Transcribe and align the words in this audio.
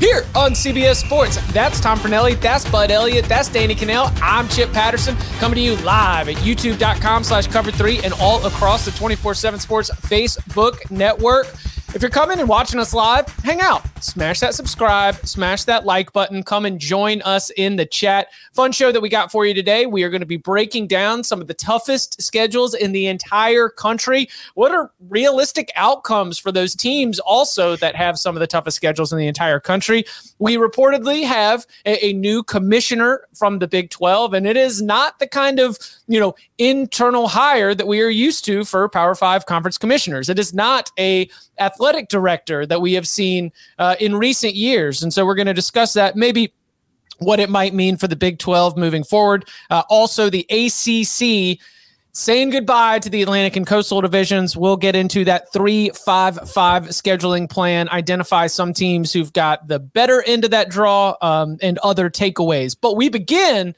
here 0.00 0.24
on 0.34 0.52
CBS 0.52 1.04
Sports. 1.04 1.36
That's 1.52 1.78
Tom 1.78 1.98
Fornelli. 1.98 2.40
That's 2.40 2.68
Bud 2.68 2.90
Elliott. 2.90 3.26
That's 3.26 3.48
Danny 3.48 3.74
Kanell. 3.74 4.10
I'm 4.22 4.48
Chip 4.48 4.72
Patterson 4.72 5.14
coming 5.38 5.56
to 5.56 5.60
you 5.60 5.76
live 5.76 6.28
at 6.28 6.36
youtube.com 6.36 7.22
slash 7.22 7.46
cover 7.46 7.70
three 7.70 7.98
and 8.00 8.14
all 8.14 8.44
across 8.44 8.84
the 8.84 8.90
24 8.92 9.34
7 9.34 9.60
Sports 9.60 9.90
Facebook 9.90 10.90
network. 10.90 11.46
If 11.92 12.02
you're 12.02 12.10
coming 12.10 12.38
and 12.38 12.48
watching 12.48 12.78
us 12.78 12.94
live, 12.94 13.26
hang 13.42 13.60
out, 13.60 13.82
smash 14.00 14.38
that 14.40 14.54
subscribe, 14.54 15.16
smash 15.26 15.64
that 15.64 15.84
like 15.84 16.12
button, 16.12 16.44
come 16.44 16.64
and 16.64 16.78
join 16.78 17.20
us 17.22 17.50
in 17.50 17.74
the 17.74 17.84
chat. 17.84 18.28
Fun 18.52 18.70
show 18.70 18.92
that 18.92 19.00
we 19.00 19.08
got 19.08 19.32
for 19.32 19.44
you 19.44 19.54
today. 19.54 19.86
We 19.86 20.04
are 20.04 20.08
going 20.08 20.20
to 20.20 20.26
be 20.26 20.36
breaking 20.36 20.86
down 20.86 21.24
some 21.24 21.40
of 21.40 21.48
the 21.48 21.54
toughest 21.54 22.22
schedules 22.22 22.74
in 22.74 22.92
the 22.92 23.08
entire 23.08 23.68
country. 23.68 24.28
What 24.54 24.70
are 24.70 24.92
realistic 25.08 25.72
outcomes 25.74 26.38
for 26.38 26.52
those 26.52 26.76
teams 26.76 27.18
also 27.18 27.74
that 27.78 27.96
have 27.96 28.20
some 28.20 28.36
of 28.36 28.40
the 28.40 28.46
toughest 28.46 28.76
schedules 28.76 29.12
in 29.12 29.18
the 29.18 29.26
entire 29.26 29.58
country? 29.58 30.04
We 30.38 30.58
reportedly 30.58 31.26
have 31.26 31.66
a, 31.84 32.06
a 32.06 32.12
new 32.12 32.44
commissioner 32.44 33.26
from 33.34 33.58
the 33.58 33.66
Big 33.66 33.90
12, 33.90 34.32
and 34.32 34.46
it 34.46 34.56
is 34.56 34.80
not 34.80 35.18
the 35.18 35.26
kind 35.26 35.58
of, 35.58 35.76
you 36.10 36.18
know, 36.18 36.34
internal 36.58 37.28
hire 37.28 37.72
that 37.72 37.86
we 37.86 38.00
are 38.02 38.08
used 38.08 38.44
to 38.46 38.64
for 38.64 38.88
Power 38.88 39.14
5 39.14 39.46
conference 39.46 39.78
commissioners. 39.78 40.28
It 40.28 40.40
is 40.40 40.52
not 40.52 40.90
a 40.98 41.30
athletic 41.60 42.08
director 42.08 42.66
that 42.66 42.80
we 42.80 42.94
have 42.94 43.06
seen 43.06 43.52
uh, 43.78 43.94
in 44.00 44.16
recent 44.16 44.56
years. 44.56 45.04
And 45.04 45.14
so 45.14 45.24
we're 45.24 45.36
going 45.36 45.46
to 45.46 45.54
discuss 45.54 45.92
that 45.92 46.16
maybe 46.16 46.52
what 47.18 47.38
it 47.38 47.48
might 47.48 47.74
mean 47.74 47.96
for 47.96 48.08
the 48.08 48.16
Big 48.16 48.40
12 48.40 48.76
moving 48.76 49.04
forward. 49.04 49.48
Uh, 49.70 49.84
also, 49.88 50.28
the 50.28 50.44
ACC 50.50 51.60
saying 52.12 52.50
goodbye 52.50 52.98
to 52.98 53.08
the 53.08 53.22
Atlantic 53.22 53.54
and 53.54 53.64
Coastal 53.64 54.00
divisions. 54.00 54.56
We'll 54.56 54.76
get 54.76 54.96
into 54.96 55.24
that 55.26 55.52
3 55.52 55.90
5 55.90 56.50
5 56.50 56.84
scheduling 56.86 57.48
plan, 57.48 57.88
identify 57.90 58.48
some 58.48 58.72
teams 58.72 59.12
who've 59.12 59.32
got 59.32 59.68
the 59.68 59.78
better 59.78 60.24
end 60.26 60.44
of 60.44 60.50
that 60.50 60.70
draw 60.70 61.14
um, 61.22 61.56
and 61.62 61.78
other 61.78 62.10
takeaways. 62.10 62.76
But 62.78 62.96
we 62.96 63.10
begin 63.10 63.76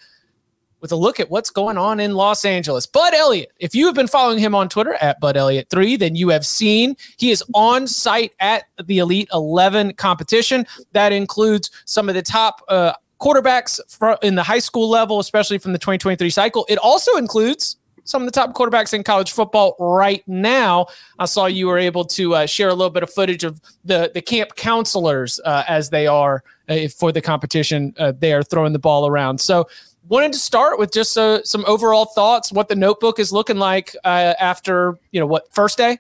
with 0.82 0.92
a 0.92 0.96
look 0.96 1.20
at 1.20 1.30
what's 1.30 1.48
going 1.48 1.78
on 1.78 2.00
in 2.00 2.12
Los 2.14 2.44
Angeles. 2.44 2.86
Bud 2.86 3.14
Elliott, 3.14 3.52
if 3.60 3.74
you 3.74 3.86
have 3.86 3.94
been 3.94 4.08
following 4.08 4.38
him 4.38 4.54
on 4.54 4.68
Twitter 4.68 4.94
at 4.94 5.20
Bud 5.20 5.36
Elliott3, 5.36 5.98
then 5.98 6.16
you 6.16 6.28
have 6.28 6.44
seen 6.44 6.96
he 7.16 7.30
is 7.30 7.42
on 7.54 7.86
site 7.86 8.34
at 8.40 8.64
the 8.84 8.98
Elite 8.98 9.28
11 9.32 9.94
competition. 9.94 10.66
That 10.92 11.12
includes 11.12 11.70
some 11.84 12.08
of 12.08 12.16
the 12.16 12.22
top 12.22 12.62
uh, 12.68 12.92
quarterbacks 13.20 13.78
in 14.22 14.34
the 14.34 14.42
high 14.42 14.58
school 14.58 14.90
level, 14.90 15.20
especially 15.20 15.58
from 15.58 15.72
the 15.72 15.78
2023 15.78 16.28
cycle. 16.30 16.66
It 16.68 16.78
also 16.78 17.16
includes 17.16 17.76
some 18.04 18.22
of 18.22 18.26
the 18.26 18.32
top 18.32 18.52
quarterbacks 18.52 18.92
in 18.92 19.04
college 19.04 19.30
football 19.30 19.76
right 19.78 20.24
now. 20.26 20.86
I 21.20 21.26
saw 21.26 21.46
you 21.46 21.68
were 21.68 21.78
able 21.78 22.04
to 22.06 22.34
uh, 22.34 22.46
share 22.46 22.68
a 22.68 22.74
little 22.74 22.90
bit 22.90 23.04
of 23.04 23.10
footage 23.12 23.44
of 23.44 23.60
the 23.84 24.10
the 24.12 24.20
camp 24.20 24.56
counselors 24.56 25.40
uh, 25.44 25.62
as 25.68 25.90
they 25.90 26.08
are 26.08 26.42
uh, 26.68 26.88
for 26.88 27.12
the 27.12 27.20
competition. 27.20 27.94
Uh, 27.96 28.12
they 28.12 28.32
are 28.32 28.42
throwing 28.42 28.72
the 28.72 28.80
ball 28.80 29.06
around. 29.06 29.38
So 29.38 29.68
wanted 30.08 30.32
to 30.32 30.38
start 30.38 30.78
with 30.78 30.92
just 30.92 31.16
uh, 31.16 31.42
some 31.44 31.64
overall 31.66 32.06
thoughts, 32.06 32.52
what 32.52 32.68
the 32.68 32.76
notebook 32.76 33.18
is 33.18 33.32
looking 33.32 33.58
like 33.58 33.96
uh, 34.04 34.34
after 34.40 34.98
you 35.10 35.20
know 35.20 35.26
what 35.26 35.52
first 35.52 35.78
day 35.78 35.98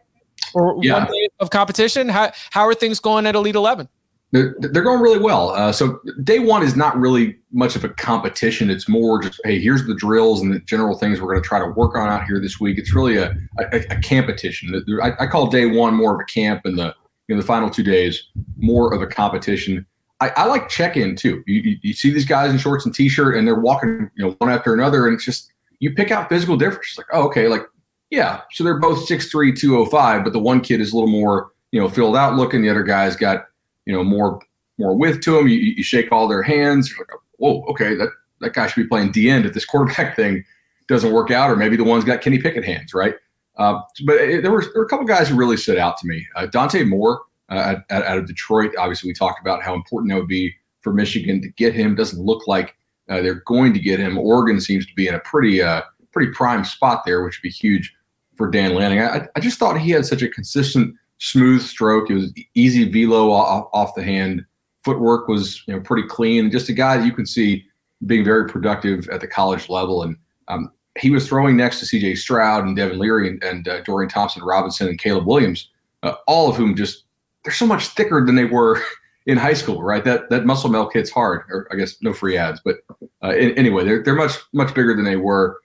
or 0.54 0.78
yeah. 0.82 0.98
one 0.98 1.06
day 1.06 1.28
of 1.40 1.50
competition. 1.50 2.08
How 2.08 2.32
how 2.50 2.66
are 2.66 2.74
things 2.74 3.00
going 3.00 3.26
at 3.26 3.34
Elite 3.34 3.54
Eleven? 3.54 3.88
They're, 4.32 4.56
they're 4.58 4.82
going 4.82 5.02
really 5.02 5.18
well. 5.18 5.50
Uh, 5.50 5.72
so 5.72 6.00
day 6.24 6.38
one 6.38 6.62
is 6.62 6.74
not 6.74 6.98
really 6.98 7.36
much 7.52 7.76
of 7.76 7.84
a 7.84 7.90
competition. 7.90 8.70
It's 8.70 8.88
more 8.88 9.20
just 9.20 9.38
hey, 9.44 9.60
here's 9.60 9.86
the 9.86 9.94
drills 9.94 10.40
and 10.40 10.50
the 10.52 10.60
general 10.60 10.96
things 10.96 11.20
we're 11.20 11.32
going 11.32 11.42
to 11.42 11.46
try 11.46 11.58
to 11.58 11.66
work 11.66 11.94
on 11.96 12.08
out 12.08 12.24
here 12.24 12.40
this 12.40 12.58
week. 12.58 12.78
It's 12.78 12.94
really 12.94 13.18
a 13.18 13.34
a, 13.58 13.84
a 13.90 14.00
competition. 14.00 14.84
I, 15.02 15.12
I 15.20 15.26
call 15.26 15.48
day 15.48 15.66
one 15.66 15.94
more 15.94 16.14
of 16.14 16.20
a 16.20 16.24
camp, 16.24 16.62
and 16.64 16.78
the 16.78 16.94
you 17.28 17.34
know, 17.34 17.40
the 17.40 17.46
final 17.46 17.70
two 17.70 17.82
days 17.82 18.28
more 18.56 18.92
of 18.92 19.02
a 19.02 19.06
competition. 19.06 19.86
I, 20.22 20.28
I 20.36 20.44
like 20.44 20.68
check 20.68 20.96
in 20.96 21.16
too. 21.16 21.42
You, 21.46 21.60
you, 21.62 21.76
you, 21.82 21.92
see 21.94 22.12
these 22.12 22.24
guys 22.24 22.52
in 22.52 22.58
shorts 22.58 22.86
and 22.86 22.94
t-shirt, 22.94 23.36
and 23.36 23.46
they're 23.46 23.58
walking, 23.58 24.08
you 24.14 24.24
know, 24.24 24.36
one 24.38 24.50
after 24.50 24.72
another, 24.72 25.06
and 25.06 25.14
it's 25.14 25.24
just 25.24 25.52
you 25.80 25.92
pick 25.92 26.12
out 26.12 26.28
physical 26.28 26.56
difference. 26.56 26.96
Like, 26.96 27.08
oh, 27.12 27.24
okay, 27.24 27.48
like 27.48 27.62
yeah, 28.10 28.42
so 28.52 28.62
they're 28.62 28.78
both 28.78 29.08
6'3", 29.08 29.58
205, 29.58 30.22
but 30.22 30.32
the 30.32 30.38
one 30.38 30.60
kid 30.60 30.80
is 30.80 30.92
a 30.92 30.94
little 30.94 31.10
more, 31.10 31.50
you 31.72 31.80
know, 31.80 31.88
filled 31.88 32.14
out 32.14 32.36
looking. 32.36 32.62
The 32.62 32.68
other 32.68 32.84
guy's 32.84 33.16
got, 33.16 33.46
you 33.84 33.92
know, 33.92 34.04
more 34.04 34.40
more 34.78 34.96
width 34.96 35.22
to 35.22 35.38
him. 35.38 35.48
You, 35.48 35.56
you 35.56 35.82
shake 35.82 36.12
all 36.12 36.28
their 36.28 36.42
hands. 36.42 36.94
Like, 36.96 37.08
whoa, 37.38 37.64
okay, 37.70 37.96
that 37.96 38.10
that 38.40 38.52
guy 38.52 38.68
should 38.68 38.82
be 38.82 38.88
playing 38.88 39.10
D 39.10 39.28
end 39.28 39.44
if 39.44 39.54
this 39.54 39.64
quarterback 39.64 40.14
thing 40.16 40.44
doesn't 40.86 41.12
work 41.12 41.32
out, 41.32 41.50
or 41.50 41.56
maybe 41.56 41.76
the 41.76 41.84
one's 41.84 42.04
got 42.04 42.20
Kenny 42.20 42.38
Pickett 42.38 42.64
hands, 42.64 42.94
right? 42.94 43.16
Uh, 43.56 43.80
but 44.06 44.16
it, 44.16 44.42
there 44.42 44.52
were 44.52 44.62
there 44.62 44.82
were 44.82 44.84
a 44.84 44.88
couple 44.88 45.04
guys 45.04 45.28
who 45.28 45.34
really 45.34 45.56
stood 45.56 45.78
out 45.78 45.96
to 45.98 46.06
me. 46.06 46.24
Uh, 46.36 46.46
Dante 46.46 46.84
Moore 46.84 47.22
uh, 47.56 47.80
out 47.90 48.18
of 48.18 48.26
Detroit. 48.26 48.72
Obviously, 48.78 49.08
we 49.08 49.14
talked 49.14 49.40
about 49.40 49.62
how 49.62 49.74
important 49.74 50.10
that 50.10 50.18
would 50.18 50.28
be 50.28 50.54
for 50.80 50.92
Michigan 50.92 51.40
to 51.42 51.48
get 51.48 51.74
him. 51.74 51.94
Doesn't 51.94 52.22
look 52.22 52.46
like 52.46 52.74
uh, 53.08 53.20
they're 53.22 53.42
going 53.46 53.72
to 53.74 53.80
get 53.80 54.00
him. 54.00 54.18
Oregon 54.18 54.60
seems 54.60 54.86
to 54.86 54.94
be 54.94 55.08
in 55.08 55.14
a 55.14 55.20
pretty 55.20 55.62
uh, 55.62 55.82
pretty 56.12 56.32
prime 56.32 56.64
spot 56.64 57.02
there, 57.04 57.24
which 57.24 57.38
would 57.38 57.48
be 57.48 57.50
huge 57.50 57.94
for 58.36 58.50
Dan 58.50 58.74
Lanning. 58.74 59.00
I, 59.00 59.28
I 59.36 59.40
just 59.40 59.58
thought 59.58 59.78
he 59.78 59.90
had 59.90 60.06
such 60.06 60.22
a 60.22 60.28
consistent, 60.28 60.94
smooth 61.18 61.62
stroke. 61.62 62.10
It 62.10 62.14
was 62.14 62.32
easy 62.54 62.90
velo 62.90 63.30
off, 63.30 63.68
off 63.72 63.94
the 63.94 64.02
hand. 64.02 64.44
Footwork 64.84 65.28
was 65.28 65.62
you 65.66 65.74
know 65.74 65.80
pretty 65.80 66.08
clean. 66.08 66.50
Just 66.50 66.68
a 66.68 66.72
guy 66.72 66.96
that 66.96 67.06
you 67.06 67.12
can 67.12 67.26
see 67.26 67.64
being 68.06 68.24
very 68.24 68.48
productive 68.48 69.08
at 69.10 69.20
the 69.20 69.28
college 69.28 69.68
level. 69.68 70.02
And 70.02 70.16
um, 70.48 70.72
he 70.98 71.10
was 71.10 71.26
throwing 71.26 71.56
next 71.56 71.78
to 71.80 71.86
C.J. 71.86 72.16
Stroud 72.16 72.64
and 72.64 72.76
Devin 72.76 72.98
Leary 72.98 73.28
and, 73.28 73.42
and 73.44 73.68
uh, 73.68 73.80
Dorian 73.82 74.10
Thompson 74.10 74.42
Robinson 74.42 74.88
and 74.88 74.98
Caleb 74.98 75.26
Williams, 75.26 75.70
uh, 76.02 76.14
all 76.26 76.50
of 76.50 76.56
whom 76.56 76.74
just 76.74 77.04
they're 77.44 77.52
so 77.52 77.66
much 77.66 77.88
thicker 77.88 78.24
than 78.24 78.34
they 78.34 78.44
were 78.44 78.80
in 79.26 79.36
high 79.36 79.54
school, 79.54 79.82
right? 79.82 80.04
That 80.04 80.30
that 80.30 80.46
muscle 80.46 80.70
milk 80.70 80.92
hits 80.94 81.10
hard. 81.10 81.42
Or 81.50 81.68
I 81.72 81.76
guess 81.76 81.96
no 82.02 82.12
free 82.12 82.36
ads, 82.36 82.60
but 82.64 82.78
uh, 83.22 83.34
in, 83.34 83.56
anyway, 83.58 83.84
they're 83.84 84.02
they're 84.02 84.14
much 84.14 84.32
much 84.52 84.74
bigger 84.74 84.94
than 84.94 85.04
they 85.04 85.16
were, 85.16 85.60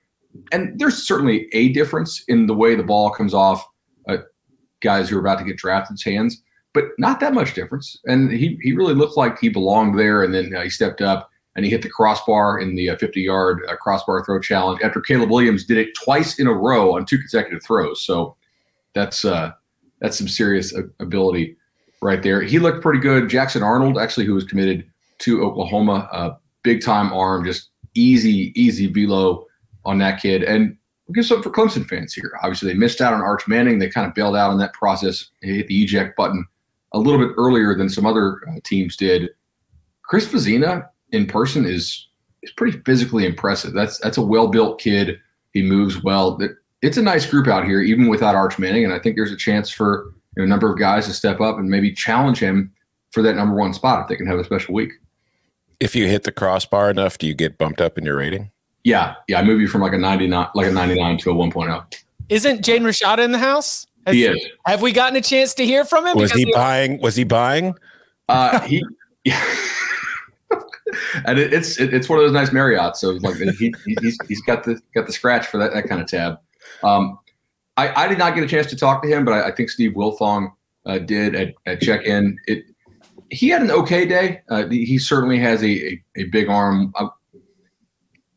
and 0.52 0.80
there's 0.80 1.08
certainly 1.08 1.48
a 1.54 1.70
difference 1.70 2.24
in 2.28 2.48
the 2.48 2.56
way 2.56 2.76
the 2.76 2.84
ball 2.84 3.10
comes 3.10 3.34
off 3.34 3.66
uh, 4.08 4.18
guys 4.82 5.10
who 5.10 5.18
are 5.18 5.22
about 5.22 5.40
to 5.40 5.46
get 5.46 5.58
drafted 5.58 6.00
hands, 6.04 6.42
but 6.74 6.86
not 6.98 7.20
that 7.20 7.34
much 7.34 7.54
difference. 7.54 8.00
And 8.06 8.32
he 8.32 8.60
he 8.62 8.74
really 8.74 8.96
looked 8.96 9.18
like 9.18 9.40
he 9.40 9.50
belonged 9.50 9.98
there, 9.98 10.24
and 10.24 10.34
then 10.34 10.56
uh, 10.56 10.62
he 10.62 10.70
stepped 10.70 11.02
up 11.02 11.30
and 11.58 11.66
he 11.66 11.72
hit 11.72 11.82
the 11.82 11.90
crossbar 11.90 12.60
in 12.60 12.76
the 12.76 12.96
50 13.00 13.20
yard 13.20 13.62
uh, 13.68 13.76
crossbar 13.76 14.24
throw 14.24 14.40
challenge 14.40 14.80
after 14.84 15.02
Caleb 15.02 15.32
Williams 15.32 15.66
did 15.66 15.80
it 15.80 15.90
twice 15.96 16.38
in 16.38 16.46
a 16.46 16.54
row 16.54 16.96
on 16.96 17.04
two 17.04 17.18
consecutive 17.18 17.64
throws. 17.64 18.06
So 18.06 18.38
that's 18.94 19.26
uh, 19.26 19.52
that's 20.00 20.18
some 20.18 20.28
serious 20.28 20.74
ability 21.00 21.57
right 22.02 22.22
there. 22.22 22.42
He 22.42 22.60
looked 22.60 22.82
pretty 22.82 23.00
good. 23.00 23.30
Jackson 23.30 23.64
Arnold, 23.64 23.98
actually, 23.98 24.26
who 24.26 24.34
was 24.34 24.44
committed 24.44 24.90
to 25.20 25.44
Oklahoma, 25.44 26.10
uh, 26.12 26.36
big 26.64 26.82
time 26.82 27.12
arm, 27.14 27.46
just 27.46 27.70
easy, 27.96 28.52
easy 28.56 28.88
velo 28.88 29.46
on 29.86 29.98
that 30.00 30.22
kid. 30.22 30.44
And 30.44 30.78
we'll 31.08 31.14
give 31.14 31.26
some 31.26 31.42
for 31.42 31.50
Clemson 31.50 31.88
fans 31.88 32.14
here. 32.14 32.38
Obviously, 32.44 32.72
they 32.72 32.78
missed 32.78 33.02
out 33.02 33.14
on 33.14 33.22
Arch 33.22 33.48
Manning. 33.48 33.80
They 33.80 33.90
kind 33.90 34.08
of 34.08 34.14
bailed 34.14 34.36
out 34.36 34.52
on 34.52 34.60
that 34.60 34.74
process. 34.74 35.30
They 35.42 35.50
hit 35.50 35.68
the 35.68 35.84
eject 35.84 36.16
button 36.16 36.46
a 36.94 37.00
little 37.00 37.20
bit 37.20 37.34
earlier 37.38 37.76
than 37.76 37.90
some 37.90 38.06
other 38.06 38.40
uh, 38.48 38.60
teams 38.64 38.96
did. 38.96 39.30
Chris 40.04 40.28
Vizzina 40.28 40.88
in 41.12 41.26
person 41.26 41.66
is 41.66 42.08
is 42.44 42.52
pretty 42.52 42.80
physically 42.86 43.26
impressive. 43.26 43.74
That's 43.74 44.00
that's 44.00 44.18
a 44.18 44.22
well 44.22 44.48
built 44.48 44.80
kid. 44.80 45.20
He 45.52 45.62
moves 45.64 46.04
well. 46.04 46.40
It's 46.82 46.98
a 46.98 47.02
nice 47.02 47.26
group 47.26 47.48
out 47.48 47.66
here, 47.66 47.82
even 47.82 48.08
without 48.08 48.36
Arch 48.36 48.60
Manning, 48.60 48.86
and 48.86 48.94
I 48.94 49.00
think 49.00 49.16
there's 49.16 49.32
a 49.32 49.38
chance 49.38 49.70
for 49.70 50.14
a 50.44 50.48
number 50.48 50.72
of 50.72 50.80
guys 50.80 51.06
to 51.08 51.14
step 51.14 51.42
up 51.42 51.58
and 51.58 51.70
maybe 51.70 51.92
challenge 51.92 52.40
him 52.40 52.72
for 53.12 53.22
that 53.22 53.36
number 53.36 53.56
one 53.56 53.74
spot 53.74 54.02
if 54.02 54.08
they 54.08 54.16
can 54.16 54.28
have 54.28 54.40
a 54.40 54.44
special 54.44 54.74
week. 54.74 54.92
If 55.80 55.96
you 55.96 56.08
hit 56.08 56.24
the 56.24 56.32
crossbar 56.32 56.90
enough, 56.90 57.18
do 57.18 57.28
you 57.28 57.36
get 57.36 57.58
bumped 57.58 57.82
up 57.82 57.98
in 57.98 58.06
your 58.06 58.18
rating? 58.18 58.52
Yeah, 58.84 59.16
yeah, 59.28 59.40
I 59.40 59.44
move 59.44 59.60
you 59.60 59.68
from 59.68 59.82
like 59.82 59.94
a 59.94 59.98
99, 59.98 60.48
like 60.56 60.68
a 60.68 60.72
99 60.72 61.18
to 61.20 61.32
a 61.32 61.34
1.0. 61.34 62.02
Isn't 62.30 62.62
Jaden 62.62 62.82
Rashada 62.82 63.20
in 63.20 63.32
the 63.32 63.38
house? 63.38 63.86
Has, 64.06 64.16
he 64.16 64.26
is. 64.26 64.46
Have 64.66 64.82
we 64.82 64.92
gotten 64.92 65.18
a 65.18 65.22
chance 65.22 65.54
to 65.56 65.66
hear 65.66 65.84
from 65.84 66.08
him? 66.08 66.18
Was 66.18 66.32
he 66.32 66.50
buying? 66.54 67.00
Was 67.02 67.16
he 67.16 67.24
buying? 67.24 67.76
Uh, 68.30 68.60
he. 68.62 68.84
Yeah. 69.26 69.44
and 71.26 71.38
it, 71.38 71.52
it's 71.52 71.78
it, 71.82 71.94
it's 71.94 72.08
one 72.08 72.18
of 72.18 72.24
those 72.24 72.32
nice 72.32 72.54
Marriott. 72.54 72.96
So 72.96 73.12
like 73.22 73.36
he, 73.36 73.74
he's 74.00 74.18
he's 74.26 74.42
got 74.44 74.64
the 74.64 74.80
got 74.96 75.06
the 75.06 75.12
scratch 75.12 75.48
for 75.48 75.58
that 75.58 75.74
that 75.74 75.90
kind 75.90 76.00
of 76.00 76.08
tab. 76.08 76.40
Um, 76.82 77.20
I, 77.78 78.06
I 78.06 78.08
did 78.08 78.18
not 78.18 78.36
get 78.36 78.44
a 78.44 78.48
chance 78.48 78.68
to 78.68 78.76
talk 78.76 79.02
to 79.04 79.08
him, 79.08 79.24
but 79.24 79.34
I, 79.34 79.50
I 79.50 79.52
think 79.52 79.70
Steve 79.70 79.92
Wiltfong 79.92 80.52
uh, 80.86 81.00
did 81.00 81.36
at, 81.36 81.54
at 81.66 81.82
check 81.82 82.06
in. 82.06 82.38
It 82.48 82.66
he 83.30 83.50
had 83.50 83.62
an 83.62 83.72
okay 83.72 84.06
day. 84.06 84.42
Uh, 84.50 84.68
he 84.68 84.98
certainly 84.98 85.38
has 85.40 85.64
a 85.64 85.94
a, 85.94 86.04
a 86.18 86.24
big 86.26 86.50
arm. 86.50 86.94
Uh, 86.96 87.10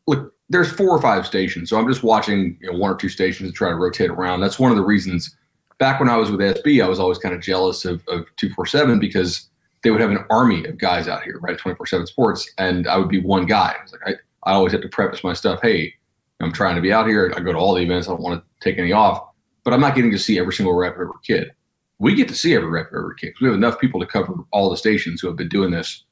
look, 0.07 0.33
there's 0.49 0.71
four 0.71 0.89
or 0.89 1.01
five 1.01 1.25
stations, 1.25 1.69
so 1.69 1.77
I'm 1.77 1.87
just 1.87 2.03
watching 2.03 2.57
you 2.61 2.71
know, 2.71 2.77
one 2.77 2.91
or 2.91 2.95
two 2.95 3.09
stations 3.09 3.49
to 3.49 3.53
try 3.53 3.69
to 3.69 3.75
rotate 3.75 4.09
around. 4.09 4.41
That's 4.41 4.59
one 4.59 4.71
of 4.71 4.77
the 4.77 4.83
reasons. 4.83 5.35
Back 5.77 5.99
when 5.99 6.09
I 6.09 6.17
was 6.17 6.29
with 6.29 6.39
SB, 6.39 6.83
I 6.83 6.87
was 6.87 6.99
always 6.99 7.17
kind 7.17 7.33
of 7.33 7.41
jealous 7.41 7.85
of, 7.85 8.01
of 8.07 8.27
247 8.35 8.99
because 8.99 9.49
they 9.83 9.89
would 9.89 10.01
have 10.01 10.11
an 10.11 10.23
army 10.29 10.63
of 10.65 10.77
guys 10.77 11.07
out 11.07 11.23
here, 11.23 11.39
right? 11.39 11.57
24 11.57 11.87
7 11.87 12.05
sports. 12.05 12.51
And 12.59 12.87
I 12.87 12.97
would 12.97 13.09
be 13.09 13.19
one 13.19 13.47
guy. 13.47 13.75
I 13.79 13.81
was 13.81 13.91
like, 13.93 14.01
I, 14.45 14.51
I 14.51 14.53
always 14.53 14.73
have 14.73 14.81
to 14.81 14.89
preface 14.89 15.23
my 15.23 15.33
stuff. 15.33 15.59
Hey, 15.63 15.95
I'm 16.39 16.51
trying 16.51 16.75
to 16.75 16.81
be 16.81 16.93
out 16.93 17.07
here. 17.07 17.33
I 17.35 17.39
go 17.39 17.51
to 17.51 17.57
all 17.57 17.73
the 17.73 17.81
events. 17.81 18.07
I 18.07 18.11
don't 18.11 18.21
want 18.21 18.43
to 18.43 18.45
take 18.59 18.77
any 18.77 18.91
off, 18.91 19.23
but 19.63 19.73
I'm 19.73 19.81
not 19.81 19.95
getting 19.95 20.11
to 20.11 20.19
see 20.19 20.39
every 20.39 20.53
single 20.53 20.73
rep 20.73 20.95
of 20.95 21.01
every 21.01 21.13
kid. 21.23 21.51
We 21.99 22.15
get 22.15 22.27
to 22.29 22.35
see 22.35 22.55
every 22.55 22.69
rep 22.69 22.91
of 22.91 22.97
every 22.97 23.15
kid 23.15 23.27
because 23.27 23.41
we 23.41 23.47
have 23.47 23.55
enough 23.55 23.79
people 23.79 23.99
to 23.99 24.05
cover 24.05 24.33
all 24.51 24.69
the 24.69 24.77
stations 24.77 25.21
who 25.21 25.27
have 25.27 25.37
been 25.37 25.49
doing 25.49 25.71
this 25.71 26.03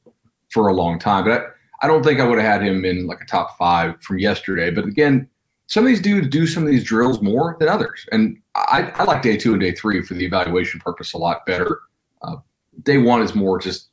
for 0.50 0.68
a 0.68 0.74
long 0.74 0.98
time. 0.98 1.24
But 1.24 1.32
I, 1.32 1.84
I 1.84 1.88
don't 1.88 2.04
think 2.04 2.20
I 2.20 2.28
would 2.28 2.38
have 2.38 2.46
had 2.46 2.62
him 2.62 2.84
in 2.84 3.06
like 3.06 3.20
a 3.20 3.26
top 3.26 3.56
five 3.58 4.00
from 4.02 4.18
yesterday. 4.18 4.70
But 4.70 4.84
again, 4.84 5.28
some 5.66 5.84
of 5.84 5.88
these 5.88 6.00
dudes 6.00 6.28
do 6.28 6.46
some 6.46 6.64
of 6.64 6.68
these 6.68 6.84
drills 6.84 7.22
more 7.22 7.56
than 7.58 7.68
others. 7.68 8.06
And 8.12 8.36
I, 8.54 8.92
I 8.94 9.04
like 9.04 9.22
day 9.22 9.36
two 9.36 9.52
and 9.52 9.60
day 9.60 9.72
three 9.72 10.02
for 10.02 10.14
the 10.14 10.24
evaluation 10.24 10.80
purpose 10.80 11.12
a 11.12 11.18
lot 11.18 11.46
better. 11.46 11.80
Uh, 12.22 12.36
day 12.82 12.98
one 12.98 13.22
is 13.22 13.34
more 13.34 13.58
just 13.58 13.88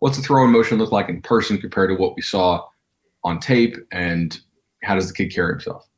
what's 0.00 0.18
the 0.18 0.22
throwing 0.22 0.52
motion 0.52 0.78
look 0.78 0.92
like 0.92 1.08
in 1.08 1.22
person 1.22 1.56
compared 1.58 1.90
to 1.90 1.96
what 1.96 2.14
we 2.14 2.20
saw 2.22 2.62
on 3.22 3.40
tape, 3.40 3.74
and 3.90 4.38
how 4.82 4.94
does 4.94 5.08
the 5.08 5.14
kid 5.14 5.34
carry 5.34 5.52
himself? 5.52 5.88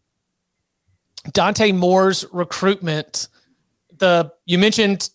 Dante 1.32 1.72
Moore's 1.72 2.24
recruitment. 2.32 3.28
The 3.98 4.32
you 4.44 4.58
mentioned 4.58 5.10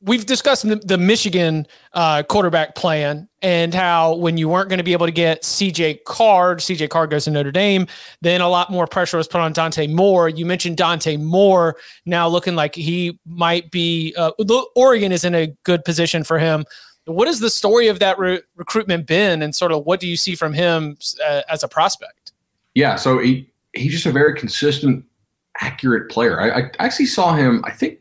we've 0.00 0.24
discussed 0.24 0.66
the, 0.66 0.76
the 0.76 0.96
Michigan 0.98 1.66
uh, 1.92 2.22
quarterback 2.22 2.74
plan 2.74 3.28
and 3.42 3.74
how 3.74 4.14
when 4.14 4.36
you 4.36 4.48
weren't 4.48 4.68
going 4.68 4.78
to 4.78 4.84
be 4.84 4.92
able 4.92 5.06
to 5.06 5.12
get 5.12 5.42
CJ 5.42 6.04
Carr, 6.04 6.56
CJ 6.56 6.88
Carr 6.90 7.06
goes 7.06 7.24
to 7.24 7.30
Notre 7.30 7.50
Dame, 7.50 7.86
then 8.20 8.40
a 8.40 8.48
lot 8.48 8.70
more 8.70 8.86
pressure 8.86 9.16
was 9.16 9.26
put 9.26 9.40
on 9.40 9.52
Dante 9.52 9.86
Moore. 9.86 10.28
You 10.28 10.46
mentioned 10.46 10.76
Dante 10.76 11.16
Moore 11.16 11.76
now 12.04 12.28
looking 12.28 12.54
like 12.54 12.74
he 12.74 13.18
might 13.26 13.70
be, 13.70 14.14
uh, 14.16 14.30
Oregon 14.76 15.12
is 15.12 15.24
in 15.24 15.34
a 15.34 15.48
good 15.64 15.84
position 15.84 16.24
for 16.24 16.38
him. 16.38 16.64
What 17.06 17.28
has 17.28 17.40
the 17.40 17.50
story 17.50 17.88
of 17.88 17.98
that 18.00 18.18
re- 18.18 18.42
recruitment 18.56 19.06
been, 19.06 19.42
and 19.42 19.54
sort 19.54 19.70
of 19.70 19.86
what 19.86 20.00
do 20.00 20.08
you 20.08 20.16
see 20.16 20.34
from 20.34 20.52
him 20.52 20.98
uh, 21.24 21.42
as 21.48 21.62
a 21.62 21.68
prospect? 21.68 22.32
Yeah, 22.74 22.96
so 22.96 23.20
he 23.20 23.48
he's 23.74 23.92
just 23.92 24.06
a 24.06 24.12
very 24.12 24.34
consistent, 24.34 25.04
accurate 25.60 26.10
player. 26.10 26.40
I, 26.40 26.60
I 26.60 26.70
actually 26.78 27.06
saw 27.06 27.34
him. 27.34 27.62
I 27.64 27.70
think 27.72 27.98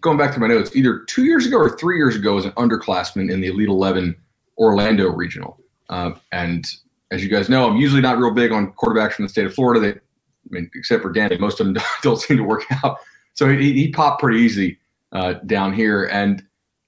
going 0.00 0.18
back 0.18 0.32
to 0.34 0.40
my 0.40 0.46
notes, 0.46 0.74
either 0.76 1.00
two 1.00 1.24
years 1.24 1.46
ago 1.46 1.56
or 1.56 1.76
three 1.76 1.96
years 1.96 2.16
ago 2.16 2.36
as 2.38 2.44
an 2.44 2.52
underclassman 2.52 3.30
in 3.30 3.40
the 3.40 3.48
Elite 3.48 3.68
11 3.68 4.16
Orlando 4.58 5.10
Regional. 5.10 5.58
Uh, 5.88 6.12
and 6.30 6.66
as 7.10 7.22
you 7.22 7.28
guys 7.28 7.48
know, 7.48 7.68
I'm 7.68 7.76
usually 7.76 8.00
not 8.00 8.18
real 8.18 8.32
big 8.32 8.52
on 8.52 8.72
quarterbacks 8.72 9.14
from 9.14 9.24
the 9.24 9.28
state 9.28 9.46
of 9.46 9.54
Florida. 9.54 9.80
They, 9.80 9.90
I 9.90 10.00
mean, 10.50 10.70
except 10.74 11.02
for 11.02 11.12
Danny, 11.12 11.36
most 11.38 11.60
of 11.60 11.66
them 11.66 11.76
don't 12.02 12.20
seem 12.20 12.38
to 12.38 12.42
work 12.42 12.64
out. 12.84 12.98
So 13.34 13.48
he, 13.48 13.72
he 13.72 13.90
popped 13.90 14.20
pretty 14.20 14.40
easy 14.40 14.78
uh, 15.12 15.34
down 15.46 15.72
here, 15.72 16.06
and 16.06 16.42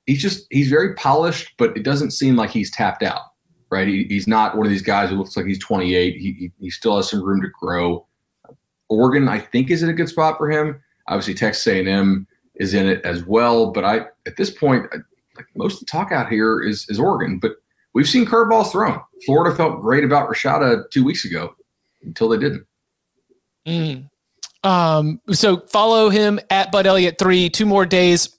he's 0.06 0.20
just 0.20 0.46
he's 0.50 0.68
very 0.68 0.94
polished, 0.94 1.52
but 1.58 1.76
it 1.76 1.82
doesn't 1.82 2.10
seem 2.10 2.36
like 2.36 2.50
he's 2.50 2.70
tapped 2.70 3.02
out. 3.02 3.22
Right? 3.70 3.88
He, 3.88 4.04
he's 4.04 4.28
not 4.28 4.56
one 4.56 4.66
of 4.66 4.70
these 4.70 4.82
guys 4.82 5.10
who 5.10 5.16
looks 5.16 5.36
like 5.36 5.46
he's 5.46 5.58
28. 5.58 6.16
He, 6.16 6.32
he, 6.32 6.52
he 6.60 6.70
still 6.70 6.96
has 6.96 7.10
some 7.10 7.24
room 7.24 7.40
to 7.42 7.48
grow. 7.60 8.06
Oregon, 8.94 9.28
I 9.28 9.38
think, 9.38 9.70
is 9.70 9.82
in 9.82 9.88
a 9.88 9.94
good 9.94 10.08
spot 10.08 10.38
for 10.38 10.50
him. 10.50 10.80
Obviously, 11.08 11.34
Texas 11.34 11.66
A&M 11.66 12.26
is 12.56 12.74
in 12.74 12.86
it 12.86 13.02
as 13.04 13.24
well. 13.24 13.72
But 13.72 13.84
I, 13.84 14.06
at 14.26 14.36
this 14.36 14.50
point, 14.50 14.86
I, 14.92 14.96
like 15.36 15.46
most 15.56 15.74
of 15.74 15.80
the 15.80 15.86
talk 15.86 16.12
out 16.12 16.28
here 16.28 16.62
is 16.62 16.86
is 16.88 16.98
Oregon. 16.98 17.38
But 17.38 17.52
we've 17.92 18.08
seen 18.08 18.24
curveballs 18.26 18.72
thrown. 18.72 19.00
Florida 19.26 19.54
felt 19.54 19.80
great 19.80 20.04
about 20.04 20.28
Rashada 20.28 20.88
two 20.90 21.04
weeks 21.04 21.24
ago 21.24 21.54
until 22.02 22.28
they 22.28 22.38
didn't. 22.38 22.66
Mm. 23.66 24.08
Um, 24.62 25.20
so 25.30 25.58
follow 25.68 26.08
him 26.08 26.40
at 26.50 26.72
Bud 26.72 26.86
Elliott 26.86 27.18
three. 27.18 27.50
Two 27.50 27.66
more 27.66 27.84
days 27.84 28.38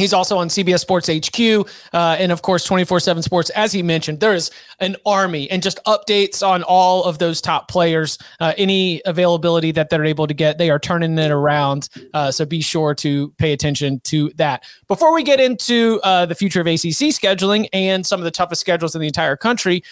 He's 0.00 0.12
also 0.12 0.38
on 0.38 0.48
CBS 0.48 0.80
Sports 0.80 1.08
HQ 1.08 1.68
uh, 1.92 2.16
and, 2.18 2.32
of 2.32 2.42
course, 2.42 2.64
24 2.64 3.00
7 3.00 3.22
Sports. 3.22 3.50
As 3.50 3.72
he 3.72 3.82
mentioned, 3.82 4.20
there 4.20 4.34
is 4.34 4.50
an 4.80 4.96
army 5.04 5.50
and 5.50 5.62
just 5.62 5.78
updates 5.84 6.46
on 6.46 6.62
all 6.62 7.04
of 7.04 7.18
those 7.18 7.40
top 7.40 7.68
players. 7.68 8.18
Uh, 8.40 8.54
any 8.56 9.02
availability 9.04 9.72
that 9.72 9.90
they're 9.90 10.04
able 10.04 10.26
to 10.26 10.34
get, 10.34 10.58
they 10.58 10.70
are 10.70 10.78
turning 10.78 11.18
it 11.18 11.30
around. 11.30 11.88
Uh, 12.14 12.30
so 12.30 12.44
be 12.44 12.60
sure 12.60 12.94
to 12.94 13.30
pay 13.38 13.52
attention 13.52 14.00
to 14.00 14.30
that. 14.36 14.64
Before 14.88 15.14
we 15.14 15.22
get 15.22 15.40
into 15.40 16.00
uh, 16.02 16.26
the 16.26 16.34
future 16.34 16.60
of 16.60 16.66
ACC 16.66 17.12
scheduling 17.12 17.68
and 17.72 18.06
some 18.06 18.20
of 18.20 18.24
the 18.24 18.30
toughest 18.30 18.60
schedules 18.60 18.94
in 18.94 19.00
the 19.00 19.06
entire 19.06 19.36
country, 19.36 19.82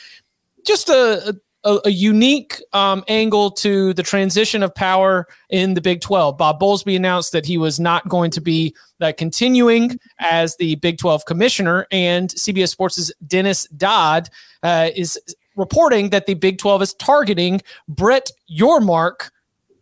just 0.65 0.89
a, 0.89 1.39
a 1.65 1.81
a, 1.85 1.91
unique 1.91 2.63
um, 2.73 3.05
angle 3.09 3.51
to 3.51 3.93
the 3.95 4.03
transition 4.03 4.63
of 4.63 4.75
power 4.75 5.27
in 5.51 5.75
the 5.75 5.81
Big 5.81 6.01
12. 6.01 6.39
Bob 6.39 6.61
Bowlesby 6.61 6.97
announced 6.97 7.33
that 7.33 7.47
he 7.47 7.59
was 7.59 7.81
not 7.81 8.09
going 8.09 8.31
to 8.31 8.41
be 8.41 8.75
uh, 9.01 9.13
continuing 9.17 9.99
as 10.21 10.57
the 10.57 10.77
Big 10.77 10.99
12 10.99 11.25
commissioner, 11.25 11.87
and 11.91 12.31
CBS 12.31 12.69
Sports' 12.69 13.13
Dennis 13.27 13.67
Dodd 13.77 14.29
uh, 14.63 14.91
is 14.95 15.19
reporting 15.57 16.11
that 16.11 16.27
the 16.27 16.35
Big 16.35 16.59
12 16.59 16.83
is 16.83 16.95
targeting 16.95 17.61
Brett 17.89 18.31
Yormark 18.51 19.31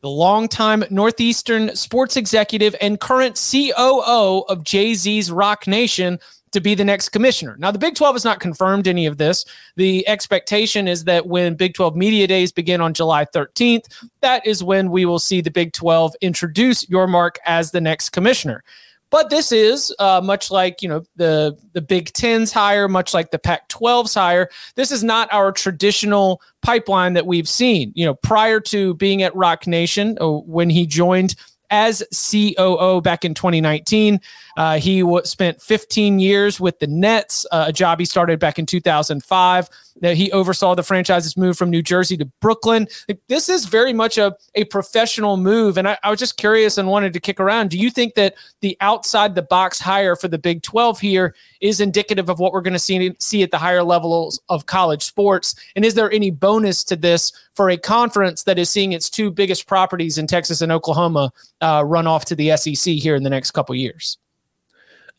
the 0.07 0.11
longtime 0.11 0.85
Northeastern 0.89 1.75
sports 1.75 2.17
executive 2.17 2.77
and 2.81 3.01
current 3.01 3.35
COO 3.51 4.45
of 4.49 4.63
Jay 4.63 4.95
Z's 4.95 5.33
Roc 5.33 5.67
Nation, 5.67 6.21
to 6.57 6.61
be 6.63 6.75
the 6.75 6.85
next 6.85 7.11
commissioner. 7.11 7.55
Now, 7.59 7.71
the 7.71 7.79
Big 7.79 7.95
12 7.95 8.15
has 8.15 8.25
not 8.25 8.41
confirmed 8.41 8.89
any 8.89 9.05
of 9.05 9.19
this. 9.19 9.45
The 9.77 10.09
expectation 10.09 10.89
is 10.89 11.05
that 11.05 11.27
when 11.27 11.55
Big 11.55 11.75
12 11.75 11.95
Media 11.95 12.27
Days 12.27 12.51
begin 12.51 12.81
on 12.81 12.95
July 12.95 13.27
13th, 13.27 13.85
that 14.23 14.47
is 14.47 14.65
when 14.65 14.91
we 14.91 15.05
will 15.05 15.19
see 15.19 15.43
the 15.43 15.51
Big 15.51 15.75
12 15.75 16.17
introduce 16.23 16.87
Yormark 16.87 17.37
as 17.45 17.73
the 17.73 17.81
next 17.83 18.09
commissioner. 18.11 18.65
But 19.11 19.29
this 19.29 19.53
is 19.53 19.95
uh, 19.99 20.23
much 20.25 20.51
like 20.51 20.83
you 20.83 20.89
know 20.89 21.05
the 21.15 21.57
the 21.75 21.81
Big 21.81 22.13
Ten's 22.13 22.53
hire, 22.53 22.89
much 22.89 23.15
like 23.15 23.31
the 23.31 23.39
Pac-12's 23.39 24.15
hire. 24.15 24.49
This 24.75 24.91
is 24.91 25.05
not 25.05 25.33
our 25.33 25.53
traditional 25.53 26.43
pipeline 26.61 27.13
that 27.13 27.25
we've 27.25 27.49
seen. 27.49 27.93
You 27.95 28.07
know, 28.07 28.15
prior 28.15 28.59
to 28.61 28.95
being 28.95 29.23
at 29.23 29.37
Roc 29.37 29.69
Nation, 29.69 30.19
uh, 30.21 30.29
when 30.29 30.71
he 30.71 30.87
joined 30.87 31.37
as 31.71 32.03
COO 32.13 33.01
back 33.01 33.25
in 33.25 33.35
2019. 33.35 34.21
Uh, 34.57 34.79
he 34.79 35.01
w- 35.01 35.25
spent 35.25 35.61
15 35.61 36.19
years 36.19 36.59
with 36.59 36.79
the 36.79 36.87
Nets, 36.87 37.47
uh, 37.53 37.67
a 37.69 37.73
job 37.73 37.99
he 37.99 38.05
started 38.05 38.39
back 38.39 38.59
in 38.59 38.67
2005 38.67 39.69
that 40.01 40.17
he 40.17 40.31
oversaw 40.33 40.75
the 40.75 40.83
franchise's 40.83 41.37
move 41.37 41.57
from 41.57 41.71
New 41.71 41.83
Jersey 41.83 42.17
to 42.19 42.27
Brooklyn. 42.41 42.87
This 43.29 43.49
is 43.49 43.67
very 43.67 43.93
much 43.93 44.19
a, 44.19 44.37
a 44.55 44.65
professional 44.65 45.37
move. 45.37 45.79
And 45.79 45.89
I, 45.89 45.99
I 46.03 46.11
was 46.11 46.19
just 46.19 46.37
curious 46.37 46.79
and 46.79 46.89
wanted 46.89 47.13
to 47.15 47.21
kick 47.21 47.41
around. 47.41 47.71
Do 47.71 47.79
you 47.79 47.91
think 47.91 48.15
that 48.15 48.35
the 48.61 48.77
outside 48.81 49.35
the 49.35 49.43
box 49.43 49.81
hire 49.81 50.17
for 50.17 50.29
the 50.29 50.39
Big 50.39 50.63
12 50.63 51.01
here 51.01 51.35
is 51.61 51.81
indicative 51.81 52.29
of 52.29 52.39
what 52.39 52.53
we're 52.53 52.61
going 52.61 52.73
to 52.73 52.79
see, 52.79 53.15
see 53.19 53.43
at 53.43 53.51
the 53.51 53.59
higher 53.59 53.83
levels 53.83 54.41
of 54.49 54.67
college 54.67 55.03
sports? 55.03 55.55
And 55.75 55.85
is 55.85 55.95
there 55.95 56.11
any 56.13 56.31
bonus 56.31 56.85
to 56.85 56.97
this 56.97 57.33
for 57.55 57.71
a 57.71 57.77
conference 57.77 58.43
that 58.45 58.59
is 58.59 58.71
seeing 58.71 58.93
its 58.93 59.09
two 59.09 59.31
biggest 59.31 59.67
properties 59.67 60.19
in 60.19 60.27
Texas 60.27 60.61
and 60.61 60.73
Oklahoma 60.73 61.33
uh, 61.61 61.83
run 61.87 62.07
off 62.07 62.25
to 62.27 62.35
the 62.35 62.57
SEC 62.57 62.95
here 62.95 63.15
in 63.15 63.23
the 63.23 63.31
next 63.31 63.53
couple 63.53 63.75
years? 63.75 64.19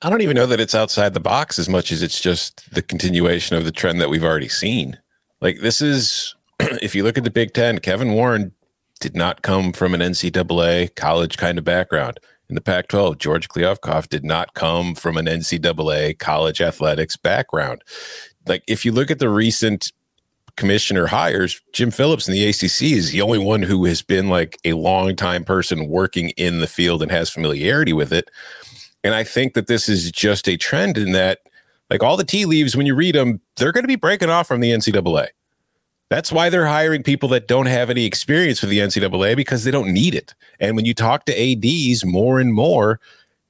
I 0.01 0.09
don't 0.09 0.21
even 0.21 0.35
know 0.35 0.45
that 0.45 0.59
it's 0.59 0.75
outside 0.75 1.13
the 1.13 1.19
box 1.19 1.57
as 1.57 1.67
much 1.67 1.91
as 1.91 2.03
it's 2.03 2.21
just 2.21 2.71
the 2.71 2.83
continuation 2.83 3.55
of 3.55 3.65
the 3.65 3.71
trend 3.71 3.99
that 3.99 4.09
we've 4.09 4.23
already 4.23 4.47
seen. 4.47 4.99
Like 5.41 5.59
this 5.61 5.81
is, 5.81 6.35
if 6.59 6.93
you 6.93 7.03
look 7.03 7.17
at 7.17 7.23
the 7.23 7.31
Big 7.31 7.53
Ten, 7.53 7.79
Kevin 7.79 8.13
Warren 8.13 8.51
did 8.99 9.15
not 9.15 9.41
come 9.41 9.73
from 9.73 9.93
an 9.93 10.01
NCAA 10.01 10.95
college 10.95 11.37
kind 11.37 11.57
of 11.57 11.63
background. 11.63 12.19
In 12.49 12.55
the 12.55 12.61
Pac 12.61 12.87
12, 12.87 13.17
George 13.17 13.49
Kliavkoff 13.49 14.07
did 14.07 14.23
not 14.23 14.53
come 14.53 14.95
from 14.95 15.17
an 15.17 15.25
NCAA 15.25 16.17
college 16.17 16.61
athletics 16.61 17.17
background. 17.17 17.83
Like, 18.47 18.63
if 18.67 18.85
you 18.85 18.93
look 18.93 19.11
at 19.11 19.19
the 19.19 19.29
recent 19.29 19.91
commissioner 20.55 21.07
hires, 21.07 21.61
Jim 21.73 21.91
Phillips 21.91 22.27
in 22.27 22.33
the 22.33 22.47
ACC 22.47 22.83
is 22.83 23.11
the 23.11 23.21
only 23.21 23.37
one 23.37 23.61
who 23.61 23.83
has 23.85 24.01
been 24.01 24.29
like 24.29 24.57
a 24.63 24.73
long 24.73 25.15
time 25.15 25.43
person 25.43 25.87
working 25.87 26.29
in 26.31 26.59
the 26.59 26.67
field 26.67 27.01
and 27.01 27.11
has 27.11 27.29
familiarity 27.29 27.93
with 27.93 28.13
it. 28.13 28.29
And 29.07 29.15
I 29.15 29.23
think 29.23 29.53
that 29.53 29.67
this 29.67 29.87
is 29.87 30.11
just 30.11 30.49
a 30.49 30.57
trend 30.57 30.97
in 30.97 31.13
that 31.13 31.39
Like 31.89 32.03
all 32.03 32.17
the 32.17 32.25
tea 32.25 32.43
leaves, 32.43 32.75
when 32.75 32.85
you 32.85 32.93
read 32.93 33.15
them, 33.15 33.39
they're 33.55 33.71
going 33.71 33.85
to 33.85 33.87
be 33.87 33.95
breaking 33.95 34.29
off 34.29 34.49
from 34.49 34.59
the 34.59 34.71
NCAA. 34.71 35.27
That's 36.09 36.29
why 36.29 36.49
they're 36.49 36.67
hiring 36.67 37.03
people 37.03 37.29
that 37.29 37.47
don't 37.47 37.67
have 37.67 37.89
any 37.89 38.03
experience 38.03 38.59
with 38.59 38.69
the 38.69 38.79
NCAA 38.79 39.37
because 39.37 39.63
they 39.63 39.71
don't 39.71 39.93
need 39.93 40.13
it. 40.13 40.35
And 40.59 40.75
when 40.75 40.83
you 40.83 40.93
talk 40.93 41.23
to 41.23 41.31
ADs 41.33 42.03
more 42.03 42.37
and 42.37 42.53
more, 42.53 42.99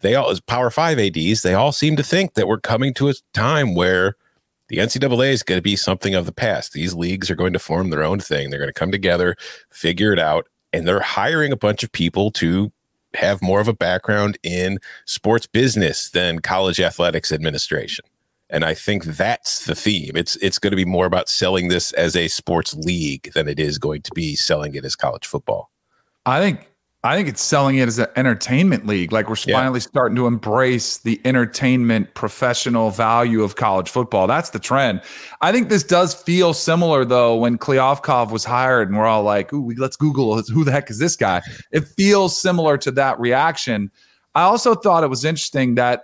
they 0.02 0.14
all, 0.14 0.30
as 0.30 0.40
Power 0.40 0.70
Five 0.70 1.00
ADs, 1.00 1.42
they 1.42 1.56
all 1.56 1.72
seem 1.72 1.96
to 1.96 2.04
think 2.04 2.36
that 2.36 2.48
we're 2.48 2.60
coming 2.60 2.94
to 2.94 3.10
a 3.10 3.16
time 3.34 3.74
where 3.74 4.16
the 4.68 4.78
NCAA 4.78 5.32
is 5.32 5.42
going 5.42 5.58
to 5.58 5.64
be 5.64 5.76
something 5.76 6.14
of 6.14 6.28
the 6.28 6.32
past. 6.32 6.74
These 6.74 6.94
leagues 6.94 7.32
are 7.32 7.36
going 7.36 7.54
to 7.54 7.60
form 7.60 7.90
their 7.90 8.04
own 8.04 8.20
thing. 8.20 8.52
They're 8.52 8.60
going 8.60 8.70
to 8.70 8.80
come 8.80 8.92
together, 8.92 9.36
figure 9.72 10.14
it 10.14 10.20
out, 10.20 10.46
and 10.72 10.88
they're 10.88 11.00
hiring 11.00 11.52
a 11.52 11.58
bunch 11.58 11.82
of 11.82 11.92
people 11.92 12.30
to 12.34 12.72
have 13.16 13.42
more 13.42 13.60
of 13.60 13.68
a 13.68 13.74
background 13.74 14.38
in 14.44 14.80
sports 15.06 15.48
business 15.48 16.10
than 16.10 16.40
college 16.40 16.80
athletics 16.80 17.32
administration. 17.32 18.06
And 18.50 18.64
I 18.64 18.74
think 18.74 19.04
that's 19.04 19.66
the 19.66 19.76
theme. 19.76 20.12
It's 20.16 20.38
it's 20.38 20.60
going 20.60 20.72
to 20.72 20.78
be 20.78 20.86
more 20.86 21.06
about 21.06 21.28
selling 21.28 21.68
this 21.68 21.92
as 21.94 22.16
a 22.16 22.30
sports 22.30 22.74
league 22.76 23.34
than 23.34 23.48
it 23.48 23.60
is 23.60 23.78
going 23.78 24.04
to 24.04 24.12
be 24.14 24.36
selling 24.36 24.74
it 24.76 24.86
as 24.86 24.96
college 24.96 25.26
football. 25.26 25.70
I 26.26 26.40
think 26.40 26.70
I 27.04 27.16
think 27.16 27.30
it's 27.30 27.44
selling 27.44 27.78
it 27.78 27.88
as 27.88 28.00
an 28.00 28.08
entertainment 28.16 28.88
league. 28.88 29.12
Like 29.12 29.30
we're 29.30 29.36
yeah. 29.46 29.56
finally 29.56 29.80
starting 29.80 30.16
to 30.16 30.26
embrace 30.26 30.98
the 30.98 31.22
entertainment 31.26 32.14
professional 32.16 32.90
value 32.90 33.44
of 33.44 33.56
college 33.56 33.90
football. 33.90 34.26
That's 34.26 34.50
the 34.50 34.60
trend. 34.60 35.02
I 35.40 35.52
think 35.52 35.70
this 35.70 35.84
does 35.84 36.14
feel 36.14 36.54
similar 36.54 37.06
though 37.06 37.36
when 37.36 37.60
Kliavkoff 37.60 38.32
was 38.32 38.44
hired 38.44 38.90
and 38.90 38.98
we're 38.98 39.06
all 39.06 39.24
like, 39.24 39.54
Ooh, 39.54 39.72
let's 39.78 39.96
Google 39.96 40.42
who 40.42 40.64
the 40.64 40.72
heck 40.72 40.90
is 40.90 40.98
this 40.98 41.16
guy? 41.16 41.42
It 41.72 41.88
feels 41.88 42.38
similar 42.38 42.78
to 42.80 42.92
that 42.92 43.20
reaction. 43.20 43.92
I 44.34 44.44
also 44.44 44.74
thought 44.76 45.04
it 45.04 45.10
was 45.10 45.24
interesting 45.24 45.76
that 45.76 46.04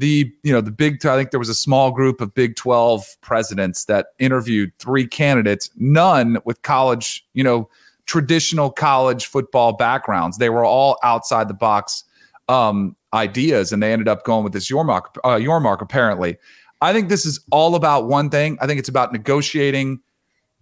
the 0.00 0.32
you 0.42 0.52
know 0.52 0.62
the 0.62 0.70
big 0.70 1.04
I 1.04 1.16
think 1.16 1.30
there 1.30 1.38
was 1.38 1.50
a 1.50 1.54
small 1.54 1.92
group 1.92 2.20
of 2.20 2.34
Big 2.34 2.56
12 2.56 3.04
presidents 3.20 3.84
that 3.84 4.08
interviewed 4.18 4.72
three 4.78 5.06
candidates, 5.06 5.70
none 5.76 6.38
with 6.44 6.62
college, 6.62 7.26
you 7.34 7.44
know, 7.44 7.68
traditional 8.10 8.72
college 8.72 9.26
football 9.26 9.72
backgrounds. 9.72 10.38
They 10.38 10.50
were 10.50 10.64
all 10.64 10.98
outside 11.04 11.46
the 11.46 11.54
box 11.54 12.02
um, 12.48 12.96
ideas, 13.14 13.72
and 13.72 13.80
they 13.80 13.92
ended 13.92 14.08
up 14.08 14.24
going 14.24 14.42
with 14.42 14.52
this 14.52 14.68
Yormark. 14.68 15.02
Uh, 15.22 15.36
Yormark 15.36 15.80
apparently. 15.80 16.36
I 16.80 16.92
think 16.92 17.08
this 17.08 17.24
is 17.24 17.38
all 17.52 17.76
about 17.76 18.08
one 18.08 18.28
thing. 18.28 18.58
I 18.60 18.66
think 18.66 18.80
it's 18.80 18.88
about 18.88 19.12
negotiating 19.12 20.00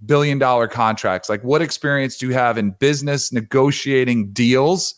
billion 0.05 0.38
dollar 0.38 0.69
contracts. 0.69 1.31
Like, 1.31 1.43
what 1.43 1.62
experience 1.62 2.19
do 2.19 2.26
you 2.26 2.35
have 2.35 2.59
in 2.59 2.73
business 2.73 3.33
negotiating 3.33 4.31
deals, 4.33 4.95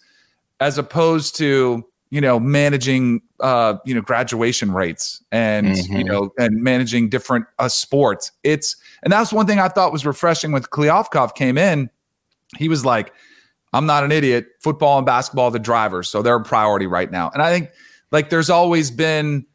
as 0.58 0.76
opposed 0.76 1.36
to 1.36 1.84
you 2.10 2.20
know 2.20 2.40
managing 2.40 3.22
uh, 3.38 3.76
you 3.84 3.94
know 3.94 4.00
graduation 4.00 4.72
rates 4.72 5.22
and 5.30 5.68
mm-hmm. 5.68 5.98
you 5.98 6.02
know 6.02 6.32
and 6.36 6.64
managing 6.64 7.10
different 7.10 7.46
uh, 7.60 7.68
sports. 7.68 8.32
It's 8.42 8.74
and 9.04 9.12
that's 9.12 9.32
one 9.32 9.46
thing 9.46 9.60
I 9.60 9.68
thought 9.68 9.92
was 9.92 10.04
refreshing 10.04 10.50
when 10.50 10.62
Kliavkoff 10.62 11.36
came 11.36 11.56
in 11.56 11.90
he 12.56 12.68
was 12.68 12.84
like, 12.84 13.12
I'm 13.72 13.86
not 13.86 14.04
an 14.04 14.12
idiot. 14.12 14.46
Football 14.60 14.98
and 14.98 15.06
basketball, 15.06 15.50
the 15.50 15.58
drivers. 15.58 16.08
So 16.08 16.22
they're 16.22 16.36
a 16.36 16.42
priority 16.42 16.86
right 16.86 17.10
now. 17.10 17.30
And 17.32 17.42
I 17.42 17.50
think 17.52 17.70
like 18.10 18.30
there's 18.30 18.50
always 18.50 18.90
been, 18.90 19.46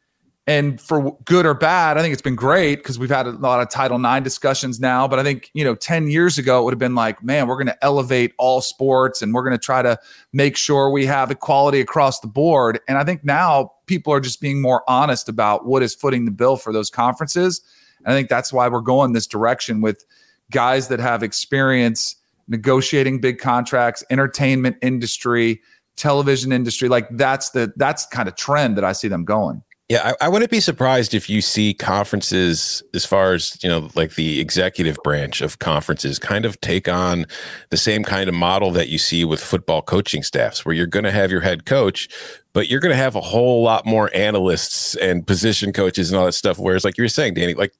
and 0.48 0.80
for 0.80 1.18
good 1.24 1.44
or 1.44 1.54
bad, 1.54 1.98
I 1.98 2.02
think 2.02 2.12
it's 2.12 2.22
been 2.22 2.36
great 2.36 2.76
because 2.76 3.00
we've 3.00 3.10
had 3.10 3.26
a 3.26 3.32
lot 3.32 3.60
of 3.60 3.68
Title 3.68 4.02
IX 4.02 4.22
discussions 4.22 4.78
now. 4.78 5.08
But 5.08 5.18
I 5.18 5.24
think, 5.24 5.50
you 5.54 5.64
know, 5.64 5.74
10 5.74 6.08
years 6.08 6.38
ago, 6.38 6.60
it 6.60 6.64
would 6.64 6.72
have 6.72 6.78
been 6.78 6.94
like, 6.94 7.22
man, 7.22 7.48
we're 7.48 7.56
going 7.56 7.66
to 7.66 7.84
elevate 7.84 8.32
all 8.38 8.60
sports 8.60 9.22
and 9.22 9.34
we're 9.34 9.42
going 9.42 9.58
to 9.58 9.62
try 9.62 9.82
to 9.82 9.98
make 10.32 10.56
sure 10.56 10.88
we 10.90 11.04
have 11.06 11.32
equality 11.32 11.80
across 11.80 12.20
the 12.20 12.28
board. 12.28 12.78
And 12.86 12.96
I 12.96 13.02
think 13.02 13.24
now 13.24 13.72
people 13.86 14.12
are 14.12 14.20
just 14.20 14.40
being 14.40 14.62
more 14.62 14.82
honest 14.88 15.28
about 15.28 15.66
what 15.66 15.82
is 15.82 15.94
footing 15.96 16.26
the 16.26 16.30
bill 16.30 16.56
for 16.56 16.72
those 16.72 16.90
conferences. 16.90 17.60
And 18.04 18.12
I 18.12 18.16
think 18.16 18.28
that's 18.28 18.52
why 18.52 18.68
we're 18.68 18.80
going 18.80 19.12
this 19.14 19.26
direction 19.26 19.80
with 19.80 20.04
guys 20.52 20.86
that 20.88 21.00
have 21.00 21.24
experience 21.24 22.15
negotiating 22.48 23.20
big 23.20 23.38
contracts, 23.38 24.04
entertainment 24.10 24.76
industry, 24.82 25.60
television 25.96 26.52
industry. 26.52 26.88
Like 26.88 27.08
that's 27.10 27.50
the 27.50 27.72
that's 27.76 28.06
kind 28.06 28.28
of 28.28 28.36
trend 28.36 28.76
that 28.76 28.84
I 28.84 28.92
see 28.92 29.08
them 29.08 29.24
going. 29.24 29.62
Yeah, 29.88 30.14
I, 30.20 30.26
I, 30.26 30.28
wouldn't 30.28 30.50
be 30.50 30.58
surprised 30.58 31.14
if 31.14 31.30
you 31.30 31.40
see 31.40 31.72
conferences, 31.72 32.82
as 32.92 33.06
far 33.06 33.34
as 33.34 33.56
you 33.62 33.68
know, 33.68 33.88
like 33.94 34.16
the 34.16 34.40
executive 34.40 34.98
branch 35.04 35.40
of 35.40 35.60
conferences, 35.60 36.18
kind 36.18 36.44
of 36.44 36.60
take 36.60 36.88
on 36.88 37.26
the 37.70 37.76
same 37.76 38.02
kind 38.02 38.28
of 38.28 38.34
model 38.34 38.72
that 38.72 38.88
you 38.88 38.98
see 38.98 39.24
with 39.24 39.40
football 39.40 39.82
coaching 39.82 40.24
staffs, 40.24 40.66
where 40.66 40.74
you're 40.74 40.88
going 40.88 41.04
to 41.04 41.12
have 41.12 41.30
your 41.30 41.42
head 41.42 41.66
coach, 41.66 42.08
but 42.52 42.68
you're 42.68 42.80
going 42.80 42.90
to 42.90 42.96
have 42.96 43.14
a 43.14 43.20
whole 43.20 43.62
lot 43.62 43.86
more 43.86 44.10
analysts 44.12 44.96
and 44.96 45.24
position 45.24 45.72
coaches 45.72 46.10
and 46.10 46.18
all 46.18 46.26
that 46.26 46.32
stuff. 46.32 46.58
Whereas, 46.58 46.84
like 46.84 46.98
you 46.98 47.04
were 47.04 47.08
saying, 47.08 47.34
Danny, 47.34 47.54
like 47.54 47.72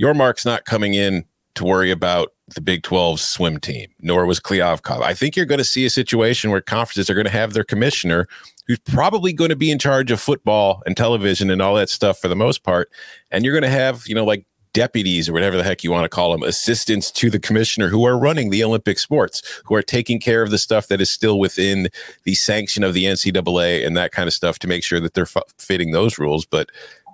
Yormark's 0.00 0.46
not 0.46 0.64
coming 0.64 0.94
in 0.94 1.26
to 1.56 1.64
worry 1.64 1.90
about 1.90 2.32
the 2.54 2.60
Big 2.60 2.82
12 2.82 3.20
swim 3.20 3.58
team, 3.58 3.90
nor 4.00 4.26
was 4.26 4.40
Kliavkoff. 4.40 5.02
I 5.02 5.14
think 5.14 5.36
you're 5.36 5.46
going 5.46 5.58
to 5.58 5.64
see 5.64 5.84
a 5.84 5.90
situation 5.90 6.50
where 6.50 6.60
conferences 6.60 7.10
are 7.10 7.14
going 7.14 7.26
to 7.26 7.32
have 7.32 7.52
their 7.52 7.64
commissioner 7.64 8.26
who's 8.66 8.78
probably 8.80 9.32
going 9.32 9.50
to 9.50 9.56
be 9.56 9.70
in 9.70 9.78
charge 9.78 10.10
of 10.10 10.20
football 10.20 10.82
and 10.86 10.96
television 10.96 11.50
and 11.50 11.60
all 11.60 11.74
that 11.74 11.90
stuff 11.90 12.18
for 12.18 12.28
the 12.28 12.36
most 12.36 12.62
part. 12.62 12.90
And 13.30 13.44
you're 13.44 13.54
going 13.54 13.70
to 13.70 13.76
have, 13.76 14.04
you 14.06 14.14
know, 14.14 14.24
like 14.24 14.46
deputies 14.72 15.28
or 15.28 15.32
whatever 15.32 15.56
the 15.56 15.64
heck 15.64 15.84
you 15.84 15.90
want 15.90 16.04
to 16.04 16.08
call 16.08 16.32
them, 16.32 16.42
assistants 16.42 17.10
to 17.10 17.30
the 17.30 17.38
commissioner 17.38 17.88
who 17.88 18.04
are 18.04 18.18
running 18.18 18.50
the 18.50 18.64
Olympic 18.64 18.98
sports, 18.98 19.42
who 19.64 19.74
are 19.74 19.82
taking 19.82 20.18
care 20.18 20.42
of 20.42 20.50
the 20.50 20.58
stuff 20.58 20.88
that 20.88 21.00
is 21.00 21.10
still 21.10 21.38
within 21.38 21.88
the 22.24 22.34
sanction 22.34 22.82
of 22.82 22.94
the 22.94 23.04
NCAA 23.04 23.86
and 23.86 23.96
that 23.96 24.12
kind 24.12 24.26
of 24.26 24.32
stuff 24.32 24.58
to 24.60 24.68
make 24.68 24.84
sure 24.84 25.00
that 25.00 25.14
they're 25.14 25.24
f- 25.24 25.42
fitting 25.58 25.90
those 25.90 26.18
rules. 26.18 26.46
But 26.46 26.70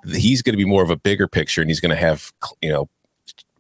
he's 0.07 0.43
going 0.43 0.53
to 0.53 0.63
be 0.63 0.69
more 0.69 0.83
of 0.83 0.91
a 0.91 0.97
bigger 0.97 1.27
picture 1.27 1.61
and 1.61 1.71
he's 1.71 1.81
going 1.81 1.91
to 1.91 1.97
have, 1.97 2.33
you 2.63 2.71
know, 2.71 2.89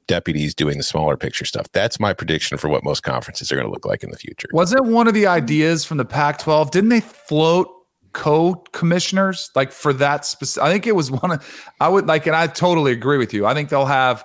deputies 0.09 0.55
doing 0.55 0.77
the 0.77 0.83
smaller 0.83 1.17
picture 1.17 1.45
stuff. 1.45 1.71
That's 1.73 2.01
my 2.01 2.13
prediction 2.13 2.59
for 2.59 2.69
what 2.69 2.83
most 2.83 3.05
conferences 3.05 3.53
are 3.53 3.55
going 3.55 3.67
to 3.67 3.73
look 3.73 3.87
like 3.87 4.03
in 4.03 4.11
the 4.11 4.17
future. 4.17 4.49
Wasn't 4.53 4.85
one 4.87 5.07
of 5.07 5.15
the 5.15 5.29
ideas 5.29 5.85
from 5.85 5.99
the 5.99 6.05
Pac 6.05 6.39
12? 6.41 6.73
Didn't 6.73 6.91
they 6.91 7.01
float 7.01 7.69
co 8.13 8.55
commissioners 8.73 9.51
like 9.55 9.71
for 9.71 9.93
that 9.93 10.25
specific? 10.25 10.67
I 10.67 10.73
think 10.73 10.87
it 10.89 10.97
was 10.97 11.13
one 11.13 11.31
of, 11.31 11.73
I 11.81 11.89
would 11.89 12.07
like, 12.07 12.27
and 12.27 12.35
I 12.35 12.49
totally 12.49 12.91
agree 12.91 13.19
with 13.19 13.33
you. 13.33 13.47
I 13.47 13.55
think 13.55 13.69
they'll 13.69 13.87
have 13.87 14.25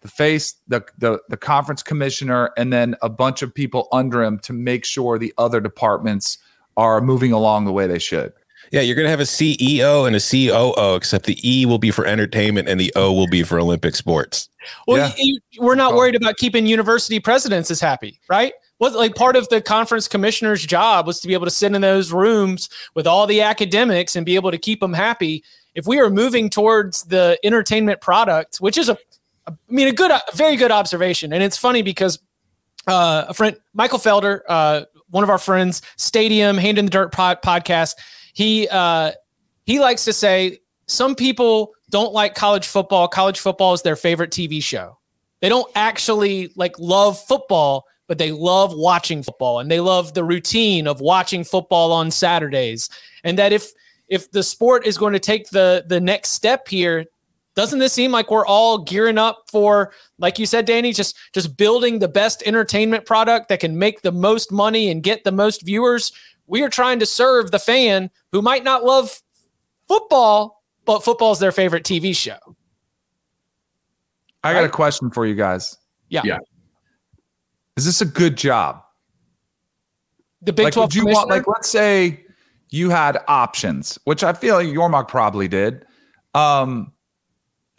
the 0.00 0.08
face, 0.08 0.54
the, 0.68 0.84
the, 0.98 1.18
the 1.28 1.36
conference 1.36 1.82
commissioner, 1.82 2.50
and 2.56 2.72
then 2.72 2.94
a 3.02 3.08
bunch 3.08 3.42
of 3.42 3.54
people 3.54 3.88
under 3.92 4.22
him 4.22 4.38
to 4.40 4.52
make 4.52 4.84
sure 4.84 5.18
the 5.18 5.34
other 5.36 5.60
departments 5.60 6.38
are 6.76 7.00
moving 7.00 7.32
along 7.32 7.64
the 7.64 7.72
way 7.72 7.86
they 7.86 7.98
should. 7.98 8.32
Yeah, 8.74 8.80
you're 8.80 8.96
going 8.96 9.06
to 9.06 9.10
have 9.10 9.20
a 9.20 9.22
CEO 9.22 10.04
and 10.04 10.16
a 10.16 10.18
COO, 10.18 10.96
except 10.96 11.26
the 11.26 11.38
E 11.48 11.64
will 11.64 11.78
be 11.78 11.92
for 11.92 12.06
entertainment 12.06 12.68
and 12.68 12.80
the 12.80 12.92
O 12.96 13.12
will 13.12 13.28
be 13.28 13.44
for 13.44 13.60
Olympic 13.60 13.94
sports. 13.94 14.48
Well, 14.88 14.96
yeah. 14.96 15.12
you, 15.16 15.38
we're 15.60 15.76
not 15.76 15.94
worried 15.94 16.16
about 16.16 16.38
keeping 16.38 16.66
university 16.66 17.20
presidents 17.20 17.70
as 17.70 17.80
happy, 17.80 18.18
right? 18.28 18.52
Was 18.80 18.96
like 18.96 19.14
part 19.14 19.36
of 19.36 19.48
the 19.48 19.62
conference 19.62 20.08
commissioner's 20.08 20.66
job 20.66 21.06
was 21.06 21.20
to 21.20 21.28
be 21.28 21.34
able 21.34 21.44
to 21.44 21.52
sit 21.52 21.72
in 21.72 21.82
those 21.82 22.10
rooms 22.10 22.68
with 22.96 23.06
all 23.06 23.28
the 23.28 23.42
academics 23.42 24.16
and 24.16 24.26
be 24.26 24.34
able 24.34 24.50
to 24.50 24.58
keep 24.58 24.80
them 24.80 24.92
happy. 24.92 25.44
If 25.76 25.86
we 25.86 26.00
are 26.00 26.10
moving 26.10 26.50
towards 26.50 27.04
the 27.04 27.38
entertainment 27.44 28.00
product, 28.00 28.56
which 28.56 28.76
is 28.76 28.88
a, 28.88 28.98
I 29.46 29.52
mean, 29.68 29.86
a 29.86 29.92
good, 29.92 30.10
a 30.10 30.20
very 30.34 30.56
good 30.56 30.72
observation, 30.72 31.32
and 31.32 31.44
it's 31.44 31.56
funny 31.56 31.82
because 31.82 32.18
uh, 32.88 33.26
a 33.28 33.34
friend, 33.34 33.56
Michael 33.72 34.00
Felder, 34.00 34.40
uh, 34.48 34.86
one 35.10 35.22
of 35.22 35.30
our 35.30 35.38
friends, 35.38 35.80
Stadium 35.96 36.58
Hand 36.58 36.76
in 36.76 36.86
the 36.86 36.90
Dirt 36.90 37.12
pod, 37.12 37.40
podcast 37.40 37.94
he 38.34 38.68
uh, 38.68 39.12
he 39.64 39.80
likes 39.80 40.04
to 40.04 40.12
say 40.12 40.60
some 40.86 41.14
people 41.14 41.72
don't 41.90 42.12
like 42.12 42.34
college 42.34 42.66
football. 42.66 43.08
College 43.08 43.40
football 43.40 43.72
is 43.72 43.82
their 43.82 43.96
favorite 43.96 44.30
TV 44.30 44.62
show. 44.62 44.98
They 45.40 45.48
don't 45.48 45.70
actually 45.74 46.52
like 46.56 46.78
love 46.78 47.18
football, 47.18 47.86
but 48.06 48.18
they 48.18 48.32
love 48.32 48.74
watching 48.74 49.22
football 49.22 49.60
and 49.60 49.70
they 49.70 49.80
love 49.80 50.12
the 50.12 50.24
routine 50.24 50.86
of 50.86 51.00
watching 51.00 51.44
football 51.44 51.92
on 51.92 52.10
Saturdays. 52.10 52.90
And 53.22 53.38
that 53.38 53.52
if 53.52 53.72
if 54.08 54.30
the 54.30 54.42
sport 54.42 54.84
is 54.84 54.98
going 54.98 55.12
to 55.14 55.20
take 55.20 55.48
the 55.50 55.84
the 55.86 56.00
next 56.00 56.30
step 56.30 56.68
here, 56.68 57.06
doesn't 57.54 57.78
this 57.78 57.92
seem 57.92 58.10
like 58.10 58.30
we're 58.30 58.46
all 58.46 58.78
gearing 58.78 59.18
up 59.18 59.44
for 59.50 59.92
like 60.18 60.38
you 60.38 60.46
said 60.46 60.64
danny 60.64 60.92
just 60.92 61.16
just 61.32 61.56
building 61.56 61.98
the 61.98 62.08
best 62.08 62.42
entertainment 62.46 63.06
product 63.06 63.48
that 63.48 63.60
can 63.60 63.78
make 63.78 64.02
the 64.02 64.12
most 64.12 64.50
money 64.50 64.90
and 64.90 65.02
get 65.02 65.22
the 65.24 65.32
most 65.32 65.64
viewers 65.64 66.12
we 66.46 66.62
are 66.62 66.68
trying 66.68 66.98
to 67.00 67.06
serve 67.06 67.50
the 67.50 67.58
fan 67.58 68.10
who 68.32 68.42
might 68.42 68.64
not 68.64 68.84
love 68.84 69.22
football, 69.88 70.62
but 70.84 71.04
football 71.04 71.32
is 71.32 71.38
their 71.38 71.52
favorite 71.52 71.84
TV 71.84 72.14
show. 72.14 72.38
I 74.42 74.52
got 74.52 74.60
right? 74.60 74.66
a 74.66 74.70
question 74.70 75.10
for 75.10 75.26
you 75.26 75.34
guys. 75.34 75.78
Yeah. 76.08 76.22
Yeah. 76.24 76.38
Is 77.76 77.84
this 77.86 78.00
a 78.00 78.06
good 78.06 78.36
job? 78.36 78.82
The 80.42 80.52
Big 80.52 80.64
like, 80.64 80.74
12 80.74 80.94
you 80.94 81.06
want 81.06 81.30
like 81.30 81.48
let's 81.48 81.70
say 81.70 82.24
you 82.70 82.90
had 82.90 83.18
options, 83.28 83.98
which 84.04 84.22
I 84.22 84.34
feel 84.34 84.56
like 84.56 84.66
Yormark 84.66 85.08
probably 85.08 85.48
did. 85.48 85.86
Um, 86.34 86.92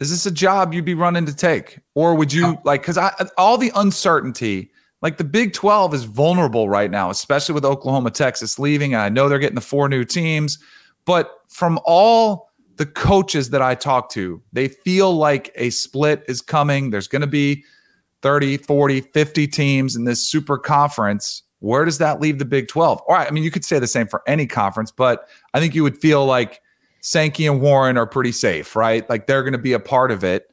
is 0.00 0.10
this 0.10 0.26
a 0.26 0.30
job 0.30 0.74
you'd 0.74 0.84
be 0.84 0.94
running 0.94 1.26
to 1.26 1.34
take? 1.34 1.78
Or 1.94 2.14
would 2.14 2.32
you 2.32 2.58
like 2.64 2.82
because 2.82 2.98
I 2.98 3.12
all 3.38 3.56
the 3.56 3.70
uncertainty 3.76 4.72
like 5.02 5.18
the 5.18 5.24
Big 5.24 5.52
12 5.52 5.94
is 5.94 6.04
vulnerable 6.04 6.68
right 6.68 6.90
now, 6.90 7.10
especially 7.10 7.54
with 7.54 7.64
Oklahoma, 7.64 8.10
Texas 8.10 8.58
leaving. 8.58 8.94
And 8.94 9.02
I 9.02 9.08
know 9.08 9.28
they're 9.28 9.38
getting 9.38 9.54
the 9.54 9.60
four 9.60 9.88
new 9.88 10.04
teams, 10.04 10.58
but 11.04 11.30
from 11.48 11.78
all 11.84 12.50
the 12.76 12.86
coaches 12.86 13.50
that 13.50 13.62
I 13.62 13.74
talk 13.74 14.10
to, 14.10 14.42
they 14.52 14.68
feel 14.68 15.12
like 15.14 15.50
a 15.54 15.70
split 15.70 16.24
is 16.28 16.42
coming. 16.42 16.90
There's 16.90 17.08
going 17.08 17.20
to 17.20 17.26
be 17.26 17.64
30, 18.22 18.58
40, 18.58 19.00
50 19.02 19.46
teams 19.46 19.96
in 19.96 20.04
this 20.04 20.26
super 20.26 20.58
conference. 20.58 21.42
Where 21.60 21.84
does 21.84 21.98
that 21.98 22.20
leave 22.20 22.38
the 22.38 22.44
Big 22.44 22.68
12? 22.68 23.00
All 23.06 23.14
right. 23.14 23.26
I 23.26 23.30
mean, 23.30 23.44
you 23.44 23.50
could 23.50 23.64
say 23.64 23.78
the 23.78 23.86
same 23.86 24.06
for 24.06 24.22
any 24.26 24.46
conference, 24.46 24.90
but 24.90 25.28
I 25.54 25.60
think 25.60 25.74
you 25.74 25.82
would 25.82 25.98
feel 25.98 26.26
like 26.26 26.60
Sankey 27.00 27.46
and 27.46 27.60
Warren 27.60 27.96
are 27.96 28.06
pretty 28.06 28.32
safe, 28.32 28.76
right? 28.76 29.08
Like 29.08 29.26
they're 29.26 29.42
going 29.42 29.52
to 29.52 29.58
be 29.58 29.72
a 29.72 29.80
part 29.80 30.10
of 30.10 30.24
it. 30.24 30.52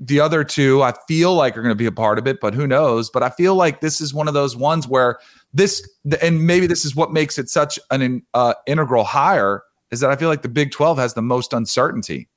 The 0.00 0.20
other 0.20 0.44
two, 0.44 0.82
I 0.82 0.94
feel 1.06 1.34
like 1.34 1.56
are 1.56 1.62
going 1.62 1.70
to 1.70 1.74
be 1.74 1.86
a 1.86 1.92
part 1.92 2.18
of 2.18 2.26
it, 2.26 2.40
but 2.40 2.54
who 2.54 2.66
knows? 2.66 3.10
But 3.10 3.22
I 3.22 3.28
feel 3.28 3.54
like 3.54 3.80
this 3.80 4.00
is 4.00 4.14
one 4.14 4.28
of 4.28 4.34
those 4.34 4.56
ones 4.56 4.88
where 4.88 5.18
this, 5.52 5.86
and 6.22 6.46
maybe 6.46 6.66
this 6.66 6.84
is 6.84 6.96
what 6.96 7.12
makes 7.12 7.38
it 7.38 7.50
such 7.50 7.78
an 7.90 8.22
uh, 8.32 8.54
integral 8.66 9.04
hire 9.04 9.62
is 9.90 10.00
that 10.00 10.10
I 10.10 10.16
feel 10.16 10.28
like 10.28 10.42
the 10.42 10.48
Big 10.48 10.70
12 10.70 10.98
has 10.98 11.14
the 11.14 11.22
most 11.22 11.52
uncertainty. 11.52 12.28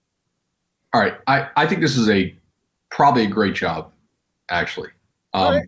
All 0.93 1.01
right. 1.01 1.15
I, 1.27 1.47
I 1.55 1.67
think 1.67 1.81
this 1.81 1.97
is 1.97 2.09
a 2.09 2.35
probably 2.89 3.23
a 3.23 3.27
great 3.27 3.55
job, 3.55 3.91
actually. 4.49 4.89
Um, 5.33 5.55
right. 5.55 5.67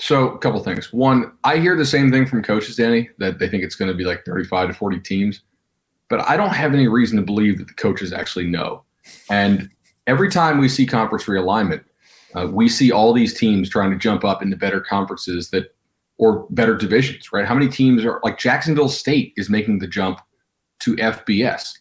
So, 0.00 0.30
a 0.30 0.38
couple 0.38 0.62
things. 0.62 0.92
One, 0.92 1.32
I 1.42 1.58
hear 1.58 1.76
the 1.76 1.84
same 1.84 2.12
thing 2.12 2.24
from 2.24 2.42
coaches, 2.42 2.76
Danny, 2.76 3.10
that 3.18 3.38
they 3.38 3.48
think 3.48 3.64
it's 3.64 3.74
going 3.74 3.90
to 3.90 3.96
be 3.96 4.04
like 4.04 4.24
35 4.24 4.68
to 4.68 4.74
40 4.74 5.00
teams. 5.00 5.42
But 6.08 6.20
I 6.28 6.36
don't 6.36 6.54
have 6.54 6.72
any 6.72 6.88
reason 6.88 7.16
to 7.16 7.22
believe 7.22 7.58
that 7.58 7.66
the 7.66 7.74
coaches 7.74 8.12
actually 8.12 8.46
know. 8.46 8.84
And 9.28 9.70
every 10.08 10.30
time 10.30 10.58
we 10.58 10.68
see 10.68 10.86
conference 10.86 11.26
realignment, 11.26 11.84
uh, 12.34 12.48
we 12.50 12.68
see 12.68 12.90
all 12.90 13.12
these 13.12 13.38
teams 13.38 13.70
trying 13.70 13.90
to 13.90 13.96
jump 13.96 14.24
up 14.24 14.42
into 14.42 14.56
better 14.56 14.80
conferences 14.80 15.50
that 15.50 15.74
or 16.16 16.46
better 16.50 16.76
divisions, 16.76 17.32
right? 17.32 17.46
How 17.46 17.54
many 17.54 17.68
teams 17.68 18.04
are 18.04 18.20
like 18.24 18.38
Jacksonville 18.38 18.88
State 18.88 19.32
is 19.36 19.48
making 19.48 19.78
the 19.78 19.86
jump 19.86 20.20
to 20.80 20.96
FBS. 20.96 21.78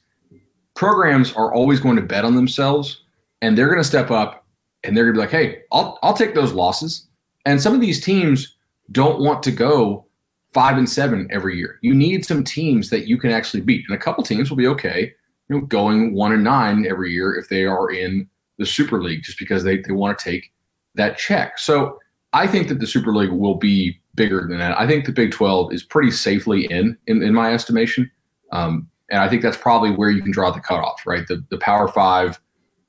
Programs 0.76 1.34
are 1.34 1.54
always 1.54 1.80
going 1.80 1.96
to 1.96 2.02
bet 2.02 2.26
on 2.26 2.36
themselves 2.36 3.04
and 3.42 3.58
they're 3.58 3.68
going 3.68 3.80
to 3.80 3.84
step 3.84 4.12
up 4.12 4.46
and 4.84 4.96
they're 4.96 5.06
going 5.06 5.16
to 5.16 5.18
be 5.18 5.22
like, 5.22 5.32
hey, 5.32 5.62
I'll, 5.72 5.98
I'll 6.04 6.14
take 6.14 6.36
those 6.36 6.54
losses. 6.54 7.08
And 7.46 7.62
some 7.62 7.74
of 7.74 7.82
these 7.82 8.04
teams 8.04 8.56
don't 8.92 9.20
want 9.20 9.44
to 9.44 9.52
go 9.52 10.06
five 10.54 10.78
and 10.78 10.90
seven 10.90 11.28
every 11.32 11.58
year. 11.58 11.80
You 11.82 11.94
need 11.94 12.26
some 12.26 12.44
teams 12.44 12.90
that 12.90 13.08
you 13.08 13.18
can 13.18 13.32
actually 13.32 13.62
beat. 13.62 13.86
And 13.88 13.96
a 13.96 14.00
couple 14.00 14.24
teams 14.24 14.50
will 14.50 14.58
be 14.58 14.68
okay, 14.68 15.14
you 15.50 15.56
know, 15.58 15.62
going 15.66 16.14
one 16.14 16.34
and 16.34 16.44
nine 16.44 16.86
every 16.88 17.12
year 17.12 17.36
if 17.36 17.50
they 17.50 17.66
are 17.66 17.90
in 17.90 18.28
the 18.58 18.66
Super 18.66 19.02
League, 19.02 19.24
just 19.24 19.40
because 19.40 19.64
they, 19.64 19.78
they 19.78 19.94
want 19.94 20.18
to 20.18 20.24
take 20.24 20.52
that 20.96 21.18
check. 21.18 21.60
So 21.60 22.00
I 22.34 22.48
think 22.48 22.68
that 22.70 22.80
the 22.80 22.88
Super 22.88 23.14
League 23.14 23.32
will 23.32 23.56
be 23.56 24.00
bigger 24.16 24.46
than 24.48 24.58
that. 24.58 24.78
I 24.80 24.88
think 24.88 25.06
the 25.06 25.12
Big 25.12 25.32
12 25.32 25.74
is 25.74 25.84
pretty 25.84 26.12
safely 26.12 26.66
in, 26.66 26.98
in, 27.08 27.22
in 27.22 27.34
my 27.34 27.54
estimation. 27.54 28.10
Um, 28.52 28.90
and 29.10 29.22
I 29.22 29.30
think 29.30 29.42
that's 29.42 29.58
probably 29.58 29.92
where 29.92 30.10
you 30.10 30.22
can 30.22 30.32
draw 30.32 30.52
the 30.52 30.60
cutoff, 30.60 31.06
right? 31.06 31.26
The 31.28 31.44
the 31.50 31.58
Power 31.58 31.88
Five, 31.88 32.40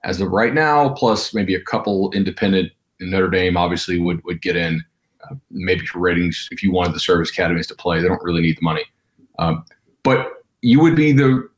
as 0.05 0.21
of 0.21 0.31
right 0.31 0.55
now, 0.55 0.91
plus 0.91 1.33
maybe 1.33 1.55
a 1.55 1.63
couple 1.63 2.11
independent. 2.13 2.73
Notre 3.01 3.31
Dame 3.31 3.57
obviously 3.57 4.01
would 4.01 4.23
would 4.25 4.43
get 4.43 4.57
in, 4.57 4.83
uh, 5.25 5.35
maybe 5.51 5.87
for 5.87 6.01
ratings 6.01 6.49
if 6.51 6.63
you 6.63 6.73
wanted 6.73 6.95
the 6.95 7.01
service 7.01 7.31
academies 7.31 7.69
to 7.69 7.75
play. 7.75 8.01
They 8.01 8.09
don't 8.09 8.23
really 8.23 8.43
need 8.43 8.57
the 8.57 8.63
money, 8.63 8.85
um, 9.39 9.65
but 10.03 10.29
you 10.63 10.81
would 10.81 10.97
be 10.97 11.13
the 11.13 11.49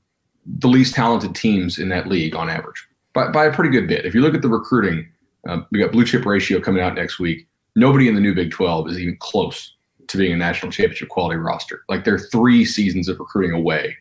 the 0.59 0.69
least 0.69 0.95
talented 0.95 1.35
teams 1.35 1.79
in 1.79 1.89
that 1.91 2.07
league 2.07 2.35
on 2.35 2.49
average 2.51 2.87
by, 3.13 3.31
by 3.31 3.47
a 3.47 3.53
pretty 3.53 3.71
good 3.71 3.89
bit. 3.89 4.05
If 4.05 4.15
you 4.15 4.21
look 4.21 4.35
at 4.35 4.43
the 4.43 4.49
recruiting, 4.49 5.09
uh, 5.49 5.63
we 5.71 5.79
got 5.79 5.93
blue 5.93 6.05
chip 6.05 6.25
ratio 6.25 6.61
coming 6.61 6.83
out 6.83 6.95
next 6.95 7.19
week. 7.19 7.47
Nobody 7.77 8.09
in 8.09 8.15
the 8.15 8.21
new 8.21 8.35
Big 8.35 8.51
12 8.51 8.89
is 8.91 8.99
even 8.99 9.17
close 9.21 9.77
to 10.09 10.19
being 10.19 10.33
a 10.33 10.37
national 10.37 10.73
championship 10.73 11.09
quality 11.09 11.37
roster. 11.37 11.85
Like 11.89 12.05
they're 12.05 12.19
three 12.19 12.65
seasons 12.65 13.09
of 13.09 13.19
recruiting 13.19 13.53
away 13.53 13.97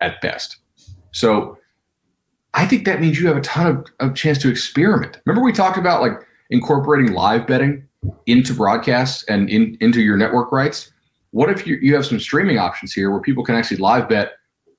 at 0.00 0.20
best. 0.20 0.56
So 1.12 1.56
I 2.54 2.66
think 2.66 2.84
that 2.84 3.00
means 3.00 3.20
you 3.20 3.28
have 3.28 3.36
a 3.36 3.42
ton 3.42 3.66
of, 3.66 3.86
of 4.00 4.14
chance 4.14 4.38
to 4.38 4.50
experiment. 4.50 5.20
Remember 5.24 5.44
we 5.44 5.52
talked 5.52 5.78
about 5.78 6.02
like 6.02 6.12
incorporating 6.50 7.12
live 7.12 7.46
betting 7.46 7.86
into 8.26 8.52
broadcasts 8.52 9.24
and 9.24 9.48
in, 9.48 9.76
into 9.80 10.02
your 10.02 10.16
network 10.16 10.50
rights? 10.50 10.92
What 11.30 11.48
if 11.48 11.66
you, 11.66 11.78
you 11.80 11.94
have 11.94 12.04
some 12.04 12.20
streaming 12.20 12.58
options 12.58 12.92
here 12.92 13.10
where 13.10 13.20
people 13.20 13.44
can 13.44 13.54
actually 13.54 13.78
live 13.78 14.08
bet 14.08 14.32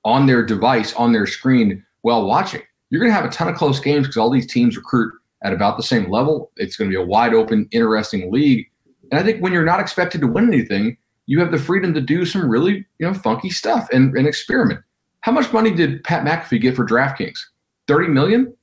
on 0.04 0.26
their 0.26 0.44
device, 0.44 0.92
on 0.94 1.12
their 1.12 1.26
screen 1.26 1.84
while 2.02 2.26
watching? 2.26 2.62
You're 2.90 3.00
going 3.00 3.10
to 3.10 3.16
have 3.16 3.24
a 3.24 3.30
ton 3.30 3.48
of 3.48 3.56
close 3.56 3.80
games 3.80 4.06
because 4.06 4.16
all 4.16 4.30
these 4.30 4.50
teams 4.50 4.76
recruit 4.76 5.12
at 5.42 5.52
about 5.52 5.76
the 5.76 5.82
same 5.82 6.10
level. 6.10 6.50
It's 6.56 6.76
going 6.76 6.90
to 6.90 6.96
be 6.96 7.02
a 7.02 7.06
wide 7.06 7.34
open, 7.34 7.68
interesting 7.70 8.32
league. 8.32 8.66
And 9.10 9.20
I 9.20 9.22
think 9.22 9.42
when 9.42 9.52
you're 9.52 9.64
not 9.64 9.80
expected 9.80 10.20
to 10.22 10.26
win 10.26 10.52
anything, 10.52 10.96
you 11.26 11.40
have 11.40 11.50
the 11.50 11.58
freedom 11.58 11.94
to 11.94 12.00
do 12.00 12.24
some 12.24 12.48
really 12.48 12.84
you 12.98 13.06
know 13.06 13.14
funky 13.14 13.50
stuff 13.50 13.88
and, 13.92 14.16
and 14.16 14.26
experiment. 14.26 14.80
How 15.20 15.32
much 15.32 15.52
money 15.52 15.70
did 15.70 16.04
Pat 16.04 16.24
McAfee 16.24 16.60
get 16.60 16.76
for 16.76 16.84
DraftKings? 16.84 17.38
30 17.86 18.08
million? 18.08 18.54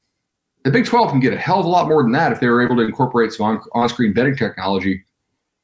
The 0.64 0.72
Big 0.72 0.86
12 0.86 1.10
can 1.10 1.20
get 1.20 1.34
a 1.34 1.38
hell 1.38 1.60
of 1.60 1.66
a 1.66 1.70
lot 1.70 1.88
more 1.88 2.04
than 2.04 2.12
that 2.12 2.32
if 2.32 2.40
they 2.40 2.48
were 2.48 2.64
able 2.64 2.76
to 2.76 2.84
incorporate 2.84 3.34
some 3.34 3.60
on, 3.74 3.90
screen 3.90 4.14
betting 4.14 4.36
technology 4.36 5.04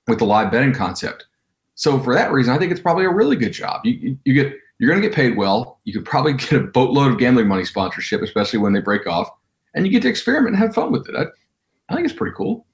with 0.08 0.18
the 0.18 0.26
live 0.26 0.52
betting 0.52 0.74
concept. 0.74 1.28
So 1.76 2.00
for 2.00 2.16
that 2.16 2.32
reason, 2.32 2.54
I 2.54 2.58
think 2.58 2.72
it's 2.72 2.82
probably 2.82 3.06
a 3.06 3.14
really 3.14 3.36
good 3.36 3.54
job. 3.54 3.82
You, 3.86 3.94
you, 3.94 4.18
you 4.26 4.34
get 4.34 4.56
you're 4.80 4.90
going 4.90 5.02
to 5.02 5.08
get 5.08 5.16
paid 5.16 5.38
well. 5.38 5.80
You 5.84 5.94
could 5.94 6.06
probably 6.06 6.34
get 6.38 6.54
a 6.54 6.60
boatload 6.62 7.12
of 7.12 7.20
gambling 7.20 7.48
money 7.48 7.66
sponsorship, 7.66 8.22
especially 8.22 8.60
when 8.60 8.74
they 8.74 8.82
break 8.82 9.08
off, 9.08 9.30
and 9.74 9.86
you 9.86 9.92
get 9.92 10.04
to 10.04 10.10
experiment 10.10 10.56
and 10.56 10.64
have 10.64 10.74
fun 10.74 10.92
with 10.92 11.08
it. 11.10 11.16
I, 11.16 11.26
I 11.90 11.96
think 11.96 12.06
it's 12.06 12.16
pretty 12.16 12.36
cool. 12.36 12.66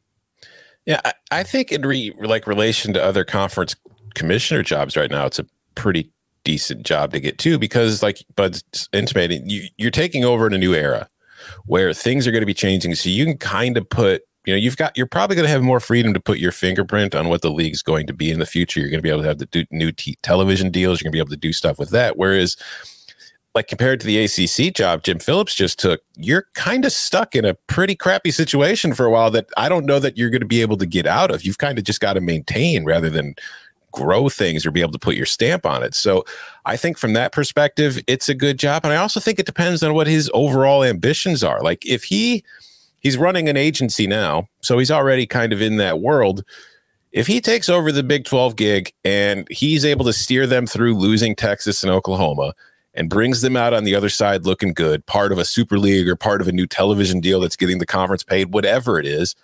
Yeah, 0.86 1.00
I, 1.06 1.14
I 1.32 1.44
think 1.44 1.72
in 1.72 1.84
re, 1.84 2.14
like 2.20 2.48
relation 2.48 2.94
to 2.94 3.04
other 3.04 3.24
conference 3.24 3.76
commissioner 4.16 4.64
jobs 4.64 4.98
right 4.98 5.10
now, 5.10 5.26
it's 5.26 5.40
a 5.40 5.46
pretty 5.76 6.12
decent 6.44 6.86
job 6.86 7.14
to 7.14 7.20
get 7.20 7.38
to 7.40 7.58
because, 7.58 8.04
like 8.04 8.24
Bud's 8.36 8.90
intimating, 8.92 9.50
you, 9.50 9.68
you're 9.78 9.92
taking 9.92 10.26
over 10.26 10.46
in 10.46 10.54
a 10.54 10.58
new 10.58 10.74
era 10.74 11.08
where 11.66 11.94
things 11.94 12.28
are 12.28 12.32
going 12.32 12.42
to 12.42 12.48
be 12.48 12.54
changing. 12.54 12.96
So 12.96 13.10
you 13.10 13.26
can 13.26 13.38
kind 13.38 13.78
of 13.78 13.90
put 13.90 14.24
you 14.46 14.54
know 14.54 14.58
you've 14.58 14.78
got 14.78 14.96
you're 14.98 15.06
probably 15.06 15.36
going 15.36 15.46
to 15.46 15.52
have 15.52 15.64
more 15.64 15.80
freedom 15.80 16.14
to 16.14 16.20
put 16.20 16.38
your 16.38 16.52
fingerprint 16.52 17.16
on 17.16 17.30
what 17.30 17.42
the 17.42 17.52
league's 17.52 17.82
going 17.82 18.08
to 18.08 18.14
be 18.14 18.32
in 18.32 18.40
the 18.40 18.46
future 18.46 18.80
you're 18.80 18.90
going 18.90 19.00
to 19.00 19.04
be 19.04 19.10
able 19.10 19.22
to 19.22 19.28
have 19.28 19.40
the 19.40 19.46
do, 19.48 19.66
new 19.72 19.92
t- 19.92 20.18
television 20.22 20.72
deals 20.72 21.00
you're 21.00 21.06
going 21.06 21.12
to 21.12 21.16
be 21.16 21.20
able 21.20 21.30
to 21.30 21.38
do 21.38 21.54
stuff 21.54 21.80
with 21.80 21.90
that 21.90 22.18
whereas 22.18 22.58
like 23.56 23.68
compared 23.68 24.00
to 24.00 24.08
the 24.08 24.24
ACC 24.24 24.74
job 24.74 25.04
Jim 25.04 25.20
Phillips 25.20 25.54
just 25.54 25.80
took, 25.80 26.02
you're 26.18 26.48
kind 26.56 26.86
of 26.86 26.92
stuck 26.92 27.36
in 27.36 27.46
a 27.46 27.54
pretty 27.54 27.96
crappy 27.96 28.32
situation 28.32 28.94
for 28.94 29.06
a 29.06 29.12
while 29.12 29.30
that 29.32 29.48
I 29.58 29.70
don't 29.70 29.86
know 29.86 30.00
that 30.00 30.18
you're 30.18 30.32
going 30.32 30.42
to 30.42 30.48
be 30.48 30.62
able 30.62 30.78
to 30.78 30.86
get 30.86 31.06
out 31.06 31.30
of. 31.30 31.44
You've 31.44 31.60
kind 31.60 31.78
of 31.78 31.84
just 31.84 32.00
got 32.00 32.14
to 32.14 32.22
maintain 32.22 32.84
rather 32.84 33.10
than 33.10 33.36
grow 33.92 34.28
things 34.28 34.66
or 34.66 34.72
be 34.72 34.82
able 34.82 34.92
to 34.92 35.00
put 35.00 35.16
your 35.16 35.28
stamp 35.28 35.68
on 35.68 35.84
it. 35.84 35.94
So 35.94 36.26
I 36.66 36.78
think 36.78 36.98
from 36.98 37.14
that 37.14 37.32
perspective, 37.32 38.00
it's 38.08 38.28
a 38.28 38.34
good 38.34 38.58
job. 38.58 38.84
And 38.84 38.92
I 38.92 38.98
also 38.98 39.20
think 39.20 39.38
it 39.38 39.46
depends 39.46 39.84
on 39.84 39.94
what 39.94 40.08
his 40.08 40.32
overall 40.34 40.84
ambitions 40.84 41.44
are. 41.44 41.62
Like 41.62 41.86
if 41.86 42.04
he 42.04 42.44
he's 43.04 43.18
running 43.18 43.48
an 43.48 43.58
agency 43.58 44.08
now, 44.08 44.48
so 44.62 44.80
he's 44.80 44.92
already 44.92 45.28
kind 45.28 45.54
of 45.54 45.62
in 45.62 45.78
that 45.78 46.00
world. 46.00 46.44
If 47.12 47.28
he 47.28 47.40
takes 47.40 47.70
over 47.70 47.92
the 47.92 48.02
Big 48.02 48.26
12 48.26 48.56
gig 48.56 48.92
and 49.06 49.48
he's 49.52 49.86
able 49.86 50.06
to 50.06 50.14
steer 50.14 50.48
them 50.48 50.66
through 50.66 50.96
losing 50.96 51.36
Texas 51.36 51.84
and 51.84 51.92
Oklahoma, 51.92 52.54
and 52.94 53.10
brings 53.10 53.42
them 53.42 53.58
out 53.58 53.74
on 53.74 53.84
the 53.84 53.96
other 53.96 54.10
side 54.10 54.46
looking 54.46 54.74
good, 54.74 55.06
part 55.06 55.32
of 55.32 55.38
a 55.38 55.46
super 55.46 55.80
league 55.80 56.08
or 56.08 56.16
part 56.16 56.42
of 56.42 56.48
a 56.48 56.52
new 56.52 56.68
television 56.68 57.20
deal 57.20 57.40
that's 57.40 57.56
getting 57.56 57.80
the 57.80 57.86
conference 57.86 58.24
paid, 58.24 58.54
whatever 58.54 59.00
it 59.00 59.06
is, 59.06 59.36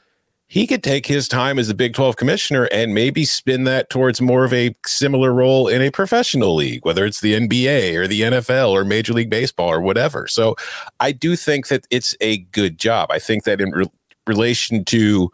he 0.50 0.66
could 0.66 0.82
take 0.82 1.06
his 1.06 1.28
time 1.28 1.60
as 1.60 1.68
the 1.68 1.76
Big 1.76 1.94
12 1.94 2.16
commissioner 2.16 2.68
and 2.72 2.92
maybe 2.92 3.24
spin 3.24 3.66
that 3.66 3.92
towards 3.92 4.20
more 4.20 4.44
of 4.44 4.52
a 4.52 4.74
similar 4.84 5.32
role 5.32 5.68
in 5.68 5.80
a 5.80 5.92
professional 5.92 6.56
league, 6.56 6.84
whether 6.84 7.06
it's 7.06 7.22
the 7.22 7.36
NBA 7.36 7.96
or 7.96 8.08
the 8.08 8.22
NFL 8.22 8.72
or 8.72 8.84
Major 8.84 9.14
League 9.14 9.30
Baseball 9.30 9.70
or 9.70 9.80
whatever. 9.80 10.28
So 10.28 10.56
I 11.00 11.12
do 11.12 11.36
think 11.36 11.68
that 11.68 11.86
it's 11.92 12.16
a 12.20 12.40
good 12.40 12.80
job. 12.80 13.12
I 13.12 13.20
think 13.20 13.44
that 13.44 13.62
in 13.62 13.70
re- 13.70 13.92
relation 14.26 14.84
to 14.86 15.30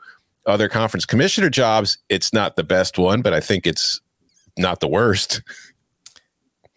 other 0.48 0.68
conference 0.68 1.06
commissioner 1.06 1.50
jobs, 1.50 1.98
it's 2.10 2.34
not 2.34 2.58
the 2.58 2.64
best 2.66 2.98
one, 2.98 3.22
but 3.22 3.34
I 3.34 3.40
think 3.40 3.66
it's 3.66 4.02
not 4.58 4.82
the 4.82 4.88
worst. 4.90 5.42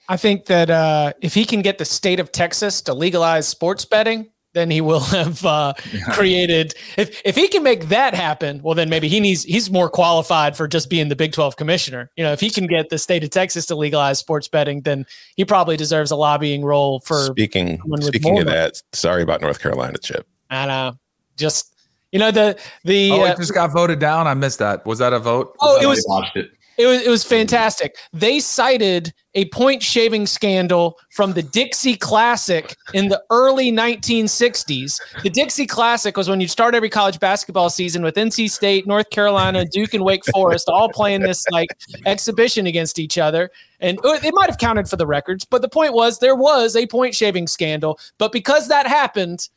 I 0.09 0.17
think 0.17 0.47
that 0.47 0.71
uh, 0.71 1.13
if 1.21 1.35
he 1.35 1.45
can 1.45 1.61
get 1.61 1.79
the 1.79 1.85
state 1.85 2.21
of 2.21 2.31
Texas 2.31 2.83
to 2.83 2.95
legalize 2.95 3.49
sports 3.49 3.85
betting, 3.85 4.31
then 4.59 4.71
he 4.71 4.81
will 4.81 5.01
have 5.17 5.45
uh, 5.45 5.73
created. 6.11 6.75
If 6.97 7.21
if 7.25 7.37
he 7.37 7.49
can 7.49 7.63
make 7.63 7.89
that 7.89 8.15
happen, 8.15 8.61
well, 8.63 8.75
then 8.75 8.91
maybe 8.91 9.09
he 9.09 9.21
needs 9.21 9.45
he's 9.45 9.71
more 9.71 9.89
qualified 9.89 10.57
for 10.57 10.67
just 10.67 10.91
being 10.91 11.09
the 11.09 11.17
Big 11.17 11.33
Twelve 11.33 11.57
commissioner. 11.57 12.11
You 12.17 12.25
know, 12.25 12.33
if 12.33 12.41
he 12.41 12.51
can 12.51 12.67
get 12.67 12.91
the 12.91 12.99
state 12.99 13.25
of 13.25 13.31
Texas 13.31 13.67
to 13.67 13.77
legalize 13.77 14.19
sports 14.19 14.49
betting, 14.49 14.83
then 14.83 15.07
he 15.37 15.45
probably 15.45 15.77
deserves 15.77 16.11
a 16.11 16.17
lobbying 16.17 16.65
role 16.65 17.01
for. 17.01 17.27
Speaking 17.27 17.81
speaking 18.01 18.39
of 18.39 18.47
that, 18.47 18.83
sorry 18.93 19.23
about 19.23 19.41
North 19.41 19.61
Carolina, 19.61 19.99
Chip. 19.99 20.27
I 20.51 20.67
know, 20.67 20.99
just 21.37 21.75
you 22.13 22.19
know 22.19 22.31
the 22.31 22.59
the 22.85 23.11
oh, 23.13 23.25
it 23.25 23.31
uh, 23.31 23.37
just 23.37 23.55
got 23.55 23.73
voted 23.73 23.99
down. 23.99 24.27
I 24.27 24.35
missed 24.35 24.59
that. 24.59 24.85
Was 24.87 24.99
that 24.99 25.13
a 25.13 25.19
vote? 25.19 25.55
Oh, 25.61 25.81
it 25.81 25.87
was. 25.87 26.05
Watched 26.09 26.37
it. 26.37 26.51
It 26.79 26.87
was 26.87 27.03
it 27.03 27.11
was 27.11 27.25
fantastic. 27.25 27.97
They 28.13 28.39
cited 28.39 29.13
a 29.35 29.47
point 29.47 29.83
shaving 29.83 30.27
scandal 30.27 30.97
from 31.11 31.33
the 31.33 31.43
Dixie 31.43 31.97
Classic 31.97 32.77
in 32.95 33.09
the 33.09 33.21
early 33.31 33.73
1960s. 33.73 35.01
The 35.23 35.31
Dixie 35.31 35.67
Classic 35.67 36.17
was 36.17 36.29
when 36.29 36.41
you'd 36.41 36.51
start 36.51 36.77
every 36.77 36.89
college 36.89 37.19
basketball 37.19 37.69
season 37.69 38.03
with 38.03 38.15
NC 38.15 38.49
State, 38.49 38.87
North 38.87 39.11
Carolina, 39.11 39.65
Duke, 39.65 39.93
and 39.93 40.05
Wake 40.05 40.25
Forest 40.33 40.69
all 40.69 40.89
playing 40.89 41.23
this 41.23 41.45
like 41.51 41.69
exhibition 42.07 42.69
against 42.69 43.01
each 43.01 43.19
other. 43.19 43.51
And 43.81 43.99
it 44.05 44.35
might 44.35 44.49
have 44.49 44.59
counted 44.59 44.89
for 44.89 44.97
the 44.97 45.07
records, 45.07 45.45
but 45.45 45.63
the 45.63 45.69
point 45.69 45.95
was 45.95 46.21
there 46.21 46.37
was 46.37 46.77
a 46.77 46.87
point 46.87 47.15
shaving 47.15 47.49
scandal. 47.49 47.99
But 48.19 48.31
because 48.31 48.69
that 48.69 48.87
happened 48.87 49.49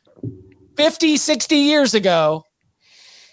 50, 0.76 1.16
60 1.16 1.56
years 1.56 1.94
ago, 1.94 2.44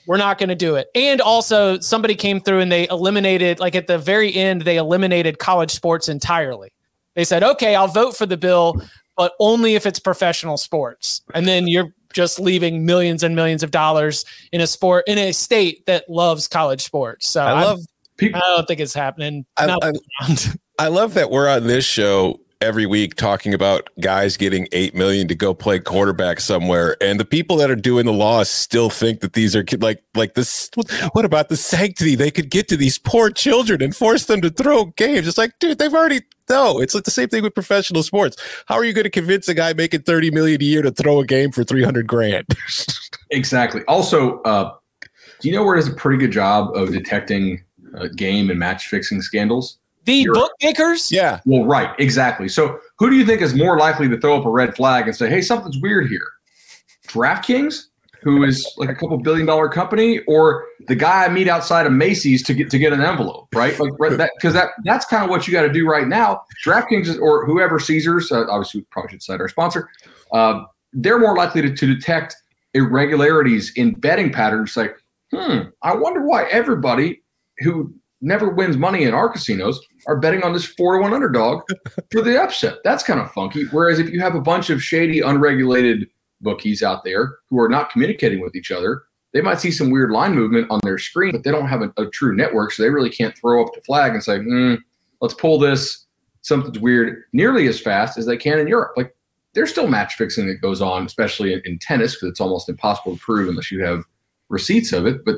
we're 0.09 0.17
not 0.17 0.39
going 0.39 0.49
to 0.49 0.55
do 0.55 0.73
it. 0.73 0.89
And 0.95 1.21
also, 1.21 1.79
somebody 1.81 2.15
came 2.15 2.41
through 2.41 2.61
and 2.61 2.71
they 2.71 2.89
eliminated, 2.89 3.59
like 3.59 3.75
at 3.75 3.85
the 3.85 3.99
very 3.99 4.33
end, 4.33 4.63
they 4.63 4.77
eliminated 4.77 5.37
college 5.37 5.69
sports 5.69 6.09
entirely. 6.09 6.73
They 7.13 7.23
said, 7.23 7.43
okay, 7.43 7.75
I'll 7.75 7.87
vote 7.87 8.17
for 8.17 8.25
the 8.25 8.35
bill, 8.35 8.81
but 9.15 9.33
only 9.39 9.75
if 9.75 9.85
it's 9.85 9.99
professional 9.99 10.57
sports. 10.57 11.21
And 11.35 11.47
then 11.47 11.67
you're 11.67 11.93
just 12.11 12.39
leaving 12.39 12.87
millions 12.87 13.21
and 13.21 13.35
millions 13.35 13.61
of 13.61 13.69
dollars 13.69 14.25
in 14.51 14.61
a 14.61 14.67
sport, 14.67 15.03
in 15.05 15.19
a 15.19 15.31
state 15.31 15.85
that 15.85 16.09
loves 16.09 16.47
college 16.47 16.81
sports. 16.81 17.29
So 17.29 17.43
I 17.43 17.63
love 17.63 17.79
people. 18.17 18.41
I 18.43 18.55
don't 18.55 18.67
think 18.67 18.79
it's 18.79 18.95
happening. 18.95 19.45
I, 19.57 19.77
I, 19.79 19.91
I 20.79 20.87
love 20.87 21.13
that 21.13 21.29
we're 21.29 21.47
on 21.47 21.67
this 21.67 21.85
show 21.85 22.39
every 22.61 22.85
week 22.85 23.15
talking 23.15 23.53
about 23.53 23.89
guys 24.01 24.35
getting 24.35 24.67
eight 24.71 24.93
million 24.93 25.27
to 25.27 25.35
go 25.35 25.53
play 25.53 25.79
quarterback 25.79 26.39
somewhere, 26.39 26.97
and 27.01 27.19
the 27.19 27.25
people 27.25 27.57
that 27.57 27.71
are 27.71 27.75
doing 27.75 28.05
the 28.05 28.13
law 28.13 28.43
still 28.43 28.89
think 28.89 29.21
that 29.21 29.33
these 29.33 29.55
are 29.55 29.63
like 29.79 30.03
like 30.15 30.33
this. 30.33 30.69
What 31.13 31.25
about 31.25 31.49
the 31.49 31.57
sanctity? 31.57 32.15
They 32.15 32.31
could 32.31 32.49
get 32.49 32.67
to 32.69 32.77
these 32.77 32.97
poor 32.97 33.29
children 33.29 33.81
and 33.81 33.95
force 33.95 34.25
them 34.25 34.41
to 34.41 34.49
throw 34.49 34.85
games. 34.85 35.27
It's 35.27 35.37
like, 35.37 35.57
dude, 35.59 35.77
they've 35.77 35.93
already 35.93 36.21
no. 36.49 36.79
It's 36.79 36.95
like 36.95 37.03
the 37.03 37.11
same 37.11 37.29
thing 37.29 37.43
with 37.43 37.53
professional 37.53 38.03
sports. 38.03 38.37
How 38.65 38.75
are 38.75 38.83
you 38.83 38.93
going 38.93 39.03
to 39.03 39.09
convince 39.09 39.47
a 39.47 39.53
guy 39.53 39.73
making 39.73 40.01
thirty 40.01 40.31
million 40.31 40.61
a 40.61 40.65
year 40.65 40.81
to 40.81 40.91
throw 40.91 41.19
a 41.19 41.25
game 41.25 41.51
for 41.51 41.63
three 41.63 41.83
hundred 41.83 42.07
grand? 42.07 42.45
exactly. 43.29 43.81
Also, 43.87 44.41
uh, 44.41 44.73
do 45.39 45.47
you 45.47 45.55
know 45.55 45.63
where 45.63 45.75
does 45.75 45.87
a 45.87 45.93
pretty 45.93 46.17
good 46.17 46.31
job 46.31 46.75
of 46.75 46.91
detecting 46.91 47.63
uh, 47.97 48.07
game 48.15 48.49
and 48.49 48.59
match 48.59 48.87
fixing 48.87 49.21
scandals? 49.21 49.77
The 50.09 50.25
bookmakers? 50.33 51.11
Yeah. 51.11 51.39
Well, 51.45 51.65
right. 51.65 51.93
Exactly. 51.99 52.49
So 52.49 52.79
who 52.97 53.09
do 53.09 53.15
you 53.15 53.25
think 53.25 53.41
is 53.41 53.53
more 53.53 53.77
likely 53.77 54.09
to 54.09 54.19
throw 54.19 54.37
up 54.37 54.45
a 54.45 54.49
red 54.49 54.75
flag 54.75 55.07
and 55.07 55.15
say, 55.15 55.29
hey, 55.29 55.41
something's 55.41 55.77
weird 55.77 56.07
here? 56.07 56.27
DraftKings, 57.07 57.85
who 58.21 58.43
is 58.43 58.65
like 58.77 58.89
a 58.89 58.95
couple 58.95 59.17
billion 59.17 59.45
dollar 59.45 59.69
company, 59.69 60.19
or 60.27 60.65
the 60.87 60.95
guy 60.95 61.25
I 61.25 61.29
meet 61.29 61.47
outside 61.47 61.85
of 61.85 61.93
Macy's 61.93 62.43
to 62.43 62.53
get 62.53 62.69
to 62.71 62.79
get 62.79 62.93
an 62.93 63.01
envelope, 63.01 63.47
right? 63.55 63.77
Like 63.79 63.91
right, 63.99 64.17
that 64.17 64.31
because 64.37 64.53
that 64.53 64.69
that's 64.83 65.05
kind 65.05 65.23
of 65.23 65.29
what 65.29 65.47
you 65.47 65.53
got 65.53 65.63
to 65.63 65.71
do 65.71 65.87
right 65.87 66.07
now. 66.07 66.41
DraftKings 66.65 67.19
or 67.19 67.45
whoever 67.45 67.79
Caesars, 67.79 68.31
uh, 68.31 68.45
obviously 68.49 68.81
we 68.81 68.85
probably 68.91 69.11
should 69.11 69.23
cite 69.23 69.41
our 69.41 69.47
sponsor. 69.47 69.89
Uh, 70.31 70.63
they're 70.93 71.19
more 71.19 71.35
likely 71.35 71.61
to, 71.61 71.73
to 71.73 71.87
detect 71.87 72.35
irregularities 72.73 73.71
in 73.75 73.93
betting 73.93 74.31
patterns. 74.31 74.75
Like, 74.75 74.95
hmm, 75.33 75.69
I 75.81 75.95
wonder 75.95 76.25
why 76.25 76.45
everybody 76.45 77.21
who 77.59 77.93
never 78.21 78.49
wins 78.49 78.77
money 78.77 79.03
in 79.03 79.13
our 79.13 79.29
casinos 79.29 79.79
are 80.07 80.19
betting 80.19 80.43
on 80.43 80.53
this 80.53 80.65
four 80.65 80.97
to 80.97 81.01
one 81.01 81.13
underdog 81.13 81.61
for 82.11 82.21
the 82.21 82.41
upset. 82.41 82.77
That's 82.83 83.03
kind 83.03 83.19
of 83.19 83.31
funky. 83.31 83.65
Whereas 83.71 83.99
if 83.99 84.09
you 84.09 84.19
have 84.19 84.35
a 84.35 84.41
bunch 84.41 84.69
of 84.69 84.83
shady, 84.83 85.21
unregulated 85.21 86.09
bookies 86.41 86.83
out 86.83 87.03
there 87.03 87.37
who 87.49 87.59
are 87.59 87.69
not 87.69 87.89
communicating 87.89 88.41
with 88.41 88.55
each 88.55 88.71
other, 88.71 89.03
they 89.33 89.41
might 89.41 89.59
see 89.59 89.71
some 89.71 89.91
weird 89.91 90.11
line 90.11 90.33
movement 90.33 90.69
on 90.71 90.79
their 90.83 90.97
screen, 90.97 91.31
but 91.31 91.43
they 91.43 91.51
don't 91.51 91.67
have 91.67 91.81
a, 91.81 91.93
a 91.97 92.09
true 92.09 92.35
network, 92.35 92.71
so 92.71 92.81
they 92.81 92.89
really 92.89 93.11
can't 93.11 93.37
throw 93.37 93.63
up 93.63 93.73
the 93.73 93.81
flag 93.81 94.13
and 94.13 94.23
say, 94.23 94.39
hmm, 94.39 94.75
"Let's 95.21 95.35
pull 95.35 95.59
this." 95.59 96.05
Something's 96.41 96.79
weird 96.79 97.23
nearly 97.33 97.67
as 97.67 97.79
fast 97.79 98.17
as 98.17 98.25
they 98.25 98.37
can 98.37 98.59
in 98.59 98.67
Europe. 98.67 98.93
Like 98.95 99.15
there's 99.53 99.69
still 99.69 99.87
match 99.87 100.15
fixing 100.15 100.47
that 100.47 100.61
goes 100.61 100.81
on, 100.81 101.05
especially 101.05 101.53
in, 101.53 101.61
in 101.65 101.77
tennis, 101.79 102.15
because 102.15 102.29
it's 102.29 102.41
almost 102.41 102.69
impossible 102.69 103.15
to 103.15 103.21
prove 103.21 103.49
unless 103.49 103.71
you 103.71 103.83
have 103.83 104.03
receipts 104.47 104.93
of 104.93 105.05
it. 105.05 105.23
But 105.25 105.35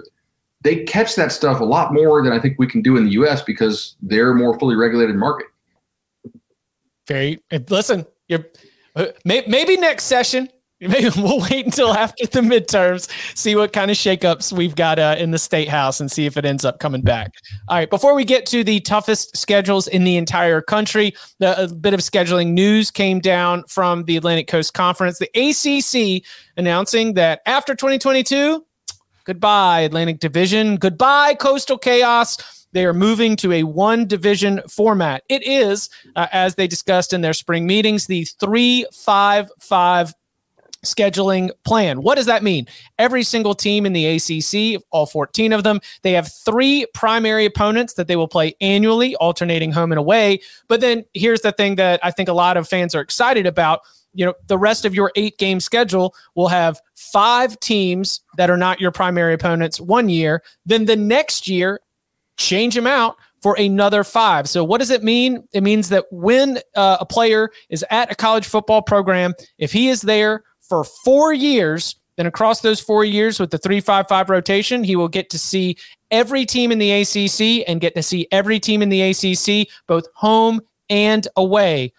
they 0.64 0.84
catch 0.84 1.16
that 1.16 1.32
stuff 1.32 1.60
a 1.60 1.66
lot 1.66 1.94
more 1.94 2.24
than 2.24 2.34
I 2.34 2.40
think 2.40 2.58
we 2.60 2.68
can 2.68 2.82
do 2.82 2.98
in 2.98 3.06
the 3.06 3.12
U.S. 3.12 3.42
because 3.42 3.96
they're 4.02 4.34
more 4.34 4.58
fully 4.60 4.76
regulated 4.76 5.16
market. 5.16 5.48
Very 7.08 7.42
listen. 7.70 8.06
You're 8.28 8.46
uh, 8.96 9.08
maybe 9.26 9.78
next 9.78 10.06
session. 10.06 10.50
Maybe 10.82 11.10
we'll 11.16 11.42
wait 11.42 11.64
until 11.64 11.94
after 11.94 12.26
the 12.26 12.42
midterms, 12.42 13.08
see 13.38 13.56
what 13.56 13.72
kind 13.72 13.92
of 13.92 13.98
shakeups 13.98 14.52
we've 14.52 14.74
got 14.74 14.98
uh, 14.98 15.16
in 15.16 15.30
the 15.30 15.38
state 15.38 15.70
house, 15.70 16.00
and 16.00 16.12
see 16.12 16.26
if 16.26 16.38
it 16.38 16.44
ends 16.44 16.66
up 16.66 16.80
coming 16.80 17.04
back. 17.04 17.34
All 17.68 17.78
right. 17.78 17.88
Before 17.88 18.16
we 18.16 18.26
get 18.26 18.48
to 18.48 18.64
the 18.64 18.80
toughest 18.80 19.38
schedules 19.38 19.88
in 19.88 20.06
the 20.06 20.18
entire 20.18 20.60
country, 20.60 21.14
the, 21.38 21.66
a 21.66 21.68
bit 21.68 21.94
of 21.94 22.00
scheduling 22.00 22.54
news 22.54 22.90
came 22.90 23.20
down 23.20 23.64
from 23.68 24.06
the 24.06 24.18
Atlantic 24.18 24.48
Coast 24.48 24.74
Conference. 24.74 25.20
The 25.20 25.30
ACC 25.36 26.24
announcing 26.58 27.14
that 27.14 27.42
after 27.46 27.76
2022, 27.76 28.66
Goodbye, 29.26 29.82
Atlantic 29.82 30.20
Division. 30.20 30.78
Goodbye, 30.78 31.36
Coastal 31.36 31.78
Chaos. 31.78 32.38
They 32.74 32.86
are 32.86 32.94
moving 32.94 33.36
to 33.38 33.52
a 33.52 33.64
one 33.64 34.08
division 34.08 34.62
format. 34.70 35.24
It 35.30 35.46
is, 35.46 35.90
uh, 36.16 36.28
as 36.32 36.56
they 36.56 36.68
discussed 36.68 37.14
in 37.14 37.22
their 37.22 37.34
spring 37.34 37.68
meetings, 37.68 38.08
the 38.08 38.26
355 38.40 40.14
scheduling 40.86 41.52
plan. 41.64 42.02
What 42.02 42.16
does 42.16 42.26
that 42.26 42.44
mean? 42.44 42.66
Every 42.98 43.24
single 43.24 43.54
team 43.54 43.86
in 43.86 43.94
the 43.94 44.06
ACC, 44.08 44.82
all 44.92 45.06
14 45.06 45.54
of 45.54 45.64
them, 45.64 45.80
they 46.02 46.14
have 46.14 46.32
three 46.32 46.86
primary 46.94 47.46
opponents 47.46 47.94
that 47.94 48.08
they 48.08 48.16
will 48.16 48.28
play 48.28 48.56
annually, 48.62 49.16
alternating 49.18 49.72
home 49.72 49.92
and 49.92 50.00
away. 50.00 50.42
But 50.68 50.82
then 50.82 51.06
here's 51.14 51.42
the 51.42 51.52
thing 51.52 51.76
that 51.76 52.00
I 52.04 52.12
think 52.12 52.30
a 52.30 52.34
lot 52.34 52.58
of 52.58 52.68
fans 52.68 52.96
are 52.96 53.02
excited 53.02 53.46
about 53.46 53.82
you 54.14 54.26
know 54.26 54.34
the 54.48 54.58
rest 54.58 54.86
of 54.86 54.94
your 54.94 55.12
eight 55.16 55.38
game 55.38 55.60
schedule 55.60 56.14
will 56.36 56.48
have 56.48 56.80
five 56.96 57.60
teams 57.60 58.22
that 58.38 58.50
are 58.50 58.58
not 58.58 58.80
your 58.80 58.92
primary 58.92 59.34
opponents 59.34 59.80
one 59.80 60.10
year. 60.10 60.44
Then 60.66 60.86
the 60.86 60.96
next 60.96 61.48
year 61.48 61.80
change 62.38 62.76
them 62.76 62.88
out 62.88 63.18
for 63.42 63.56
another 63.60 64.04
five. 64.04 64.48
So 64.48 64.64
what 64.64 64.80
does 64.80 64.92
it 64.92 65.04
mean? 65.04 65.48
It 65.54 65.64
means 65.64 65.90
that 65.90 66.06
when 66.12 66.60
uh, 66.76 66.98
a 67.00 67.06
player 67.06 67.50
is 67.70 67.84
at 67.90 68.12
a 68.12 68.16
college 68.16 68.46
football 68.46 68.82
program 68.82 69.34
if 69.58 69.72
he 69.72 69.90
is 69.90 70.02
there 70.02 70.44
for 70.60 70.84
four 70.84 71.34
years 71.34 71.96
then 72.18 72.26
across 72.28 72.62
those 72.62 72.80
four 72.80 73.04
years 73.04 73.40
with 73.40 73.52
the 73.52 73.58
355 73.58 74.30
rotation 74.30 74.84
he 74.84 74.96
will 74.96 75.08
get 75.08 75.30
to 75.30 75.40
see 75.40 75.76
every 76.12 76.46
team 76.46 76.72
in 76.72 76.78
the 76.78 76.94
acc 77.02 77.66
and 77.68 77.82
get 77.82 77.96
to 77.96 78.04
see 78.04 78.28
every 78.32 78.60
team 78.60 78.82
in 78.82 78.90
the 78.90 79.02
acc 79.02 79.68
both 79.88 80.06
home 80.14 80.62
and 80.90 81.28
away 81.36 81.92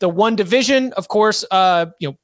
the 0.00 0.08
one 0.08 0.36
division, 0.36 0.92
of 0.94 1.08
course, 1.08 1.44
uh, 1.50 1.86
you 1.98 2.08
know, 2.08 2.16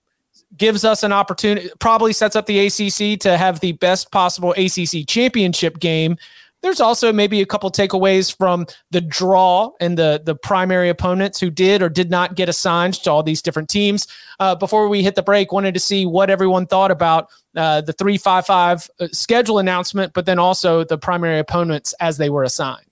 gives 0.56 0.84
us 0.84 1.02
an 1.02 1.12
opportunity, 1.12 1.70
probably 1.78 2.12
sets 2.12 2.36
up 2.36 2.46
the 2.46 2.66
ACC 2.66 3.18
to 3.20 3.36
have 3.36 3.60
the 3.60 3.72
best 3.72 4.10
possible 4.12 4.52
ACC 4.52 5.06
championship 5.06 5.78
game. 5.78 6.16
There's 6.62 6.80
also 6.80 7.12
maybe 7.12 7.40
a 7.40 7.46
couple 7.46 7.70
takeaways 7.72 8.36
from 8.36 8.66
the 8.92 9.00
draw 9.00 9.70
and 9.80 9.98
the 9.98 10.22
the 10.24 10.36
primary 10.36 10.90
opponents 10.90 11.40
who 11.40 11.50
did 11.50 11.82
or 11.82 11.88
did 11.88 12.08
not 12.08 12.36
get 12.36 12.48
assigned 12.48 12.94
to 13.02 13.10
all 13.10 13.24
these 13.24 13.42
different 13.42 13.68
teams. 13.68 14.06
Uh, 14.38 14.54
before 14.54 14.88
we 14.88 15.02
hit 15.02 15.16
the 15.16 15.22
break, 15.24 15.50
wanted 15.50 15.74
to 15.74 15.80
see 15.80 16.06
what 16.06 16.30
everyone 16.30 16.66
thought 16.66 16.92
about 16.92 17.30
uh, 17.56 17.80
the 17.80 17.92
three 17.92 18.16
five 18.16 18.46
five 18.46 18.88
uh, 19.00 19.08
schedule 19.10 19.58
announcement, 19.58 20.12
but 20.12 20.24
then 20.24 20.38
also 20.38 20.84
the 20.84 20.98
primary 20.98 21.40
opponents 21.40 21.94
as 21.98 22.16
they 22.16 22.30
were 22.30 22.44
assigned. 22.44 22.86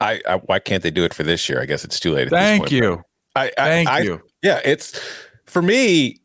I, 0.00 0.20
I, 0.28 0.36
why 0.36 0.58
can't 0.58 0.82
they 0.82 0.90
do 0.90 1.04
it 1.04 1.12
for 1.12 1.22
this 1.22 1.48
year? 1.48 1.60
I 1.60 1.66
guess 1.66 1.84
it's 1.84 2.00
too 2.00 2.12
late. 2.12 2.30
Thank 2.30 2.62
point, 2.62 2.72
you. 2.72 3.02
I, 3.36 3.46
I, 3.58 3.68
Thank 3.68 3.88
I, 3.88 4.00
you. 4.00 4.20
Yeah, 4.42 4.60
it's 4.64 4.98
for 5.46 5.62
me. 5.62 6.20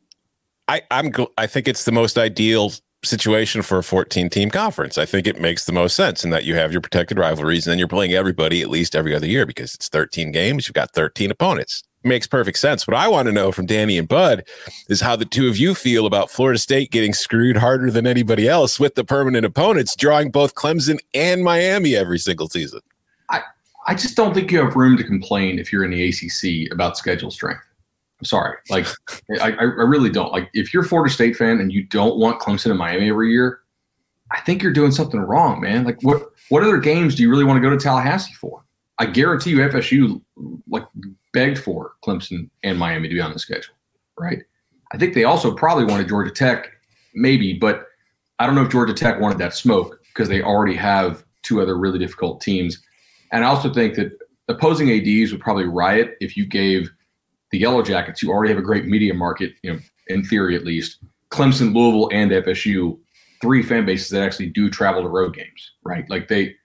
I 0.67 0.81
I'm 0.89 1.11
I 1.37 1.45
think 1.47 1.67
it's 1.67 1.85
the 1.85 1.91
most 1.91 2.17
ideal 2.17 2.71
situation 3.03 3.61
for 3.61 3.77
a 3.77 3.83
14 3.83 4.29
team 4.29 4.49
conference. 4.49 4.97
I 4.97 5.05
think 5.05 5.27
it 5.27 5.39
makes 5.39 5.65
the 5.65 5.71
most 5.71 5.95
sense 5.95 6.23
in 6.23 6.31
that 6.31 6.43
you 6.43 6.55
have 6.55 6.71
your 6.71 6.81
protected 6.81 7.19
rivalries 7.19 7.67
and 7.67 7.71
then 7.71 7.79
you're 7.79 7.87
playing 7.87 8.13
everybody 8.13 8.61
at 8.61 8.69
least 8.69 8.95
every 8.95 9.13
other 9.13 9.27
year 9.27 9.45
because 9.45 9.75
it's 9.75 9.89
13 9.89 10.31
games. 10.31 10.67
You've 10.67 10.73
got 10.73 10.91
13 10.91 11.29
opponents. 11.29 11.83
It 12.03 12.07
makes 12.07 12.25
perfect 12.25 12.57
sense. 12.57 12.87
What 12.87 12.95
I 12.95 13.07
want 13.07 13.27
to 13.27 13.31
know 13.31 13.51
from 13.51 13.67
Danny 13.67 13.99
and 13.99 14.07
Bud 14.07 14.43
is 14.89 15.01
how 15.01 15.15
the 15.15 15.25
two 15.25 15.47
of 15.47 15.57
you 15.57 15.75
feel 15.75 16.07
about 16.07 16.31
Florida 16.31 16.57
State 16.57 16.91
getting 16.91 17.13
screwed 17.13 17.57
harder 17.57 17.91
than 17.91 18.07
anybody 18.07 18.47
else 18.47 18.79
with 18.79 18.95
the 18.95 19.03
permanent 19.03 19.45
opponents, 19.45 19.95
drawing 19.95 20.31
both 20.31 20.55
Clemson 20.55 20.97
and 21.13 21.43
Miami 21.43 21.95
every 21.95 22.19
single 22.19 22.49
season. 22.49 22.81
I 23.87 23.95
just 23.95 24.15
don't 24.15 24.33
think 24.33 24.51
you 24.51 24.59
have 24.59 24.75
room 24.75 24.97
to 24.97 25.03
complain 25.03 25.59
if 25.59 25.71
you're 25.71 25.83
in 25.83 25.91
the 25.91 26.09
ACC 26.09 26.71
about 26.71 26.97
schedule 26.97 27.31
strength. 27.31 27.61
I'm 28.19 28.25
sorry. 28.25 28.57
Like, 28.69 28.87
I, 29.41 29.51
I 29.51 29.63
really 29.63 30.09
don't. 30.09 30.31
Like, 30.31 30.49
if 30.53 30.73
you're 30.73 30.83
a 30.83 30.87
Florida 30.87 31.13
State 31.13 31.35
fan 31.35 31.59
and 31.59 31.71
you 31.71 31.83
don't 31.83 32.17
want 32.17 32.39
Clemson 32.39 32.71
and 32.71 32.79
Miami 32.79 33.09
every 33.09 33.31
year, 33.31 33.59
I 34.31 34.41
think 34.41 34.63
you're 34.63 34.73
doing 34.73 34.91
something 34.91 35.19
wrong, 35.19 35.61
man. 35.61 35.83
Like, 35.83 36.01
what 36.01 36.31
what 36.49 36.63
other 36.63 36.77
games 36.77 37.15
do 37.15 37.23
you 37.23 37.29
really 37.29 37.43
want 37.43 37.57
to 37.57 37.61
go 37.61 37.69
to 37.69 37.81
Tallahassee 37.81 38.33
for? 38.33 38.63
I 38.97 39.05
guarantee 39.05 39.51
you, 39.51 39.57
FSU 39.57 40.21
like 40.69 40.85
begged 41.33 41.59
for 41.59 41.93
Clemson 42.03 42.49
and 42.63 42.79
Miami 42.79 43.09
to 43.09 43.13
be 43.13 43.21
on 43.21 43.33
the 43.33 43.39
schedule, 43.39 43.75
right? 44.17 44.41
I 44.91 44.97
think 44.97 45.13
they 45.13 45.25
also 45.25 45.53
probably 45.53 45.83
wanted 45.83 46.07
Georgia 46.07 46.31
Tech, 46.31 46.71
maybe, 47.13 47.53
but 47.53 47.87
I 48.39 48.45
don't 48.45 48.55
know 48.55 48.63
if 48.63 48.69
Georgia 48.71 48.93
Tech 48.93 49.19
wanted 49.19 49.37
that 49.39 49.53
smoke 49.53 49.99
because 50.07 50.29
they 50.29 50.41
already 50.41 50.75
have 50.75 51.25
two 51.43 51.61
other 51.61 51.77
really 51.77 51.99
difficult 51.99 52.41
teams. 52.41 52.81
And 53.31 53.43
I 53.43 53.47
also 53.47 53.73
think 53.73 53.95
that 53.95 54.17
opposing 54.47 54.89
ADs 54.91 55.31
would 55.31 55.41
probably 55.41 55.65
riot 55.65 56.17
if 56.21 56.37
you 56.37 56.45
gave 56.45 56.89
the 57.51 57.59
Yellow 57.59 57.81
Jackets, 57.81 58.19
who 58.19 58.29
already 58.29 58.51
have 58.51 58.59
a 58.59 58.65
great 58.65 58.85
media 58.85 59.13
market, 59.13 59.53
you 59.63 59.73
know, 59.73 59.79
in 60.07 60.23
theory 60.23 60.55
at 60.55 60.65
least, 60.65 60.99
Clemson, 61.31 61.73
Louisville, 61.73 62.09
and 62.11 62.31
FSU, 62.31 62.97
three 63.41 63.63
fan 63.63 63.85
bases 63.85 64.09
that 64.09 64.23
actually 64.23 64.47
do 64.47 64.69
travel 64.69 65.01
to 65.01 65.07
road 65.07 65.35
games, 65.35 65.71
right? 65.83 66.09
Like 66.09 66.27
they, 66.27 66.55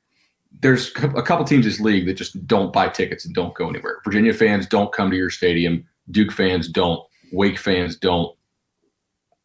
there's 0.60 0.90
a 0.96 1.22
couple 1.22 1.44
teams 1.44 1.64
in 1.64 1.70
this 1.70 1.80
league 1.80 2.06
that 2.06 2.14
just 2.14 2.46
don't 2.46 2.72
buy 2.72 2.88
tickets 2.88 3.24
and 3.24 3.34
don't 3.34 3.54
go 3.54 3.68
anywhere. 3.68 4.00
Virginia 4.04 4.34
fans 4.34 4.66
don't 4.66 4.92
come 4.92 5.10
to 5.10 5.16
your 5.16 5.30
stadium. 5.30 5.86
Duke 6.10 6.32
fans 6.32 6.68
don't. 6.68 7.02
Wake 7.32 7.58
fans 7.58 7.96
don't. 7.96 8.36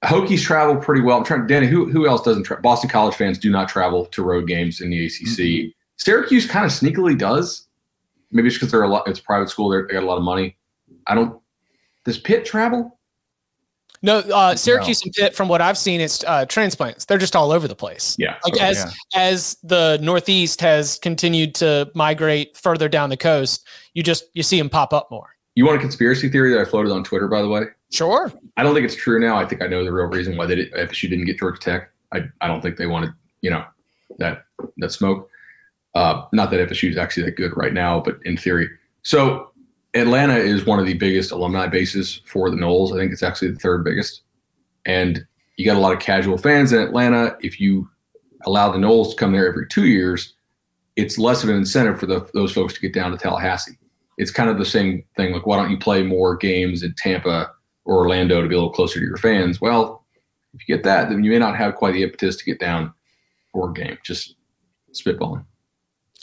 Hokies 0.04 0.42
travel 0.42 0.76
pretty 0.76 1.02
well. 1.02 1.18
I'm 1.18 1.24
trying, 1.24 1.48
Danny. 1.48 1.68
Who 1.68 1.90
who 1.90 2.08
else 2.08 2.22
doesn't? 2.22 2.44
Tra- 2.44 2.62
Boston 2.62 2.90
College 2.90 3.16
fans 3.16 3.38
do 3.40 3.50
not 3.50 3.70
travel 3.70 4.06
to 4.08 4.24
road 4.24 4.48
games 4.48 4.82
in 4.82 4.90
the 4.90 5.06
ACC. 5.06 5.22
Mm-hmm. 5.22 5.68
Syracuse 5.98 6.48
kind 6.48 6.66
of 6.66 6.72
sneakily 6.72 7.18
does. 7.18 7.68
Maybe 8.32 8.48
it's 8.48 8.58
because 8.58 8.72
they're 8.72 8.84
a 8.84 8.88
lot. 8.88 9.08
It's 9.08 9.20
private 9.20 9.50
school. 9.50 9.70
They're, 9.70 9.88
they 9.88 9.94
got 9.94 10.04
a 10.04 10.08
lot 10.08 10.18
of 10.18 10.24
money. 10.24 10.58
I 11.08 11.16
don't. 11.16 11.40
Does 12.04 12.18
Pitt 12.18 12.46
travel? 12.46 13.00
No, 14.02 14.20
uh, 14.20 14.56
Syracuse 14.56 15.04
no. 15.04 15.10
and 15.10 15.16
Pitt, 15.16 15.36
from 15.36 15.48
what 15.48 15.62
I've 15.62 15.78
seen, 15.78 16.00
it's 16.00 16.24
uh, 16.26 16.46
transplants. 16.46 17.06
They're 17.06 17.18
just 17.18 17.36
all 17.36 17.52
over 17.52 17.68
the 17.68 17.76
place. 17.76 18.16
Yeah. 18.20 18.36
Like 18.44 18.62
as 18.62 18.78
yeah. 18.78 19.20
as 19.20 19.58
the 19.64 19.98
Northeast 20.02 20.62
has 20.62 21.00
continued 21.00 21.56
to 21.56 21.90
migrate 21.96 22.56
further 22.56 22.88
down 22.88 23.10
the 23.10 23.18
coast, 23.18 23.68
you 23.94 24.04
just 24.04 24.26
you 24.34 24.44
see 24.44 24.60
them 24.60 24.70
pop 24.70 24.94
up 24.94 25.10
more. 25.10 25.30
You 25.56 25.66
want 25.66 25.78
a 25.78 25.80
conspiracy 25.80 26.30
theory 26.30 26.52
that 26.54 26.60
I 26.60 26.66
floated 26.66 26.92
on 26.92 27.04
Twitter, 27.04 27.28
by 27.28 27.42
the 27.42 27.48
way? 27.48 27.64
Sure. 27.92 28.32
I 28.58 28.64
don't 28.64 28.76
think 28.76 28.86
it's 28.86 28.96
true 28.96 29.20
now. 29.20 29.38
I 29.38 29.46
think 29.46 29.62
I 29.62 29.68
know 29.68 29.84
the 29.84 29.92
real 29.92 30.08
reason 30.08 30.36
why 30.36 30.46
they 30.46 30.56
did, 30.56 30.72
FSU 30.74 31.10
didn't 31.10 31.26
get 31.26 31.40
Georgia 31.40 31.60
Tech. 31.60 31.90
I, 32.12 32.26
I 32.42 32.48
don't 32.48 32.62
think 32.62 32.78
they 32.78 32.88
wanted, 32.88 33.12
you 33.42 33.50
know, 33.50 33.64
that 34.20 34.46
that 34.78 34.92
smoke. 34.92 35.30
Uh, 35.96 36.26
not 36.34 36.52
that 36.52 36.70
FSU 36.70 36.90
is 36.90 36.98
actually 36.98 37.24
that 37.24 37.38
good 37.38 37.56
right 37.56 37.74
now, 37.74 38.02
but 38.02 38.20
in 38.26 38.36
theory. 38.38 38.70
So 39.02 39.52
Atlanta 39.96 40.36
is 40.36 40.66
one 40.66 40.78
of 40.78 40.86
the 40.86 40.94
biggest 40.94 41.32
alumni 41.32 41.68
bases 41.68 42.22
for 42.26 42.50
the 42.50 42.58
Noles. 42.58 42.94
I 42.94 43.00
think 43.00 43.14
it's 43.14 43.24
actually 43.24 43.52
the 43.52 43.60
third 43.60 43.84
biggest. 43.86 44.22
And 44.86 45.26
you 45.56 45.66
got 45.66 45.78
a 45.78 45.80
lot 45.80 45.94
of 45.94 46.00
casual 46.00 46.38
fans 46.38 46.74
in 46.74 46.80
Atlanta. 46.80 47.38
If 47.42 47.62
you 47.62 47.90
allow 48.46 48.72
the 48.72 48.78
Noles 48.78 49.12
to 49.12 49.16
come 49.16 49.32
there 49.32 49.48
every 49.48 49.68
two 49.68 49.86
years, 49.86 50.34
it's 50.98 51.18
less 51.18 51.44
of 51.44 51.50
an 51.50 51.56
incentive 51.56 52.00
for 52.00 52.06
the, 52.08 52.30
those 52.34 52.52
folks 52.52 52.74
to 52.74 52.82
get 52.82 52.94
down 52.94 53.12
to 53.12 53.18
Tallahassee. 53.18 53.78
It's 54.18 54.32
kind 54.32 54.50
of 54.50 54.58
the 54.58 54.66
same 54.66 55.04
thing. 55.16 55.34
Like, 55.34 55.46
why 55.46 55.58
don't 55.58 55.72
you 55.72 55.78
play 55.78 56.04
more 56.04 56.36
games 56.36 56.84
in 56.84 56.94
Tampa 56.98 57.52
or 57.86 57.98
Orlando 57.98 58.42
to 58.42 58.48
be 58.48 58.56
a 58.56 58.58
little 58.58 58.72
closer 58.72 59.00
to 59.00 59.06
your 59.06 59.18
fans? 59.18 59.62
Well, 59.62 60.06
if 60.54 60.68
you 60.68 60.76
get 60.76 60.84
that, 60.86 61.10
then 61.10 61.24
you 61.24 61.32
may 61.32 61.40
not 61.40 61.58
have 61.58 61.76
quite 61.76 61.94
the 61.94 62.04
impetus 62.04 62.38
to 62.38 62.46
get 62.46 62.60
down 62.60 62.94
for 63.52 63.70
a 63.70 63.74
game. 63.74 63.98
Just 64.04 64.36
spitballing. 64.94 65.46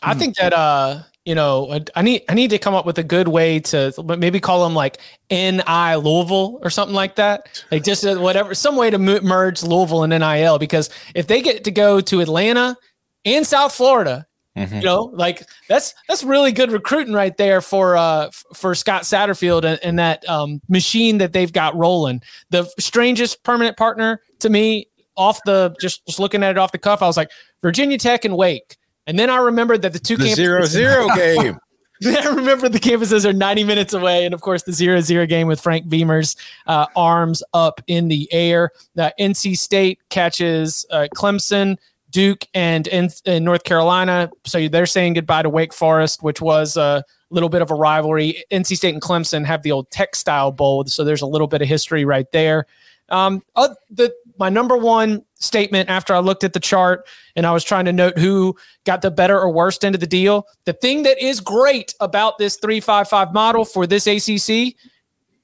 I 0.02 0.14
think 0.14 0.36
that 0.36 0.52
uh 0.52 1.02
you 1.24 1.36
know, 1.36 1.78
I 1.94 2.02
need 2.02 2.22
I 2.28 2.34
need 2.34 2.50
to 2.50 2.58
come 2.58 2.74
up 2.74 2.84
with 2.84 2.98
a 2.98 3.04
good 3.04 3.28
way 3.28 3.60
to 3.60 3.92
maybe 4.18 4.40
call 4.40 4.64
them 4.64 4.74
like 4.74 4.98
NI 5.30 5.94
Louisville 5.94 6.58
or 6.62 6.70
something 6.70 6.94
like 6.94 7.14
that. 7.14 7.64
Like 7.70 7.84
just 7.84 8.04
whatever, 8.18 8.54
some 8.54 8.74
way 8.74 8.90
to 8.90 8.98
merge 8.98 9.62
Louisville 9.62 10.02
and 10.02 10.10
NIL 10.10 10.58
because 10.58 10.90
if 11.14 11.28
they 11.28 11.40
get 11.40 11.62
to 11.64 11.70
go 11.70 12.00
to 12.00 12.20
Atlanta 12.20 12.76
and 13.24 13.46
South 13.46 13.72
Florida, 13.72 14.26
mm-hmm. 14.56 14.74
you 14.74 14.82
know, 14.82 15.12
like 15.14 15.46
that's 15.68 15.94
that's 16.08 16.24
really 16.24 16.50
good 16.50 16.72
recruiting 16.72 17.14
right 17.14 17.36
there 17.36 17.60
for 17.60 17.96
uh 17.96 18.28
for 18.52 18.74
Scott 18.74 19.02
Satterfield 19.02 19.62
and, 19.62 19.78
and 19.84 20.00
that 20.00 20.28
um, 20.28 20.60
machine 20.68 21.18
that 21.18 21.32
they've 21.32 21.52
got 21.52 21.76
rolling. 21.76 22.20
The 22.50 22.68
strangest 22.80 23.44
permanent 23.44 23.76
partner 23.76 24.20
to 24.40 24.50
me 24.50 24.88
off 25.16 25.38
the 25.46 25.72
just 25.80 26.04
just 26.04 26.18
looking 26.18 26.42
at 26.42 26.50
it 26.50 26.58
off 26.58 26.72
the 26.72 26.78
cuff, 26.78 27.00
I 27.00 27.06
was 27.06 27.16
like 27.16 27.30
Virginia 27.60 27.96
Tech 27.96 28.24
and 28.24 28.36
Wake 28.36 28.76
and 29.06 29.18
then 29.18 29.30
I 29.30 29.36
remembered 29.38 29.82
that 29.82 29.92
the 29.92 29.98
two 29.98 30.16
the 30.16 30.34
zero 30.34 30.64
zero 30.64 31.08
game. 31.14 31.58
I 32.04 32.28
remember 32.34 32.68
the 32.68 32.80
campuses 32.80 33.24
are 33.24 33.32
90 33.32 33.64
minutes 33.64 33.92
away. 33.92 34.24
And 34.24 34.34
of 34.34 34.40
course, 34.40 34.64
the 34.64 34.72
zero 34.72 35.00
zero 35.00 35.26
game 35.26 35.46
with 35.46 35.60
Frank 35.60 35.88
Beamer's 35.88 36.36
uh, 36.66 36.86
arms 36.96 37.42
up 37.54 37.80
in 37.86 38.08
the 38.08 38.32
air. 38.32 38.70
The 38.94 39.14
NC 39.20 39.56
State 39.56 40.00
catches 40.08 40.84
uh, 40.90 41.06
Clemson, 41.14 41.76
Duke, 42.10 42.44
and 42.54 42.88
in, 42.88 43.10
in, 43.24 43.44
North 43.44 43.64
Carolina. 43.64 44.30
So 44.44 44.66
they're 44.68 44.86
saying 44.86 45.14
goodbye 45.14 45.42
to 45.42 45.48
Wake 45.48 45.72
Forest, 45.72 46.22
which 46.22 46.40
was 46.40 46.76
a 46.76 47.04
little 47.30 47.48
bit 47.48 47.62
of 47.62 47.70
a 47.70 47.74
rivalry. 47.74 48.42
NC 48.50 48.76
State 48.76 48.94
and 48.94 49.02
Clemson 49.02 49.44
have 49.44 49.62
the 49.62 49.70
old 49.72 49.90
textile 49.90 50.50
bowl. 50.50 50.84
So 50.86 51.04
there's 51.04 51.22
a 51.22 51.26
little 51.26 51.46
bit 51.46 51.62
of 51.62 51.68
history 51.68 52.04
right 52.04 52.30
there. 52.32 52.66
Um, 53.08 53.42
uh, 53.56 53.68
the 53.90 54.12
my 54.38 54.49
number 54.49 54.77
one 54.77 55.23
statement 55.35 55.88
after 55.88 56.14
I 56.14 56.18
looked 56.21 56.45
at 56.45 56.53
the 56.53 56.61
chart 56.61 57.07
and 57.37 57.47
I 57.47 57.53
was 57.53 57.64
trying 57.64 57.85
to 57.87 57.92
note 57.92 58.18
who 58.18 58.57
got 58.85 59.03
the 59.03 59.11
better 59.11 59.38
or 59.38 59.51
worst 59.51 59.85
end 59.85 59.95
of 59.95 60.01
the 60.01 60.07
deal. 60.07 60.47
The 60.64 60.73
thing 60.73 61.03
that 61.03 61.23
is 61.23 61.40
great 61.40 61.95
about 62.01 62.38
this 62.38 62.57
355 62.57 63.33
model 63.33 63.64
for 63.64 63.87
this 63.87 64.07
ACC 64.07 64.75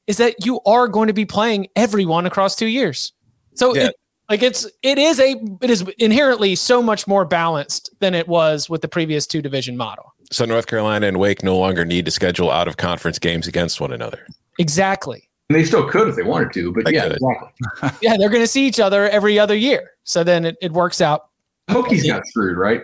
is 0.06 0.16
that 0.16 0.44
you 0.44 0.60
are 0.66 0.88
going 0.88 1.08
to 1.08 1.12
be 1.12 1.24
playing 1.24 1.68
everyone 1.76 2.26
across 2.26 2.56
two 2.56 2.66
years. 2.66 3.12
So 3.54 3.74
yeah. 3.74 3.88
it, 3.88 3.96
like 4.28 4.42
it's 4.42 4.66
it 4.82 4.98
is 4.98 5.20
a 5.20 5.36
it 5.60 5.70
is 5.70 5.82
inherently 5.98 6.54
so 6.54 6.82
much 6.82 7.06
more 7.06 7.24
balanced 7.24 7.90
than 8.00 8.14
it 8.14 8.28
was 8.28 8.68
with 8.68 8.82
the 8.82 8.88
previous 8.88 9.26
two 9.26 9.42
division 9.42 9.76
model. 9.76 10.14
So 10.30 10.44
North 10.44 10.66
Carolina 10.66 11.06
and 11.06 11.18
Wake 11.18 11.42
no 11.42 11.56
longer 11.56 11.84
need 11.84 12.04
to 12.04 12.10
schedule 12.10 12.50
out 12.50 12.68
of 12.68 12.76
conference 12.76 13.18
games 13.18 13.46
against 13.46 13.80
one 13.80 13.92
another. 13.92 14.26
Exactly. 14.58 15.27
And 15.48 15.56
they 15.56 15.64
still 15.64 15.88
could 15.88 16.08
if 16.08 16.16
they 16.16 16.22
wanted 16.22 16.52
to, 16.52 16.72
but 16.72 16.84
they 16.84 16.92
yeah, 16.92 17.08
could. 17.08 17.18
exactly. 17.20 17.90
yeah, 18.08 18.16
they're 18.18 18.28
going 18.28 18.42
to 18.42 18.48
see 18.48 18.66
each 18.66 18.78
other 18.78 19.08
every 19.08 19.38
other 19.38 19.56
year. 19.56 19.92
So 20.04 20.22
then 20.22 20.44
it, 20.44 20.56
it 20.60 20.72
works 20.72 21.00
out. 21.00 21.28
Hokies 21.68 22.06
got 22.06 22.26
screwed, 22.26 22.56
right? 22.56 22.82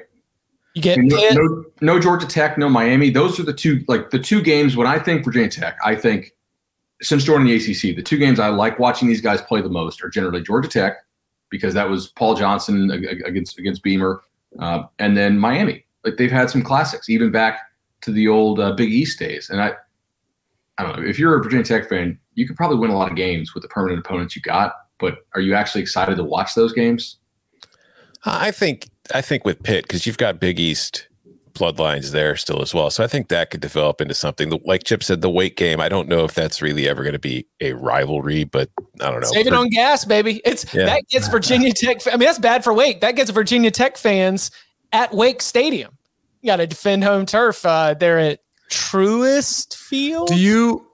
You 0.75 0.83
get 0.83 0.99
no, 0.99 1.17
no, 1.31 1.65
no, 1.81 2.01
Georgia 2.01 2.27
Tech, 2.27 2.59
no 2.59 2.69
Miami. 2.69 3.11
Those 3.11 3.39
are 3.39 3.45
the 3.45 3.53
two, 3.53 3.85
like 3.87 4.11
the 4.11 4.19
two 4.19 4.43
games. 4.43 4.77
When 4.77 4.87
I 4.87 4.99
think 4.99 5.25
Virginia 5.25 5.49
Tech, 5.49 5.77
I 5.85 5.95
think 5.95 6.35
since 7.01 7.23
joining 7.23 7.47
the 7.47 7.55
ACC, 7.55 7.95
the 7.95 8.03
two 8.03 8.19
games 8.19 8.41
I 8.41 8.49
like 8.49 8.79
watching 8.79 9.07
these 9.07 9.21
guys 9.21 9.41
play 9.43 9.61
the 9.61 9.69
most 9.69 10.03
are 10.03 10.09
generally 10.09 10.43
Georgia 10.43 10.69
Tech 10.69 10.97
because 11.51 11.75
that 11.75 11.89
was 11.89 12.09
Paul 12.09 12.35
Johnson 12.35 12.91
against 12.91 13.59
against 13.59 13.83
Beamer, 13.83 14.23
uh, 14.59 14.85
and 14.99 15.17
then 15.17 15.39
Miami. 15.39 15.85
Like 16.05 16.17
they've 16.17 16.33
had 16.33 16.51
some 16.51 16.63
classics, 16.63 17.09
even 17.09 17.31
back 17.31 17.61
to 18.01 18.11
the 18.11 18.27
old 18.29 18.59
uh, 18.59 18.73
Big 18.73 18.93
East 18.93 19.19
days. 19.19 19.51
And 19.51 19.61
I, 19.61 19.73
I 20.77 20.83
don't 20.83 20.97
know 20.97 21.09
if 21.09 21.19
you're 21.19 21.39
a 21.39 21.43
Virginia 21.43 21.65
Tech 21.65 21.89
fan, 21.89 22.19
you 22.35 22.47
could 22.47 22.57
probably 22.57 22.79
win 22.79 22.91
a 22.91 22.97
lot 22.97 23.11
of 23.11 23.17
games 23.17 23.55
with 23.55 23.63
the 23.63 23.69
permanent 23.69 24.05
opponents 24.05 24.35
you 24.35 24.43
got, 24.43 24.75
but 24.99 25.19
are 25.35 25.41
you 25.41 25.55
actually 25.55 25.83
excited 25.83 26.17
to 26.17 26.25
watch 26.25 26.55
those 26.55 26.73
games? 26.73 27.19
I 28.25 28.51
think 28.51 28.89
I 29.15 29.21
think 29.21 29.45
with 29.45 29.63
Pitt 29.63 29.85
because 29.85 30.07
you've 30.07 30.19
got 30.19 30.41
Big 30.41 30.59
East 30.59 31.09
bloodlines 31.53 32.11
there 32.11 32.35
still 32.37 32.63
as 32.63 32.75
well, 32.75 32.91
so 32.91 33.05
I 33.05 33.07
think 33.07 33.29
that 33.29 33.51
could 33.51 33.61
develop 33.61 34.01
into 34.01 34.15
something. 34.15 34.51
Like 34.65 34.85
Chip 34.85 35.03
said, 35.03 35.21
the 35.21 35.31
weight 35.31 35.57
game. 35.57 35.81
I 35.81 35.89
don't 35.89 36.09
know 36.09 36.25
if 36.25 36.35
that's 36.35 36.63
really 36.63 36.89
ever 36.89 37.03
going 37.03 37.13
to 37.13 37.19
be 37.19 37.47
a 37.61 37.75
rivalry, 37.75 38.45
but 38.45 38.71
I 39.01 39.11
don't 39.11 39.21
know. 39.21 39.29
Save 39.29 39.47
it 39.47 39.53
on 39.53 39.69
gas, 39.69 40.05
baby. 40.05 40.41
It's 40.45 40.73
yeah. 40.75 40.87
that 40.87 41.03
gets 41.11 41.29
Virginia 41.29 41.73
Tech. 41.73 42.07
I 42.07 42.13
mean, 42.13 42.21
that's 42.21 42.39
bad 42.39 42.65
for 42.65 42.73
Wake. 42.73 43.03
That 43.03 43.17
gets 43.17 43.31
Virginia 43.31 43.71
Tech 43.71 43.97
fans 43.97 44.51
at 44.93 45.13
Wake 45.13 45.43
Stadium. 45.43 45.97
You 46.41 46.49
got 46.49 46.57
to 46.57 46.67
defend 46.67 47.05
home 47.05 47.27
turf 47.27 47.65
uh, 47.65 47.95
there 47.95 48.19
at 48.19 48.41
Truist 48.71 49.77
Field. 49.77 50.29
Do 50.29 50.39
you 50.39 50.87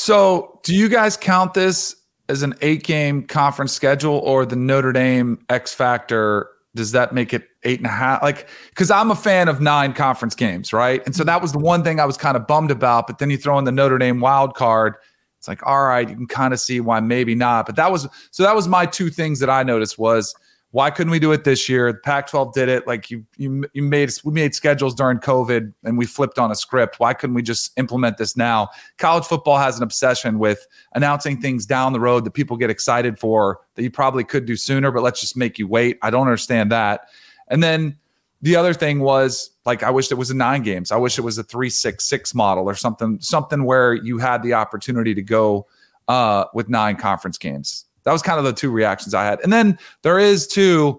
so, 0.00 0.60
do 0.62 0.76
you 0.76 0.88
guys 0.88 1.16
count 1.16 1.54
this 1.54 1.96
as 2.28 2.42
an 2.44 2.54
eight 2.60 2.84
game 2.84 3.24
conference 3.24 3.72
schedule 3.72 4.18
or 4.18 4.46
the 4.46 4.54
Notre 4.54 4.92
Dame 4.92 5.44
X 5.48 5.74
Factor? 5.74 6.48
Does 6.76 6.92
that 6.92 7.12
make 7.12 7.34
it 7.34 7.48
eight 7.64 7.80
and 7.80 7.86
a 7.86 7.90
half? 7.90 8.22
Like, 8.22 8.48
because 8.68 8.92
I'm 8.92 9.10
a 9.10 9.16
fan 9.16 9.48
of 9.48 9.60
nine 9.60 9.92
conference 9.94 10.36
games, 10.36 10.72
right? 10.72 11.04
And 11.04 11.16
so 11.16 11.24
that 11.24 11.42
was 11.42 11.50
the 11.50 11.58
one 11.58 11.82
thing 11.82 11.98
I 11.98 12.04
was 12.04 12.16
kind 12.16 12.36
of 12.36 12.46
bummed 12.46 12.70
about. 12.70 13.08
But 13.08 13.18
then 13.18 13.28
you 13.28 13.36
throw 13.36 13.58
in 13.58 13.64
the 13.64 13.72
Notre 13.72 13.98
Dame 13.98 14.20
wild 14.20 14.54
card. 14.54 14.94
It's 15.36 15.48
like, 15.48 15.66
all 15.66 15.82
right, 15.82 16.08
you 16.08 16.14
can 16.14 16.28
kind 16.28 16.54
of 16.54 16.60
see 16.60 16.78
why 16.78 17.00
maybe 17.00 17.34
not. 17.34 17.66
But 17.66 17.74
that 17.74 17.90
was 17.90 18.06
so 18.30 18.44
that 18.44 18.54
was 18.54 18.68
my 18.68 18.86
two 18.86 19.10
things 19.10 19.40
that 19.40 19.50
I 19.50 19.64
noticed 19.64 19.98
was 19.98 20.32
why 20.70 20.90
couldn't 20.90 21.10
we 21.10 21.18
do 21.18 21.32
it 21.32 21.44
this 21.44 21.68
year? 21.68 21.92
The 21.92 21.98
Pac-12 21.98 22.52
did 22.52 22.68
it. 22.68 22.86
Like 22.86 23.10
you, 23.10 23.24
you, 23.38 23.64
you 23.72 23.82
made 23.82 24.10
we 24.22 24.32
made 24.32 24.54
schedules 24.54 24.94
during 24.94 25.18
COVID, 25.18 25.72
and 25.84 25.96
we 25.96 26.04
flipped 26.04 26.38
on 26.38 26.50
a 26.50 26.54
script. 26.54 27.00
Why 27.00 27.14
couldn't 27.14 27.34
we 27.34 27.42
just 27.42 27.72
implement 27.78 28.18
this 28.18 28.36
now? 28.36 28.68
College 28.98 29.24
football 29.24 29.56
has 29.58 29.78
an 29.78 29.82
obsession 29.82 30.38
with 30.38 30.66
announcing 30.94 31.40
things 31.40 31.64
down 31.64 31.94
the 31.94 32.00
road 32.00 32.24
that 32.24 32.32
people 32.32 32.56
get 32.58 32.68
excited 32.68 33.18
for 33.18 33.60
that 33.76 33.82
you 33.82 33.90
probably 33.90 34.24
could 34.24 34.44
do 34.44 34.56
sooner, 34.56 34.90
but 34.90 35.02
let's 35.02 35.20
just 35.20 35.36
make 35.36 35.58
you 35.58 35.66
wait. 35.66 35.98
I 36.02 36.10
don't 36.10 36.26
understand 36.26 36.70
that. 36.70 37.08
And 37.48 37.62
then 37.62 37.96
the 38.42 38.56
other 38.56 38.74
thing 38.74 39.00
was 39.00 39.50
like 39.64 39.82
I 39.82 39.90
wish 39.90 40.12
it 40.12 40.16
was 40.16 40.30
a 40.30 40.36
nine 40.36 40.62
games. 40.62 40.92
I 40.92 40.96
wish 40.96 41.18
it 41.18 41.22
was 41.22 41.38
a 41.38 41.44
three 41.44 41.70
six 41.70 42.04
six 42.04 42.34
model 42.34 42.64
or 42.68 42.74
something, 42.74 43.18
something 43.20 43.64
where 43.64 43.94
you 43.94 44.18
had 44.18 44.42
the 44.42 44.52
opportunity 44.52 45.14
to 45.14 45.22
go 45.22 45.66
uh, 46.08 46.44
with 46.52 46.68
nine 46.68 46.96
conference 46.96 47.38
games. 47.38 47.86
That 48.08 48.12
was 48.12 48.22
kind 48.22 48.38
of 48.38 48.46
the 48.46 48.54
two 48.54 48.70
reactions 48.70 49.12
I 49.12 49.26
had. 49.26 49.38
And 49.40 49.52
then 49.52 49.78
there 50.00 50.18
is 50.18 50.46
two, 50.46 50.98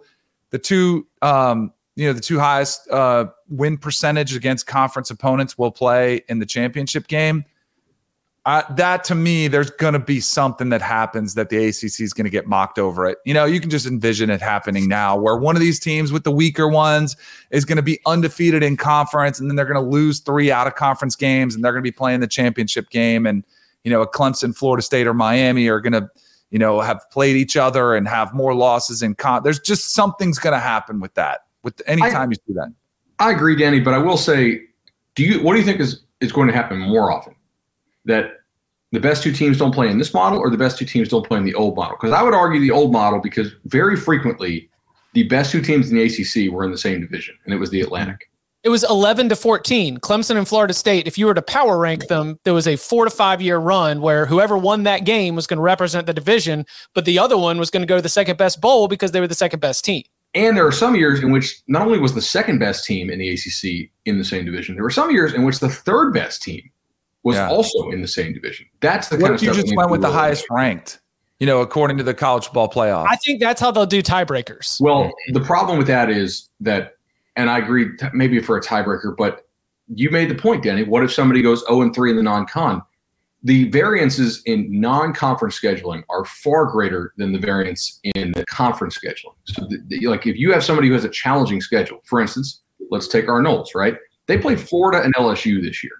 the 0.51 0.59
two, 0.59 1.07
um, 1.23 1.73
you 1.95 2.05
know, 2.05 2.13
the 2.13 2.21
two 2.21 2.37
highest 2.37 2.87
uh, 2.91 3.25
win 3.47 3.79
percentage 3.79 4.35
against 4.35 4.67
conference 4.67 5.09
opponents 5.09 5.57
will 5.57 5.71
play 5.71 6.21
in 6.29 6.37
the 6.37 6.45
championship 6.45 7.07
game. 7.07 7.45
Uh, 8.45 8.61
that 8.75 9.03
to 9.05 9.15
me, 9.15 9.47
there's 9.47 9.71
going 9.71 9.93
to 9.93 9.99
be 9.99 10.19
something 10.19 10.69
that 10.69 10.83
happens 10.83 11.33
that 11.33 11.49
the 11.49 11.57
ACC 11.57 11.99
is 11.99 12.13
going 12.13 12.25
to 12.25 12.29
get 12.29 12.45
mocked 12.45 12.77
over 12.77 13.07
it. 13.07 13.17
You 13.25 13.33
know, 13.33 13.45
you 13.45 13.59
can 13.59 13.71
just 13.71 13.87
envision 13.87 14.29
it 14.29 14.39
happening 14.39 14.87
now 14.87 15.17
where 15.17 15.35
one 15.35 15.55
of 15.55 15.61
these 15.61 15.79
teams 15.79 16.11
with 16.11 16.25
the 16.25 16.31
weaker 16.31 16.67
ones 16.67 17.17
is 17.49 17.65
going 17.65 17.77
to 17.77 17.81
be 17.81 17.99
undefeated 18.05 18.61
in 18.61 18.77
conference 18.77 19.39
and 19.39 19.49
then 19.49 19.55
they're 19.55 19.65
going 19.65 19.83
to 19.83 19.89
lose 19.89 20.19
three 20.19 20.51
out 20.51 20.67
of 20.67 20.75
conference 20.75 21.15
games 21.15 21.55
and 21.55 21.63
they're 21.63 21.71
going 21.71 21.83
to 21.83 21.87
be 21.87 21.91
playing 21.91 22.19
the 22.19 22.27
championship 22.27 22.91
game. 22.91 23.25
And, 23.25 23.43
you 23.83 23.89
know, 23.89 24.03
a 24.03 24.07
Clemson, 24.07 24.55
Florida 24.55 24.83
State, 24.83 25.07
or 25.07 25.15
Miami 25.15 25.67
are 25.69 25.81
going 25.81 25.93
to, 25.93 26.07
you 26.51 26.59
know, 26.59 26.81
have 26.81 27.03
played 27.11 27.35
each 27.35 27.55
other 27.55 27.95
and 27.95 28.07
have 28.07 28.33
more 28.33 28.53
losses 28.53 29.01
in 29.01 29.15
con. 29.15 29.43
There's 29.43 29.59
just 29.59 29.93
something's 29.93 30.39
going 30.39 30.53
to 30.53 30.59
happen 30.59 30.99
with 30.99 31.13
that. 31.15 31.45
With 31.63 31.81
anytime 31.85 32.29
I, 32.29 32.31
you 32.31 32.35
see 32.35 32.53
that. 32.53 32.73
I 33.19 33.31
agree, 33.31 33.55
Danny, 33.55 33.79
but 33.79 33.93
I 33.93 33.97
will 33.97 34.17
say, 34.17 34.61
do 35.15 35.23
you 35.23 35.43
what 35.43 35.53
do 35.53 35.59
you 35.59 35.65
think 35.65 35.79
is 35.79 36.01
is 36.21 36.31
going 36.31 36.47
to 36.47 36.53
happen 36.53 36.79
more 36.79 37.11
often? 37.11 37.35
That 38.05 38.31
the 38.91 38.99
best 38.99 39.21
two 39.21 39.31
teams 39.31 39.57
don't 39.57 39.73
play 39.73 39.89
in 39.89 39.97
this 39.97 40.13
model 40.13 40.39
or 40.39 40.49
the 40.49 40.57
best 40.57 40.77
two 40.77 40.85
teams 40.85 41.09
don't 41.09 41.27
play 41.27 41.37
in 41.37 41.43
the 41.43 41.53
old 41.53 41.75
model? 41.75 41.97
Because 41.99 42.13
I 42.13 42.23
would 42.23 42.33
argue 42.33 42.59
the 42.59 42.71
old 42.71 42.91
model 42.91 43.19
because 43.19 43.51
very 43.65 43.95
frequently 43.95 44.69
the 45.13 45.23
best 45.23 45.51
two 45.51 45.61
teams 45.61 45.91
in 45.91 45.97
the 45.97 46.03
ACC 46.03 46.51
were 46.51 46.63
in 46.63 46.71
the 46.71 46.77
same 46.77 47.01
division, 47.01 47.35
and 47.45 47.53
it 47.53 47.57
was 47.57 47.69
the 47.69 47.81
Atlantic. 47.81 48.28
It 48.63 48.69
was 48.69 48.83
11 48.83 49.29
to 49.29 49.35
14. 49.37 49.99
Clemson 49.99 50.35
and 50.35 50.47
Florida 50.47 50.73
State, 50.73 51.07
if 51.07 51.17
you 51.17 51.27
were 51.27 51.33
to 51.33 51.41
power 51.41 51.77
rank 51.77 52.07
them, 52.07 52.39
there 52.43 52.53
was 52.53 52.67
a 52.67 52.75
four 52.75 53.05
to 53.05 53.11
five 53.11 53.41
year 53.41 53.57
run 53.57 54.01
where 54.01 54.25
whoever 54.25 54.57
won 54.57 54.83
that 54.83 55.05
game 55.05 55.35
was 55.35 55.47
going 55.47 55.57
to 55.57 55.63
represent 55.63 56.07
the 56.07 56.13
division, 56.13 56.65
but 56.93 57.05
the 57.05 57.17
other 57.19 57.37
one 57.37 57.57
was 57.57 57.69
going 57.69 57.81
to 57.81 57.87
go 57.87 57.95
to 57.95 58.01
the 58.01 58.09
second 58.09 58.37
best 58.37 58.59
bowl 58.59 58.89
because 58.89 59.11
they 59.11 59.21
were 59.21 59.27
the 59.27 59.35
second 59.35 59.59
best 59.61 59.85
team. 59.85 60.03
And 60.35 60.57
there 60.57 60.67
are 60.67 60.71
some 60.71 60.95
years 60.95 61.21
in 61.21 61.31
which 61.31 61.61
not 61.67 61.83
only 61.83 61.99
was 61.99 62.13
the 62.13 62.21
second 62.21 62.59
best 62.59 62.85
team 62.85 63.09
in 63.09 63.17
the 63.17 63.29
ACC 63.29 63.89
in 64.05 64.17
the 64.17 64.25
same 64.25 64.45
division, 64.45 64.75
there 64.75 64.83
were 64.83 64.91
some 64.91 65.09
years 65.09 65.33
in 65.33 65.43
which 65.43 65.59
the 65.59 65.69
third 65.69 66.13
best 66.13 66.43
team 66.43 66.61
was 67.23 67.35
yeah. 67.35 67.49
also 67.49 67.89
in 67.89 68.01
the 68.01 68.07
same 68.07 68.33
division. 68.33 68.65
That's 68.81 69.07
the 69.09 69.17
what 69.17 69.27
kind 69.27 69.35
if 69.35 69.41
you 69.41 69.53
just 69.53 69.75
went 69.75 69.89
with 69.89 70.01
the 70.01 70.11
highest 70.11 70.45
ranked? 70.51 70.99
You 71.39 71.47
know, 71.47 71.61
according 71.61 71.97
to 71.97 72.03
the 72.03 72.13
college 72.13 72.45
football 72.45 72.69
playoff. 72.69 73.07
I 73.09 73.15
think 73.15 73.39
that's 73.39 73.61
how 73.61 73.71
they'll 73.71 73.85
do 73.85 74.03
tiebreakers. 74.03 74.81
Well, 74.81 75.09
the 75.29 75.39
problem 75.39 75.77
with 75.77 75.87
that 75.87 76.09
is 76.09 76.49
that, 76.59 76.95
and 77.39 77.49
I 77.49 77.57
agree, 77.57 77.87
maybe 78.13 78.39
for 78.39 78.57
a 78.57 78.61
tiebreaker, 78.61 79.15
but 79.17 79.47
you 79.87 80.09
made 80.09 80.29
the 80.29 80.35
point, 80.35 80.63
Danny. 80.63 80.83
What 80.83 81.03
if 81.03 81.11
somebody 81.11 81.41
goes 81.41 81.63
0 81.67 81.81
and 81.81 81.95
3 81.95 82.11
in 82.11 82.17
the 82.17 82.23
non 82.23 82.45
con? 82.45 82.81
The 83.43 83.69
variances 83.69 84.41
in 84.45 84.67
non 84.69 85.13
conference 85.13 85.59
scheduling 85.59 86.03
are 86.09 86.25
far 86.25 86.65
greater 86.65 87.13
than 87.17 87.31
the 87.31 87.39
variance 87.39 87.99
in 88.15 88.33
the 88.33 88.45
conference 88.45 88.97
scheduling. 88.97 89.35
So, 89.45 89.65
the, 89.67 89.79
the, 89.87 90.07
like, 90.07 90.27
if 90.27 90.37
you 90.37 90.51
have 90.51 90.63
somebody 90.63 90.89
who 90.89 90.93
has 90.93 91.05
a 91.05 91.09
challenging 91.09 91.61
schedule, 91.61 92.01
for 92.03 92.19
instance, 92.19 92.61
let's 92.91 93.07
take 93.07 93.29
our 93.29 93.41
Noles, 93.41 93.73
right? 93.73 93.95
They 94.27 94.37
play 94.37 94.55
Florida 94.55 95.01
and 95.01 95.15
LSU 95.15 95.61
this 95.63 95.83
year 95.83 95.93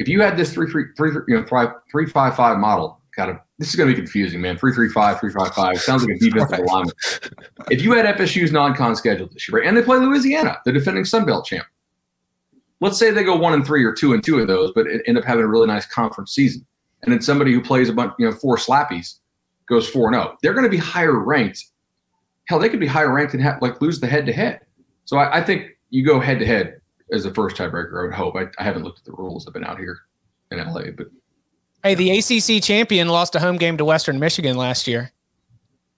if 0.00 0.08
you 0.08 0.20
had 0.20 0.36
this 0.36 0.52
three 0.52 0.68
three 0.68 0.86
three 0.96 1.12
you 1.28 1.38
know 1.38 1.46
five 1.46 1.68
three 1.90 2.06
five 2.06 2.34
five 2.34 2.58
model, 2.58 3.00
kind 3.14 3.30
of 3.30 3.36
this 3.60 3.68
is 3.68 3.76
going 3.76 3.90
to 3.90 3.94
be 3.94 4.00
confusing, 4.00 4.40
man. 4.40 4.56
Three 4.56 4.72
three 4.72 4.88
five 4.88 5.20
three 5.20 5.30
five 5.30 5.54
five 5.54 5.78
sounds 5.78 6.02
like 6.02 6.16
a 6.16 6.18
defensive 6.18 6.50
right. 6.50 6.60
alignment. 6.62 6.96
If 7.70 7.82
you 7.82 7.92
had 7.92 8.06
FSU's 8.16 8.52
non-con 8.52 8.96
schedule 8.96 9.28
this 9.30 9.46
year, 9.46 9.58
right, 9.58 9.68
and 9.68 9.76
they 9.76 9.82
play 9.82 9.98
Louisiana, 9.98 10.56
the 10.64 10.72
defending 10.72 11.04
Sun 11.04 11.26
Belt 11.26 11.44
champ. 11.44 11.66
Let's 12.80 12.98
say 12.98 13.10
they 13.10 13.22
go 13.22 13.36
one 13.36 13.52
and 13.52 13.64
three 13.64 13.84
or 13.84 13.92
two 13.92 14.14
and 14.14 14.24
two 14.24 14.38
of 14.38 14.48
those, 14.48 14.72
but 14.74 14.86
end 15.06 15.18
up 15.18 15.24
having 15.24 15.44
a 15.44 15.46
really 15.46 15.66
nice 15.66 15.84
conference 15.84 16.32
season. 16.32 16.66
And 17.02 17.12
then 17.12 17.20
somebody 17.20 17.52
who 17.52 17.60
plays 17.60 17.90
a 17.90 17.92
bunch, 17.92 18.14
you 18.18 18.24
know, 18.24 18.34
four 18.34 18.56
slappies 18.56 19.18
goes 19.66 19.86
four 19.86 20.06
and 20.06 20.14
zero. 20.14 20.30
Oh. 20.32 20.38
They're 20.42 20.54
going 20.54 20.64
to 20.64 20.70
be 20.70 20.78
higher 20.78 21.18
ranked. 21.18 21.66
Hell, 22.46 22.58
they 22.58 22.70
could 22.70 22.80
be 22.80 22.86
higher 22.86 23.12
ranked 23.12 23.34
and 23.34 23.42
have, 23.42 23.60
like 23.60 23.82
lose 23.82 24.00
the 24.00 24.06
head 24.06 24.24
to 24.24 24.32
head. 24.32 24.60
So 25.04 25.18
I, 25.18 25.36
I 25.36 25.42
think 25.42 25.66
you 25.90 26.02
go 26.02 26.18
head 26.18 26.38
to 26.38 26.46
head 26.46 26.80
as 27.12 27.24
the 27.24 27.34
first 27.34 27.56
tiebreaker. 27.56 28.00
I 28.00 28.06
would 28.06 28.14
hope. 28.14 28.36
I, 28.36 28.46
I 28.58 28.64
haven't 28.64 28.84
looked 28.84 29.00
at 29.00 29.04
the 29.04 29.12
rules. 29.12 29.46
I've 29.46 29.52
been 29.52 29.64
out 29.64 29.78
here 29.78 29.98
in 30.50 30.58
LA, 30.58 30.92
but 30.96 31.08
hey, 31.82 31.94
the 31.94 32.18
ACC 32.18 32.62
champion 32.62 33.08
lost 33.08 33.34
a 33.34 33.40
home 33.40 33.56
game 33.56 33.76
to 33.78 33.84
Western 33.84 34.18
Michigan 34.18 34.56
last 34.56 34.86
year. 34.86 35.12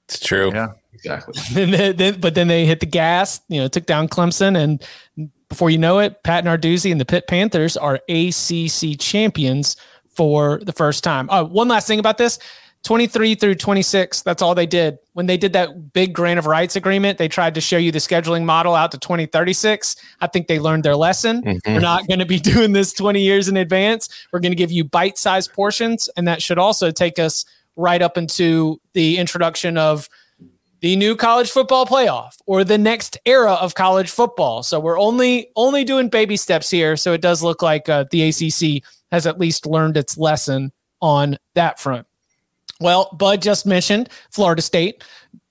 It's 0.04 0.18
true. 0.18 0.50
Yeah, 0.52 0.72
exactly. 0.92 2.12
but 2.12 2.34
then 2.34 2.48
they 2.48 2.66
hit 2.66 2.80
the 2.80 2.86
gas. 2.86 3.40
You 3.48 3.60
know, 3.60 3.68
took 3.68 3.86
down 3.86 4.08
Clemson, 4.08 4.56
and 4.56 5.30
before 5.48 5.70
you 5.70 5.78
know 5.78 5.98
it, 5.98 6.22
Pat 6.22 6.44
Narduzzi 6.44 6.90
and 6.90 7.00
the 7.00 7.04
Pitt 7.04 7.26
Panthers 7.28 7.76
are 7.76 8.00
ACC 8.08 8.98
champions 8.98 9.76
for 10.08 10.60
the 10.64 10.72
first 10.72 11.02
time. 11.04 11.28
Oh, 11.30 11.44
one 11.44 11.68
last 11.68 11.86
thing 11.86 11.98
about 11.98 12.18
this: 12.18 12.38
23 12.84 13.36
through 13.36 13.54
26, 13.54 14.22
that's 14.22 14.42
all 14.42 14.54
they 14.54 14.66
did. 14.66 14.98
When 15.12 15.26
they 15.26 15.36
did 15.36 15.52
that 15.52 15.92
big 15.92 16.12
grant 16.12 16.38
of 16.38 16.46
rights 16.46 16.74
agreement, 16.74 17.16
they 17.16 17.28
tried 17.28 17.54
to 17.54 17.60
show 17.60 17.76
you 17.76 17.92
the 17.92 18.00
scheduling 18.00 18.44
model 18.44 18.74
out 18.74 18.90
to 18.90 18.98
2036. 18.98 19.96
I 20.20 20.26
think 20.26 20.48
they 20.48 20.58
learned 20.58 20.82
their 20.82 20.96
lesson. 20.96 21.42
Mm-hmm. 21.42 21.74
We're 21.74 21.80
not 21.80 22.08
going 22.08 22.18
to 22.18 22.26
be 22.26 22.38
doing 22.40 22.72
this 22.72 22.92
20 22.92 23.20
years 23.20 23.48
in 23.48 23.56
advance. 23.56 24.08
We're 24.32 24.40
going 24.40 24.52
to 24.52 24.56
give 24.56 24.72
you 24.72 24.82
bite 24.84 25.16
sized 25.16 25.52
portions. 25.52 26.08
And 26.16 26.26
that 26.26 26.42
should 26.42 26.58
also 26.58 26.90
take 26.90 27.18
us 27.20 27.44
right 27.76 28.02
up 28.02 28.18
into 28.18 28.80
the 28.94 29.16
introduction 29.16 29.78
of 29.78 30.08
the 30.80 30.96
new 30.96 31.14
college 31.14 31.50
football 31.50 31.86
playoff 31.86 32.36
or 32.46 32.64
the 32.64 32.76
next 32.76 33.16
era 33.24 33.52
of 33.52 33.76
college 33.76 34.10
football. 34.10 34.64
So 34.64 34.80
we're 34.80 34.98
only 34.98 35.48
only 35.54 35.84
doing 35.84 36.08
baby 36.08 36.36
steps 36.36 36.68
here. 36.68 36.96
So 36.96 37.12
it 37.12 37.20
does 37.20 37.42
look 37.42 37.62
like 37.62 37.88
uh, 37.88 38.06
the 38.10 38.28
ACC 38.28 38.82
has 39.12 39.26
at 39.26 39.38
least 39.38 39.66
learned 39.66 39.96
its 39.96 40.18
lesson 40.18 40.72
on 41.00 41.38
that 41.54 41.78
front. 41.78 42.06
Well, 42.80 43.10
Bud 43.12 43.42
just 43.42 43.66
mentioned 43.66 44.08
Florida 44.30 44.62
State 44.62 45.04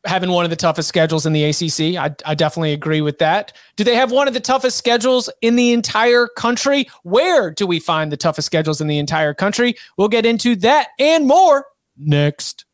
having 0.05 0.31
one 0.31 0.43
of 0.43 0.49
the 0.49 0.55
toughest 0.55 0.89
schedules 0.89 1.25
in 1.25 1.33
the 1.33 1.43
ACC. 1.43 1.95
I, 1.95 2.15
I, 2.25 2.33
definitely 2.33 2.73
agree 2.73 3.01
with 3.01 3.19
that. 3.19 3.53
Do 3.75 3.83
they 3.83 3.95
have 3.95 4.11
one 4.11 4.27
of 4.27 4.33
the 4.33 4.39
toughest 4.39 4.77
schedules 4.77 5.29
in 5.41 5.55
the 5.55 5.73
entire 5.73 6.27
country? 6.27 6.87
Where 7.03 7.51
do 7.51 7.67
we 7.67 7.79
find 7.79 8.11
the 8.11 8.17
toughest 8.17 8.47
schedules 8.47 8.81
in 8.81 8.87
the 8.87 8.97
entire 8.97 9.33
country? 9.33 9.75
We'll 9.97 10.07
get 10.07 10.25
into 10.25 10.55
that 10.57 10.89
and 10.97 11.27
more 11.27 11.67
next. 11.97 12.65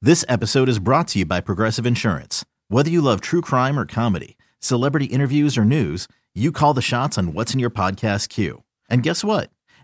This 0.00 0.24
episode 0.28 0.68
is 0.68 0.80
brought 0.80 1.08
to 1.08 1.20
you 1.20 1.26
by 1.26 1.40
Progressive 1.40 1.86
Insurance. 1.86 2.44
Whether 2.68 2.90
you 2.90 3.00
love 3.00 3.20
true 3.20 3.40
crime 3.40 3.78
or 3.78 3.86
comedy, 3.86 4.36
celebrity 4.58 5.06
interviews 5.06 5.56
or 5.56 5.64
news, 5.64 6.08
you 6.34 6.50
call 6.50 6.74
the 6.74 6.82
shots 6.82 7.16
on 7.16 7.34
what's 7.34 7.54
in 7.54 7.60
your 7.60 7.70
podcast 7.70 8.28
queue. 8.28 8.64
And 8.88 9.02
guess 9.02 9.22
what? 9.22 9.50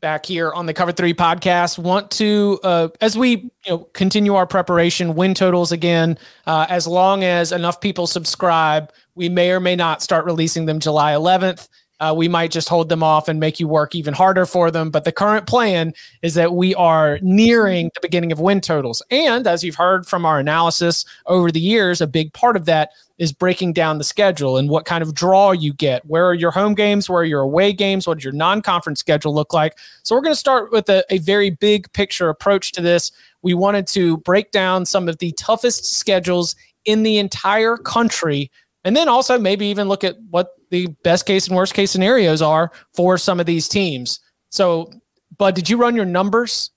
back 0.00 0.26
here 0.26 0.52
on 0.52 0.66
the 0.66 0.74
Cover 0.74 0.92
Three 0.92 1.14
podcast. 1.14 1.78
Want 1.78 2.10
to, 2.12 2.58
uh, 2.62 2.88
as 3.00 3.16
we 3.16 3.30
you 3.30 3.50
know 3.68 3.78
continue 3.92 4.34
our 4.34 4.46
preparation, 4.46 5.14
win 5.14 5.34
totals 5.34 5.72
again. 5.72 6.18
Uh, 6.46 6.66
as 6.68 6.86
long 6.86 7.24
as 7.24 7.52
enough 7.52 7.80
people 7.80 8.06
subscribe, 8.06 8.92
we 9.14 9.28
may 9.28 9.50
or 9.50 9.60
may 9.60 9.76
not 9.76 10.02
start 10.02 10.24
releasing 10.24 10.66
them 10.66 10.80
July 10.80 11.12
11th. 11.12 11.68
Uh, 12.00 12.14
we 12.16 12.28
might 12.28 12.50
just 12.50 12.68
hold 12.68 12.88
them 12.88 13.02
off 13.02 13.28
and 13.28 13.40
make 13.40 13.58
you 13.58 13.66
work 13.66 13.94
even 13.94 14.14
harder 14.14 14.46
for 14.46 14.70
them. 14.70 14.90
But 14.90 15.04
the 15.04 15.12
current 15.12 15.46
plan 15.46 15.92
is 16.22 16.34
that 16.34 16.54
we 16.54 16.74
are 16.74 17.18
nearing 17.22 17.90
the 17.94 18.00
beginning 18.00 18.32
of 18.32 18.40
win 18.40 18.60
totals. 18.60 19.02
And 19.10 19.46
as 19.46 19.64
you've 19.64 19.74
heard 19.74 20.06
from 20.06 20.24
our 20.24 20.38
analysis 20.38 21.04
over 21.26 21.50
the 21.50 21.60
years, 21.60 22.00
a 22.00 22.06
big 22.06 22.32
part 22.32 22.56
of 22.56 22.66
that 22.66 22.90
is 23.18 23.32
breaking 23.32 23.72
down 23.72 23.98
the 23.98 24.04
schedule 24.04 24.56
and 24.56 24.68
what 24.68 24.84
kind 24.84 25.02
of 25.02 25.12
draw 25.12 25.50
you 25.50 25.72
get. 25.74 26.06
Where 26.06 26.26
are 26.26 26.34
your 26.34 26.52
home 26.52 26.74
games? 26.74 27.10
Where 27.10 27.22
are 27.22 27.24
your 27.24 27.40
away 27.40 27.72
games? 27.72 28.06
What 28.06 28.18
does 28.18 28.24
your 28.24 28.32
non 28.32 28.62
conference 28.62 29.00
schedule 29.00 29.34
look 29.34 29.52
like? 29.52 29.76
So 30.04 30.14
we're 30.14 30.22
going 30.22 30.34
to 30.34 30.40
start 30.40 30.70
with 30.70 30.88
a, 30.88 31.04
a 31.10 31.18
very 31.18 31.50
big 31.50 31.92
picture 31.92 32.28
approach 32.28 32.72
to 32.72 32.80
this. 32.80 33.10
We 33.42 33.54
wanted 33.54 33.86
to 33.88 34.18
break 34.18 34.52
down 34.52 34.86
some 34.86 35.08
of 35.08 35.18
the 35.18 35.32
toughest 35.32 35.84
schedules 35.84 36.54
in 36.84 37.02
the 37.02 37.18
entire 37.18 37.76
country 37.76 38.50
and 38.84 38.96
then 38.96 39.08
also 39.08 39.38
maybe 39.38 39.66
even 39.66 39.88
look 39.88 40.04
at 40.04 40.16
what 40.30 40.50
the 40.70 40.86
best 41.02 41.26
case 41.26 41.48
and 41.48 41.56
worst 41.56 41.74
case 41.74 41.90
scenarios 41.90 42.42
are 42.42 42.70
for 42.94 43.18
some 43.18 43.40
of 43.40 43.46
these 43.46 43.68
teams. 43.68 44.20
So, 44.50 44.90
Bud, 45.36 45.54
did 45.54 45.68
you 45.68 45.76
run 45.76 45.96
your 45.96 46.04
numbers? 46.04 46.70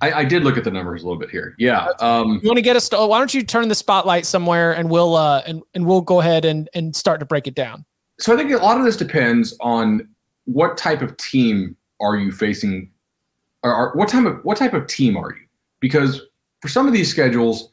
I, 0.00 0.12
I, 0.12 0.24
did 0.24 0.44
look 0.44 0.56
at 0.56 0.64
the 0.64 0.70
numbers 0.70 1.02
a 1.02 1.06
little 1.06 1.18
bit 1.18 1.30
here. 1.30 1.54
Yeah. 1.58 1.88
Um, 1.98 2.40
you 2.42 2.48
want 2.48 2.56
to 2.56 2.62
get 2.62 2.76
us? 2.76 2.88
To, 2.90 3.04
why 3.06 3.18
don't 3.18 3.34
you 3.34 3.42
turn 3.42 3.68
the 3.68 3.74
spotlight 3.74 4.26
somewhere, 4.26 4.72
and 4.72 4.88
we'll 4.88 5.16
uh, 5.16 5.42
and 5.44 5.62
and 5.74 5.86
we'll 5.86 6.02
go 6.02 6.20
ahead 6.20 6.44
and 6.44 6.68
and 6.74 6.94
start 6.94 7.18
to 7.20 7.26
break 7.26 7.48
it 7.48 7.54
down. 7.54 7.84
So 8.20 8.32
I 8.32 8.36
think 8.36 8.52
a 8.52 8.58
lot 8.58 8.78
of 8.78 8.84
this 8.84 8.96
depends 8.96 9.56
on 9.60 10.08
what 10.44 10.76
type 10.76 11.02
of 11.02 11.16
team 11.16 11.76
are 12.00 12.16
you 12.16 12.30
facing, 12.30 12.90
or, 13.64 13.74
or 13.74 13.92
what 13.94 14.08
type 14.08 14.24
of 14.24 14.38
what 14.44 14.56
type 14.56 14.72
of 14.72 14.86
team 14.86 15.16
are 15.16 15.30
you? 15.30 15.46
Because 15.80 16.22
for 16.60 16.68
some 16.68 16.86
of 16.86 16.92
these 16.92 17.10
schedules, 17.10 17.72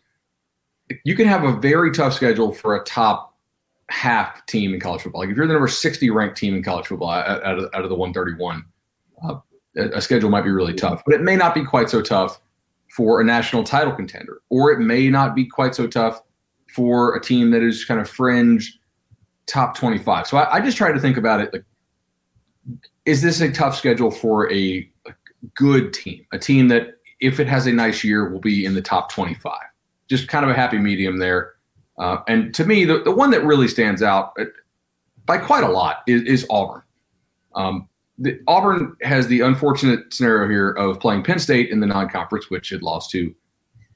you 1.04 1.16
can 1.16 1.28
have 1.28 1.44
a 1.44 1.54
very 1.54 1.92
tough 1.92 2.14
schedule 2.14 2.54
for 2.54 2.76
a 2.76 2.84
top 2.84 3.36
half 3.90 4.46
team 4.46 4.74
in 4.74 4.80
college 4.80 5.02
football. 5.02 5.22
Like 5.22 5.30
if 5.30 5.38
you're 5.38 5.48
the 5.48 5.54
number 5.54 5.68
60 5.68 6.10
ranked 6.10 6.38
team 6.38 6.56
in 6.56 6.64
college 6.64 6.88
football 6.88 7.10
out 7.10 7.42
of, 7.44 7.70
out 7.74 7.84
of 7.84 7.90
the 7.90 7.96
131, 7.96 8.64
uh, 9.24 9.36
a 9.76 10.02
schedule 10.02 10.30
might 10.30 10.44
be 10.44 10.52
really 10.52 10.74
tough, 10.74 11.04
but 11.06 11.14
it 11.14 11.22
may 11.22 11.36
not 11.36 11.54
be 11.54 11.64
quite 11.64 11.90
so 11.90 12.02
tough 12.02 12.40
for 12.96 13.20
a 13.20 13.24
national 13.24 13.64
title 13.64 13.94
contender, 13.94 14.42
or 14.50 14.72
it 14.72 14.80
may 14.80 15.10
not 15.10 15.36
be 15.36 15.46
quite 15.46 15.76
so 15.76 15.86
tough 15.86 16.22
for 16.74 17.16
a 17.16 17.22
team 17.22 17.52
that 17.52 17.62
is 17.62 17.84
kind 17.86 18.00
of 18.00 18.10
fringe 18.10 18.80
top 19.48 19.78
25. 19.78 20.28
So 20.28 20.38
I, 20.38 20.56
I 20.56 20.62
just 20.62 20.78
try 20.78 20.92
to 20.92 21.00
think 21.00 21.18
about 21.18 21.42
it 21.42 21.54
like, 21.54 21.64
is 23.06 23.22
this 23.22 23.42
a 23.42 23.52
tough 23.52 23.76
schedule 23.76 24.10
for 24.10 24.52
a, 24.52 24.90
a 25.06 25.14
good 25.56 25.94
team, 25.94 26.26
a 26.32 26.40
team 26.40 26.68
that 26.70 26.96
if 27.20 27.40
it 27.40 27.48
has 27.48 27.68
a 27.68 27.72
nice 27.72 28.04
year 28.04 28.30
will 28.30 28.40
be 28.40 28.66
in 28.66 28.74
the 28.74 28.82
top 28.82 29.12
25? 29.12 29.54
Just 30.10 30.28
kind 30.28 30.46
of 30.46 30.52
a 30.52 30.54
happy 30.54 30.78
medium 30.78 31.18
there. 31.18 31.54
Uh, 31.98 32.18
and 32.28 32.54
to 32.54 32.66
me, 32.66 32.86
the, 32.86 33.02
the 33.04 33.12
one 33.12 33.32
that 33.32 33.44
really 33.44 33.68
stands 33.68 34.04
out 34.04 34.34
uh, 34.40 34.46
by 35.26 35.38
quite 35.38 35.64
a 35.64 35.70
lot 35.70 35.98
is, 36.08 36.22
is 36.24 36.46
Auburn. 36.50 36.82
Um, 37.56 37.88
the, 38.18 38.40
Auburn 38.48 38.96
has 39.02 39.28
the 39.28 39.42
unfortunate 39.42 40.14
scenario 40.14 40.50
here 40.50 40.72
of 40.72 41.00
playing 41.00 41.24
Penn 41.24 41.40
State 41.40 41.70
in 41.70 41.80
the 41.80 41.88
non-conference, 41.88 42.50
which 42.50 42.72
it 42.72 42.82
lost 42.82 43.12
to 43.12 43.34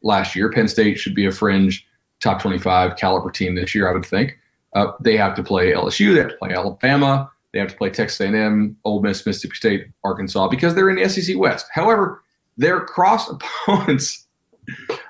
last 0.01 0.36
year. 0.36 0.51
Penn 0.51 0.68
State 0.68 0.97
should 0.97 1.16
be 1.16 1.26
a 1.26 1.32
fringe 1.32 1.86
top 2.22 2.41
25 2.41 2.97
caliber 2.97 3.32
team 3.32 3.55
this 3.55 3.74
year, 3.74 3.89
I 3.89 3.93
would 3.93 4.05
think. 4.05 4.38
Uh, 4.74 4.91
they 5.01 5.18
have 5.18 5.36
to 5.36 5.43
play 5.43 5.72
LSU, 5.72 6.14
they 6.14 6.20
have 6.20 6.30
to 6.30 6.38
play 6.38 6.53
Alabama, 6.53 7.30
they 7.53 7.60
have 7.60 7.70
to 7.70 7.78
play 7.78 7.89
Texas 7.89 8.20
A&M, 8.20 8.78
Ole 8.86 9.01
Miss, 9.01 9.26
Mississippi 9.26 9.55
State, 9.55 9.88
Arkansas, 10.03 10.47
because 10.47 10.76
they're 10.76 10.89
in 10.89 10.97
the 10.97 11.10
SEC 11.10 11.38
West. 11.38 11.66
However, 11.74 12.24
their 12.57 12.82
cross 12.82 13.30
opponents 13.68 14.28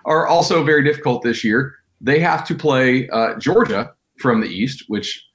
are 0.05 0.28
also 0.28 0.64
very 0.64 0.84
difficult 0.84 1.24
this 1.24 1.43
year. 1.43 1.76
They 2.01 2.20
have 2.20 2.45
to 2.47 2.55
play 2.55 3.10
uh, 3.10 3.36
Georgia 3.36 3.93
from 4.20 4.41
the 4.41 4.47
East, 4.47 4.86
which 4.88 5.26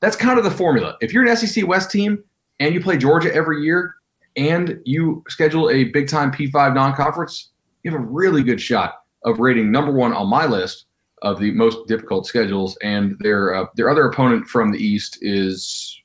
that's 0.00 0.16
kind 0.16 0.38
of 0.38 0.44
the 0.44 0.50
formula. 0.50 0.96
If 1.00 1.12
you're 1.12 1.26
an 1.26 1.36
SEC 1.36 1.66
West 1.66 1.90
team 1.90 2.22
and 2.60 2.74
you 2.74 2.80
play 2.80 2.96
Georgia 2.96 3.34
every 3.34 3.62
year 3.62 3.94
and 4.36 4.80
you 4.84 5.22
schedule 5.28 5.70
a 5.70 5.84
big 5.84 6.08
time 6.08 6.32
P5 6.32 6.74
non 6.74 6.94
conference, 6.94 7.50
you 7.82 7.90
have 7.90 8.00
a 8.00 8.04
really 8.04 8.42
good 8.42 8.60
shot 8.60 9.02
of 9.24 9.38
rating 9.38 9.70
number 9.70 9.92
one 9.92 10.12
on 10.12 10.28
my 10.28 10.46
list 10.46 10.86
of 11.22 11.38
the 11.38 11.52
most 11.52 11.86
difficult 11.86 12.26
schedules. 12.26 12.76
And 12.82 13.16
their 13.20 13.54
uh, 13.54 13.66
their 13.76 13.90
other 13.90 14.04
opponent 14.06 14.46
from 14.48 14.72
the 14.72 14.78
East 14.78 15.18
is, 15.22 16.00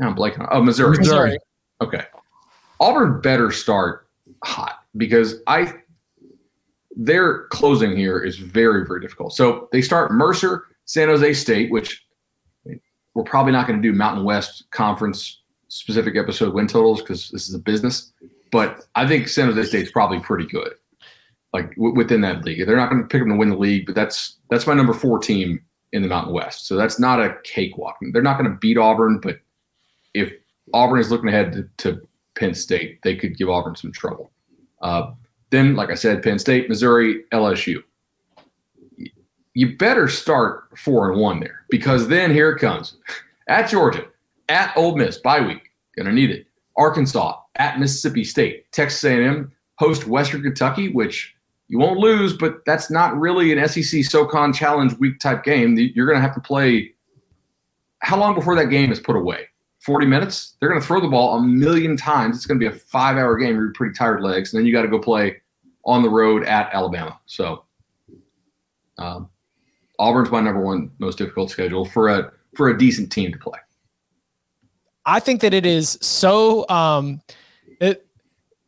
I'm 0.00 0.14
blanking 0.14 0.40
on, 0.40 0.48
oh, 0.50 0.62
Missouri. 0.62 0.98
Missouri. 0.98 1.38
Okay. 1.80 2.04
Auburn 2.80 3.20
better 3.20 3.50
start 3.50 4.08
hot 4.44 4.84
because 4.96 5.36
I 5.46 5.74
their 6.98 7.44
closing 7.44 7.96
here 7.96 8.18
is 8.18 8.36
very, 8.36 8.84
very 8.84 9.00
difficult. 9.00 9.32
So 9.32 9.68
they 9.70 9.80
start 9.80 10.10
Mercer, 10.10 10.64
San 10.84 11.08
Jose 11.08 11.32
State, 11.34 11.70
which 11.70 12.04
we're 13.14 13.22
probably 13.22 13.52
not 13.52 13.68
going 13.68 13.80
to 13.80 13.88
do 13.88 13.96
Mountain 13.96 14.24
West 14.24 14.64
Conference 14.72 15.42
specific 15.68 16.16
episode 16.16 16.52
win 16.54 16.66
totals 16.66 17.00
because 17.00 17.30
this 17.30 17.48
is 17.48 17.54
a 17.54 17.58
business. 17.58 18.12
But 18.50 18.86
I 18.96 19.06
think 19.06 19.28
San 19.28 19.46
Jose 19.46 19.68
State's 19.68 19.92
probably 19.92 20.18
pretty 20.18 20.46
good, 20.46 20.72
like 21.52 21.70
w- 21.76 21.94
within 21.94 22.20
that 22.22 22.44
league. 22.44 22.66
They're 22.66 22.76
not 22.76 22.90
going 22.90 23.02
to 23.02 23.08
pick 23.08 23.22
them 23.22 23.30
to 23.30 23.36
win 23.36 23.50
the 23.50 23.56
league, 23.56 23.86
but 23.86 23.94
that's 23.94 24.38
that's 24.50 24.66
my 24.66 24.74
number 24.74 24.92
four 24.92 25.20
team 25.20 25.60
in 25.92 26.02
the 26.02 26.08
Mountain 26.08 26.34
West. 26.34 26.66
So 26.66 26.74
that's 26.74 26.98
not 26.98 27.20
a 27.20 27.36
cakewalk. 27.44 27.96
They're 28.12 28.22
not 28.22 28.38
going 28.38 28.50
to 28.50 28.58
beat 28.58 28.76
Auburn, 28.76 29.20
but 29.20 29.36
if 30.14 30.32
Auburn 30.74 30.98
is 30.98 31.10
looking 31.10 31.28
ahead 31.28 31.52
to, 31.52 31.68
to 31.78 32.00
Penn 32.34 32.54
State, 32.54 33.00
they 33.02 33.14
could 33.14 33.36
give 33.36 33.48
Auburn 33.48 33.76
some 33.76 33.92
trouble. 33.92 34.32
Uh, 34.82 35.12
then, 35.50 35.76
like 35.76 35.90
I 35.90 35.94
said, 35.94 36.22
Penn 36.22 36.38
State, 36.38 36.68
Missouri, 36.68 37.24
LSU. 37.32 37.82
You 39.54 39.76
better 39.76 40.08
start 40.08 40.78
four 40.78 41.10
and 41.10 41.20
one 41.20 41.40
there 41.40 41.64
because 41.70 42.06
then 42.08 42.30
here 42.30 42.50
it 42.50 42.60
comes 42.60 42.96
at 43.48 43.68
Georgia, 43.68 44.06
at 44.48 44.76
Ole 44.76 44.96
Miss, 44.96 45.18
bye 45.18 45.40
week, 45.40 45.72
gonna 45.96 46.12
need 46.12 46.30
it. 46.30 46.46
Arkansas, 46.76 47.40
at 47.56 47.80
Mississippi 47.80 48.22
State, 48.22 48.70
Texas 48.70 49.02
A&M, 49.04 49.50
host 49.76 50.06
Western 50.06 50.42
Kentucky, 50.42 50.90
which 50.90 51.34
you 51.66 51.78
won't 51.78 51.98
lose, 51.98 52.36
but 52.36 52.64
that's 52.64 52.90
not 52.90 53.18
really 53.18 53.52
an 53.52 53.68
SEC 53.68 54.04
SoCon 54.04 54.52
Challenge 54.52 54.96
week 54.98 55.18
type 55.18 55.44
game. 55.44 55.76
You're 55.76 56.06
gonna 56.06 56.20
have 56.20 56.34
to 56.34 56.40
play. 56.40 56.94
How 58.00 58.16
long 58.16 58.34
before 58.34 58.54
that 58.56 58.66
game 58.66 58.92
is 58.92 59.00
put 59.00 59.16
away? 59.16 59.48
40 59.88 60.04
minutes. 60.04 60.56
They're 60.60 60.68
going 60.68 60.78
to 60.78 60.86
throw 60.86 61.00
the 61.00 61.08
ball 61.08 61.38
a 61.38 61.42
million 61.42 61.96
times. 61.96 62.36
It's 62.36 62.44
going 62.44 62.60
to 62.60 62.70
be 62.70 62.70
a 62.70 62.78
five 62.78 63.16
hour 63.16 63.38
game. 63.38 63.54
You're 63.54 63.72
pretty 63.72 63.94
tired 63.94 64.20
legs. 64.20 64.52
And 64.52 64.58
then 64.58 64.66
you 64.66 64.72
got 64.72 64.82
to 64.82 64.88
go 64.88 64.98
play 64.98 65.40
on 65.86 66.02
the 66.02 66.10
road 66.10 66.44
at 66.44 66.68
Alabama. 66.74 67.18
So 67.24 67.64
um, 68.98 69.30
Auburn's 69.98 70.30
my 70.30 70.42
number 70.42 70.60
one 70.60 70.90
most 70.98 71.16
difficult 71.16 71.50
schedule 71.50 71.86
for 71.86 72.08
a 72.08 72.30
for 72.54 72.68
a 72.68 72.76
decent 72.76 73.10
team 73.10 73.32
to 73.32 73.38
play. 73.38 73.58
I 75.06 75.20
think 75.20 75.40
that 75.40 75.54
it 75.54 75.64
is 75.64 75.96
so 76.02 76.68
um, 76.68 77.22
it, 77.80 78.06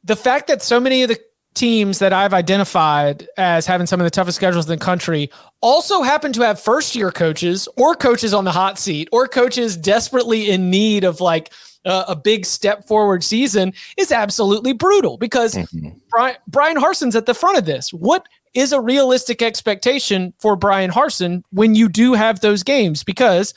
the 0.03 0.17
fact 0.17 0.47
that 0.47 0.63
so 0.63 0.81
many 0.81 1.03
of 1.03 1.11
the 1.11 1.21
teams 1.61 1.99
that 1.99 2.15
I've 2.15 2.33
identified 2.33 3.29
as 3.37 3.67
having 3.67 3.87
some 3.87 4.01
of 4.01 4.05
the 4.05 4.11
toughest 4.11 4.37
schedules 4.37 4.65
in 4.65 4.79
the 4.79 4.83
country 4.83 5.31
also 5.61 6.01
happen 6.01 6.33
to 6.33 6.41
have 6.41 6.59
first 6.59 6.97
year 6.97 7.11
coaches 7.11 7.69
or 7.77 7.95
coaches 7.95 8.33
on 8.33 8.45
the 8.45 8.51
hot 8.51 8.79
seat 8.79 9.11
or 9.13 9.29
coaches 9.29 9.77
desperately 9.77 10.49
in 10.49 10.71
need 10.71 11.05
of 11.05 11.21
like 11.21 11.53
uh, 11.85 12.05
a 12.09 12.17
big 12.17 12.47
step 12.47 12.87
forward 12.87 13.23
season 13.23 13.75
is 13.99 14.11
absolutely 14.11 14.73
brutal 14.73 15.19
because 15.19 15.55
mm-hmm. 15.55 15.91
Brian, 16.09 16.37
Bryan 16.47 16.77
Harsin's 16.79 17.15
at 17.15 17.27
the 17.27 17.35
front 17.35 17.59
of 17.59 17.67
this. 17.67 17.93
What 17.93 18.27
is 18.55 18.73
a 18.73 18.81
realistic 18.81 19.43
expectation 19.43 20.33
for 20.39 20.57
Bryan 20.57 20.91
Harsin 20.91 21.43
when 21.51 21.75
you 21.75 21.91
do 21.91 22.15
have 22.15 22.41
those 22.41 22.63
games? 22.63 23.05
Because 23.05 23.53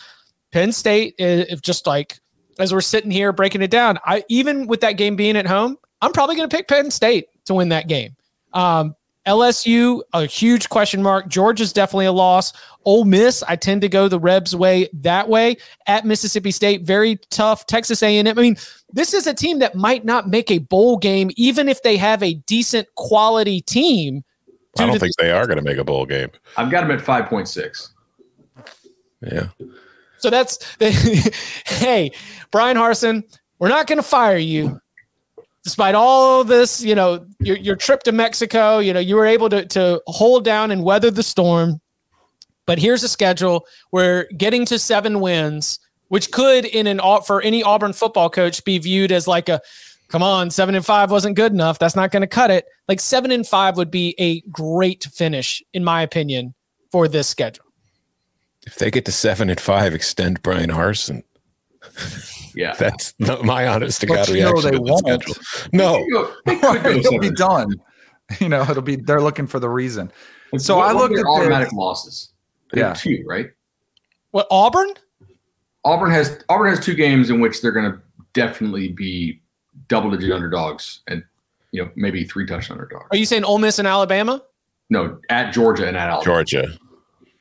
Penn 0.51 0.73
State, 0.73 1.15
if 1.17 1.61
just 1.61 1.87
like 1.87 2.19
as 2.59 2.73
we're 2.73 2.81
sitting 2.81 3.11
here 3.11 3.31
breaking 3.31 3.61
it 3.61 3.71
down, 3.71 3.97
I 4.03 4.25
even 4.27 4.67
with 4.67 4.81
that 4.81 4.97
game 4.97 5.15
being 5.15 5.37
at 5.37 5.47
home, 5.47 5.77
I'm 6.01 6.11
probably 6.11 6.35
going 6.35 6.49
to 6.49 6.53
pick 6.53 6.67
Penn 6.67 6.91
State 6.91 7.27
to 7.45 7.53
win 7.53 7.69
that 7.69 7.87
game. 7.87 8.15
Um, 8.53 8.95
LSU, 9.25 10.01
a 10.11 10.25
huge 10.25 10.67
question 10.69 11.01
mark. 11.01 11.27
Georgia's 11.27 11.71
definitely 11.71 12.07
a 12.07 12.11
loss. 12.11 12.51
Ole 12.83 13.05
Miss, 13.05 13.41
I 13.47 13.55
tend 13.55 13.81
to 13.81 13.89
go 13.89 14.07
the 14.09 14.19
Rebs 14.19 14.55
way 14.55 14.89
that 14.93 15.29
way. 15.29 15.55
At 15.87 16.05
Mississippi 16.05 16.51
State, 16.51 16.81
very 16.81 17.17
tough. 17.29 17.65
Texas 17.65 18.03
A&M. 18.03 18.27
I 18.27 18.33
mean, 18.33 18.57
this 18.91 19.13
is 19.13 19.25
a 19.25 19.33
team 19.33 19.59
that 19.59 19.75
might 19.75 20.03
not 20.03 20.27
make 20.27 20.51
a 20.51 20.57
bowl 20.57 20.97
game, 20.97 21.31
even 21.37 21.69
if 21.69 21.83
they 21.83 21.95
have 21.95 22.21
a 22.21 22.33
decent 22.33 22.87
quality 22.95 23.61
team. 23.61 24.23
I 24.77 24.87
don't 24.87 24.99
think 24.99 25.15
they 25.17 25.31
are 25.31 25.45
going 25.45 25.57
to 25.57 25.63
make 25.63 25.77
a 25.77 25.83
bowl 25.83 26.05
game. 26.05 26.31
I've 26.57 26.71
got 26.71 26.81
them 26.81 26.91
at 26.91 26.99
five 26.99 27.27
point 27.27 27.47
six. 27.47 27.93
Yeah. 29.21 29.49
So 30.17 30.29
that's 30.29 30.59
hey, 31.65 32.11
Bryan 32.51 32.75
Harsin. 32.75 33.23
we're 33.59 33.69
not 33.69 33.87
going 33.87 33.97
to 33.97 34.03
fire 34.03 34.37
you 34.37 34.81
despite 35.63 35.95
all 35.95 36.43
this, 36.43 36.83
you 36.83 36.93
know, 36.93 37.25
your, 37.39 37.57
your 37.57 37.75
trip 37.75 38.03
to 38.03 38.11
Mexico, 38.11 38.79
you 38.79 38.93
know, 38.93 38.99
you 38.99 39.15
were 39.15 39.25
able 39.25 39.49
to, 39.49 39.65
to 39.67 40.01
hold 40.07 40.43
down 40.43 40.71
and 40.71 40.83
weather 40.83 41.09
the 41.09 41.23
storm. 41.23 41.79
But 42.65 42.79
here's 42.79 43.03
a 43.03 43.09
schedule 43.09 43.65
where 43.89 44.27
getting 44.37 44.65
to 44.65 44.79
seven 44.79 45.19
wins, 45.19 45.79
which 46.09 46.31
could 46.31 46.65
in 46.65 46.87
an 46.87 46.99
for 47.25 47.41
any 47.41 47.63
Auburn 47.63 47.93
football 47.93 48.29
coach 48.29 48.63
be 48.63 48.77
viewed 48.77 49.11
as 49.11 49.27
like 49.27 49.49
a 49.49 49.61
come 50.09 50.23
on, 50.23 50.49
seven 50.49 50.75
and 50.75 50.85
five 50.85 51.11
wasn't 51.11 51.35
good 51.35 51.51
enough. 51.51 51.79
That's 51.79 51.95
not 51.95 52.11
going 52.11 52.21
to 52.21 52.27
cut 52.27 52.51
it. 52.51 52.65
Like 52.87 52.99
seven 52.99 53.31
and 53.31 53.47
five 53.47 53.77
would 53.77 53.89
be 53.91 54.15
a 54.19 54.41
great 54.41 55.05
finish, 55.05 55.63
in 55.73 55.83
my 55.83 56.01
opinion, 56.01 56.53
for 56.91 57.07
this 57.07 57.27
schedule. 57.27 57.65
If 58.65 58.75
they 58.75 58.91
get 58.91 59.05
to 59.05 59.11
seven 59.11 59.49
and 59.49 59.59
five, 59.59 59.93
extend 59.93 60.41
Bryan 60.41 60.69
Harsin. 60.69 61.23
Yeah, 62.55 62.73
that's 62.79 63.13
my 63.19 63.67
honest 63.67 64.01
to 64.01 64.07
God 64.07 64.29
reaction. 64.29 64.55
Know 64.55 64.61
they 64.61 64.77
won't. 64.77 65.23
Schedule. 65.23 65.35
No, 65.71 66.05
it'll 66.47 67.19
be 67.19 67.31
done. 67.31 67.75
You 68.39 68.49
know, 68.49 68.61
it'll 68.63 68.81
be. 68.81 68.95
They're 68.95 69.21
looking 69.21 69.47
for 69.47 69.59
the 69.59 69.69
reason. 69.69 70.11
so 70.57 70.79
I 70.79 70.91
looked 70.93 71.17
at 71.17 71.25
automatic 71.25 71.69
their, 71.69 71.77
losses. 71.77 72.29
They 72.71 72.81
yeah, 72.81 72.93
two 72.93 73.23
right. 73.27 73.47
What 74.31 74.47
Auburn? 74.49 74.93
Auburn 75.85 76.11
has 76.11 76.43
Auburn 76.49 76.69
has 76.69 76.83
two 76.83 76.95
games 76.95 77.29
in 77.29 77.39
which 77.39 77.61
they're 77.61 77.71
going 77.71 77.91
to 77.91 77.99
definitely 78.33 78.89
be 78.89 79.41
double 79.87 80.09
digit 80.11 80.31
underdogs 80.31 81.01
and 81.07 81.23
you 81.71 81.83
know 81.83 81.91
maybe 81.95 82.23
three 82.23 82.45
touchdown 82.45 82.77
underdogs. 82.77 83.07
Are 83.11 83.17
you 83.17 83.25
saying 83.25 83.43
Ole 83.43 83.59
Miss 83.59 83.79
and 83.79 83.87
Alabama? 83.87 84.41
No, 84.89 85.19
at 85.29 85.51
Georgia 85.51 85.87
and 85.87 85.97
at 85.97 86.09
Alabama. 86.09 86.23
Georgia. 86.25 86.77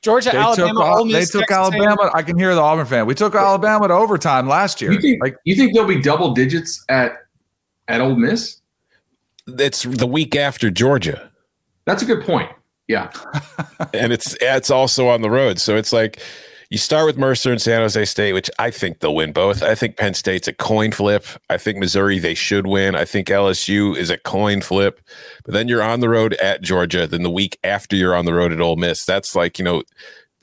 Georgia, 0.03 0.31
they 0.31 0.37
Alabama, 0.37 0.97
took, 0.97 1.07
Miss, 1.07 1.31
they 1.31 1.39
took 1.39 1.47
Texas 1.47 1.75
Alabama. 1.75 2.11
I 2.13 2.21
can 2.23 2.37
hear 2.37 2.53
the 2.53 2.61
Auburn 2.61 2.85
fan. 2.85 3.05
We 3.05 3.15
took 3.15 3.35
Alabama 3.35 3.87
to 3.87 3.93
overtime 3.93 4.47
last 4.47 4.81
year. 4.81 4.91
You 4.91 4.99
think, 4.99 5.23
like, 5.23 5.37
you 5.45 5.55
think 5.55 5.73
they'll 5.73 5.87
be 5.87 6.01
double 6.01 6.33
digits 6.33 6.83
at 6.89 7.13
at 7.87 8.01
Ole 8.01 8.15
Miss? 8.15 8.59
it's 9.47 9.83
the 9.83 10.07
week 10.07 10.35
after 10.35 10.69
Georgia. 10.69 11.29
That's 11.85 12.01
a 12.01 12.05
good 12.05 12.23
point. 12.23 12.49
Yeah. 12.87 13.11
and 13.93 14.13
it's 14.13 14.35
it's 14.41 14.69
also 14.69 15.07
on 15.07 15.21
the 15.21 15.29
road. 15.29 15.59
So 15.59 15.75
it's 15.75 15.93
like 15.93 16.21
you 16.73 16.79
start 16.79 17.05
with 17.05 17.19
Mercer 17.19 17.51
and 17.51 17.61
San 17.61 17.81
Jose 17.81 18.03
State, 18.05 18.33
which 18.33 18.49
I 18.57 18.71
think 18.71 18.97
they'll 18.97 19.13
win 19.13 19.31
both. 19.31 19.61
I 19.61 19.75
think 19.75 19.95
Penn 19.95 20.15
State's 20.15 20.47
a 20.47 20.53
coin 20.53 20.91
flip. 20.91 21.23
I 21.47 21.55
think 21.55 21.77
Missouri 21.77 22.17
they 22.17 22.33
should 22.33 22.65
win. 22.65 22.95
I 22.95 23.05
think 23.05 23.27
LSU 23.27 23.95
is 23.95 24.09
a 24.09 24.17
coin 24.17 24.59
flip. 24.59 24.99
But 25.45 25.53
then 25.53 25.67
you're 25.67 25.83
on 25.83 25.99
the 25.99 26.09
road 26.09 26.33
at 26.41 26.63
Georgia. 26.63 27.05
Then 27.05 27.21
the 27.21 27.29
week 27.29 27.59
after 27.63 27.95
you're 27.95 28.15
on 28.15 28.25
the 28.25 28.33
road 28.33 28.51
at 28.51 28.59
Ole 28.59 28.75
Miss, 28.75 29.05
that's 29.05 29.35
like 29.35 29.59
you 29.59 29.65
know, 29.65 29.83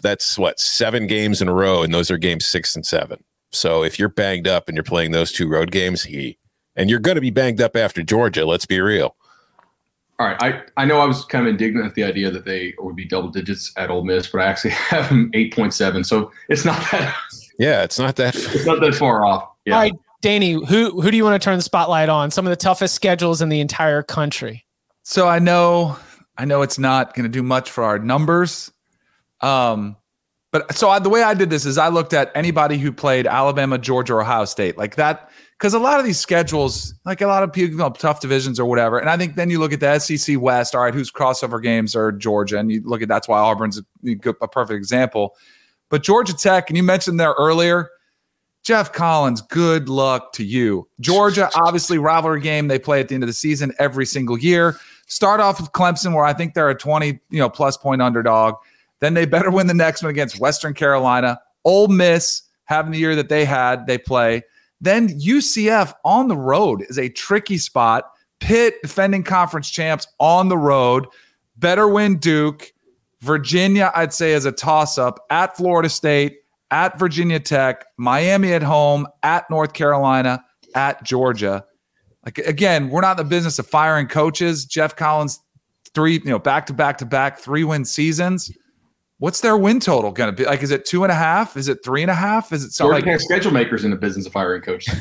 that's 0.03 0.39
what 0.39 0.61
seven 0.61 1.09
games 1.09 1.43
in 1.43 1.49
a 1.49 1.53
row, 1.53 1.83
and 1.83 1.93
those 1.93 2.13
are 2.13 2.17
games 2.17 2.47
six 2.47 2.77
and 2.77 2.87
seven. 2.87 3.25
So 3.51 3.83
if 3.83 3.99
you're 3.99 4.09
banged 4.09 4.47
up 4.47 4.69
and 4.69 4.77
you're 4.77 4.85
playing 4.85 5.11
those 5.11 5.33
two 5.33 5.49
road 5.49 5.73
games, 5.73 6.05
he 6.05 6.39
and 6.77 6.89
you're 6.89 7.01
going 7.01 7.17
to 7.17 7.21
be 7.21 7.31
banged 7.31 7.61
up 7.61 7.75
after 7.75 8.05
Georgia. 8.05 8.47
Let's 8.47 8.67
be 8.67 8.81
real. 8.81 9.17
All 10.21 10.27
right, 10.27 10.37
I, 10.43 10.63
I 10.77 10.85
know 10.85 11.01
I 11.01 11.07
was 11.07 11.25
kind 11.25 11.47
of 11.47 11.51
indignant 11.51 11.87
at 11.87 11.95
the 11.95 12.05
idea 12.05 12.31
that 12.31 12.45
they 12.45 12.75
would 12.79 12.95
be 12.95 13.07
double 13.07 13.31
digits 13.31 13.73
at 13.79 13.89
Ole 13.89 14.05
Miss, 14.05 14.27
but 14.27 14.43
I 14.43 14.45
actually 14.45 14.71
have 14.91 15.09
them 15.09 15.31
eight 15.33 15.55
point 15.55 15.73
seven, 15.73 16.05
so 16.05 16.31
it's 16.51 16.63
not 16.63 16.79
that. 16.93 17.17
Yeah, 17.59 17.83
it's 17.83 17.99
not 17.99 18.17
that. 18.17 18.35
It's 18.55 18.67
not 18.67 18.81
that 18.83 18.95
far 18.95 19.25
off. 19.25 19.49
Yeah. 19.65 19.75
All 19.75 19.81
right, 19.81 19.95
Danny, 20.21 20.53
who 20.53 21.01
who 21.01 21.11
do 21.11 21.17
you 21.17 21.25
want 21.25 21.41
to 21.41 21.45
turn 21.45 21.57
the 21.57 21.63
spotlight 21.63 22.11
on? 22.11 22.31
Some 22.31 22.47
of 22.47 22.51
the 22.51 22.57
toughest 22.57 22.95
schedules 22.95 23.41
in 23.41 23.49
the 23.49 23.61
entire 23.61 24.03
country. 24.03 24.67
So 25.05 25.27
I 25.27 25.39
know 25.39 25.97
I 26.37 26.45
know 26.45 26.61
it's 26.61 26.79
not 26.79 27.15
going 27.15 27.25
to 27.25 27.31
do 27.31 27.43
much 27.43 27.71
for 27.71 27.83
our 27.83 27.99
numbers, 27.99 28.71
um, 29.41 29.97
but 30.53 30.77
so 30.77 30.91
I, 30.91 30.99
the 30.99 31.09
way 31.09 31.23
I 31.23 31.33
did 31.33 31.49
this 31.49 31.65
is 31.65 31.79
I 31.79 31.89
looked 31.89 32.13
at 32.13 32.31
anybody 32.35 32.77
who 32.77 32.93
played 32.93 33.27
Alabama, 33.27 33.79
Georgia, 33.79 34.17
or 34.17 34.21
Ohio 34.21 34.45
State 34.45 34.77
like 34.77 34.97
that 34.97 35.31
because 35.61 35.75
a 35.75 35.79
lot 35.79 36.01
of 36.01 36.07
these 36.07 36.19
schedules, 36.19 36.95
like 37.05 37.21
a 37.21 37.27
lot 37.27 37.43
of 37.43 37.53
people, 37.53 37.73
you 37.73 37.77
know, 37.77 37.91
tough 37.91 38.21
divisions 38.21 38.59
or 38.59 38.65
whatever. 38.65 38.99
And 38.99 39.11
I 39.11 39.19
think 39.19 39.35
then 39.35 39.51
you 39.51 39.59
look 39.59 39.75
at 39.75 39.81
the 39.81 39.99
SEC 39.99 40.41
West. 40.41 40.75
All 40.75 40.81
right, 40.81 40.95
whose 40.95 41.13
crossover 41.13 41.63
games 41.63 41.95
are 41.95 42.11
Georgia, 42.11 42.59
and 42.59 42.73
you 42.73 42.81
look 42.83 43.03
at 43.03 43.09
that's 43.09 43.29
why 43.29 43.39
Auburn's 43.39 43.79
a, 43.79 43.85
a 44.41 44.49
perfect 44.49 44.79
example. 44.79 45.37
But 45.91 46.03
Georgia 46.03 46.35
Tech, 46.35 46.71
and 46.71 46.79
you 46.79 46.83
mentioned 46.83 47.21
there 47.21 47.35
earlier, 47.39 47.91
Geoff 48.63 48.93
Collins. 48.93 49.43
Good 49.43 49.91
luck 49.91 50.33
to 50.35 50.45
you, 50.45 50.89
Georgia. 50.99 51.51
Obviously, 51.67 51.99
rivalry 51.99 52.41
game 52.41 52.69
they 52.69 52.79
play 52.79 53.01
at 53.01 53.09
the 53.09 53.15
end 53.15 53.23
of 53.23 53.29
the 53.29 53.35
season 53.35 53.75
every 53.79 54.07
single 54.07 54.39
year. 54.39 54.77
Start 55.09 55.41
off 55.41 55.61
with 55.61 55.73
Clemson, 55.73 56.15
where 56.15 56.25
I 56.25 56.33
think 56.33 56.55
they're 56.55 56.71
a 56.71 56.75
twenty, 56.75 57.21
you 57.29 57.39
know, 57.39 57.51
plus 57.51 57.77
point 57.77 58.01
underdog. 58.01 58.55
Then 59.01 59.13
they 59.13 59.27
better 59.27 59.51
win 59.51 59.67
the 59.67 59.75
next 59.75 60.03
one 60.03 60.11
against 60.11 60.41
Western 60.41 60.73
Carolina. 60.73 61.39
Ole 61.67 61.89
Miss 61.89 62.45
having 62.65 62.93
the 62.93 62.99
year 62.99 63.15
that 63.17 63.29
they 63.29 63.45
had, 63.45 63.87
they 63.87 63.99
play. 63.99 64.43
Then 64.81 65.09
UCF 65.21 65.93
on 66.05 66.29
the 66.29 66.37
road 66.37 66.85
is 66.89 66.99
a 66.99 67.09
tricky 67.09 67.59
spot. 67.59 68.05
Pitt 68.41 68.77
defending 68.83 69.23
conference 69.23 69.71
champs 69.71 70.07
on 70.19 70.49
the 70.49 70.57
road. 70.57 71.07
Better 71.57 71.87
win 71.89 72.19
Duke. 72.19 72.73
Virginia, 73.21 73.93
I'd 73.95 74.15
say, 74.15 74.33
is 74.33 74.47
a 74.47 74.53
toss 74.53 74.97
up 74.97 75.21
at 75.29 75.57
Florida 75.57 75.91
State, 75.91 76.39
at 76.71 76.99
Virginia 76.99 77.39
Tech, 77.39 77.85
Miami 77.99 78.55
at 78.55 78.63
home, 78.63 79.07
at 79.23 79.49
North 79.51 79.75
Carolina, 79.75 80.43
at 80.75 81.03
Georgia. 81.05 81.65
Like 82.25 82.39
again, 82.39 82.89
we're 82.89 83.03
not 83.03 83.19
in 83.19 83.27
the 83.27 83.29
business 83.29 83.59
of 83.59 83.67
firing 83.67 84.07
coaches. 84.07 84.65
Geoff 84.65 84.97
Collins, 84.97 85.41
three, 85.95 86.15
you 86.15 86.31
know, 86.31 86.39
back 86.39 86.67
to 86.67 86.73
back 86.73 86.99
to 86.99 87.07
back, 87.07 87.39
three 87.39 87.65
win 87.65 87.85
seasons. 87.85 88.51
What's 89.21 89.43
their 89.43 89.55
win 89.55 89.81
total 89.81 90.13
going 90.13 90.35
to 90.35 90.37
be? 90.37 90.47
Like, 90.49 90.63
is 90.63 90.71
it 90.71 90.87
two 90.87 91.05
and 91.05 91.13
a 91.13 91.15
half? 91.15 91.55
Is 91.55 91.69
it 91.69 91.85
three 91.85 92.01
and 92.01 92.11
a 92.11 92.15
half? 92.15 92.55
Is 92.55 92.65
it 92.65 92.73
something 92.73 93.05
like 93.05 93.21
schedule 93.21 93.53
makers 93.53 93.85
in 93.85 93.91
the 93.91 93.97
business 93.97 94.27
of 94.27 94.33
hiring 94.33 94.63
coaches? 94.63 94.95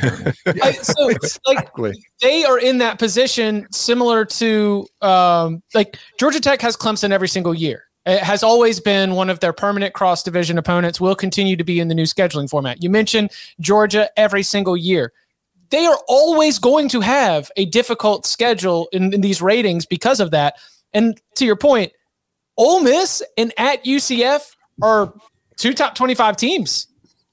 yeah, 0.55 0.71
so, 0.73 1.07
exactly. 1.07 1.91
like, 1.91 1.99
they 2.21 2.43
are 2.43 2.59
in 2.59 2.79
that 2.79 2.99
position 2.99 3.65
similar 3.71 4.25
to 4.25 4.85
um, 5.01 5.63
like 5.73 5.97
Georgia 6.19 6.41
Tech 6.41 6.61
has 6.61 6.75
Clemson 6.75 7.11
every 7.11 7.29
single 7.29 7.53
year. 7.53 7.85
It 8.05 8.19
has 8.19 8.43
always 8.43 8.81
been 8.81 9.15
one 9.15 9.29
of 9.29 9.39
their 9.39 9.53
permanent 9.53 9.93
cross 9.93 10.21
division 10.21 10.57
opponents. 10.57 10.99
Will 10.99 11.15
continue 11.15 11.55
to 11.55 11.63
be 11.63 11.79
in 11.79 11.87
the 11.87 11.95
new 11.95 12.03
scheduling 12.03 12.49
format. 12.49 12.83
You 12.83 12.89
mentioned 12.89 13.31
Georgia 13.61 14.09
every 14.17 14.43
single 14.43 14.75
year. 14.75 15.13
They 15.69 15.85
are 15.85 15.99
always 16.09 16.59
going 16.59 16.89
to 16.89 16.99
have 16.99 17.49
a 17.55 17.63
difficult 17.63 18.25
schedule 18.25 18.89
in, 18.91 19.13
in 19.13 19.21
these 19.21 19.41
ratings 19.41 19.85
because 19.85 20.19
of 20.19 20.31
that. 20.31 20.55
And 20.93 21.21
to 21.35 21.45
your 21.45 21.55
point, 21.55 21.93
Ole 22.59 22.81
Miss 22.81 23.23
and 23.37 23.53
at 23.57 23.85
UCF 23.85 24.41
are 24.83 25.13
two 25.57 25.73
top 25.73 25.95
25 25.95 26.37
teams. 26.37 26.87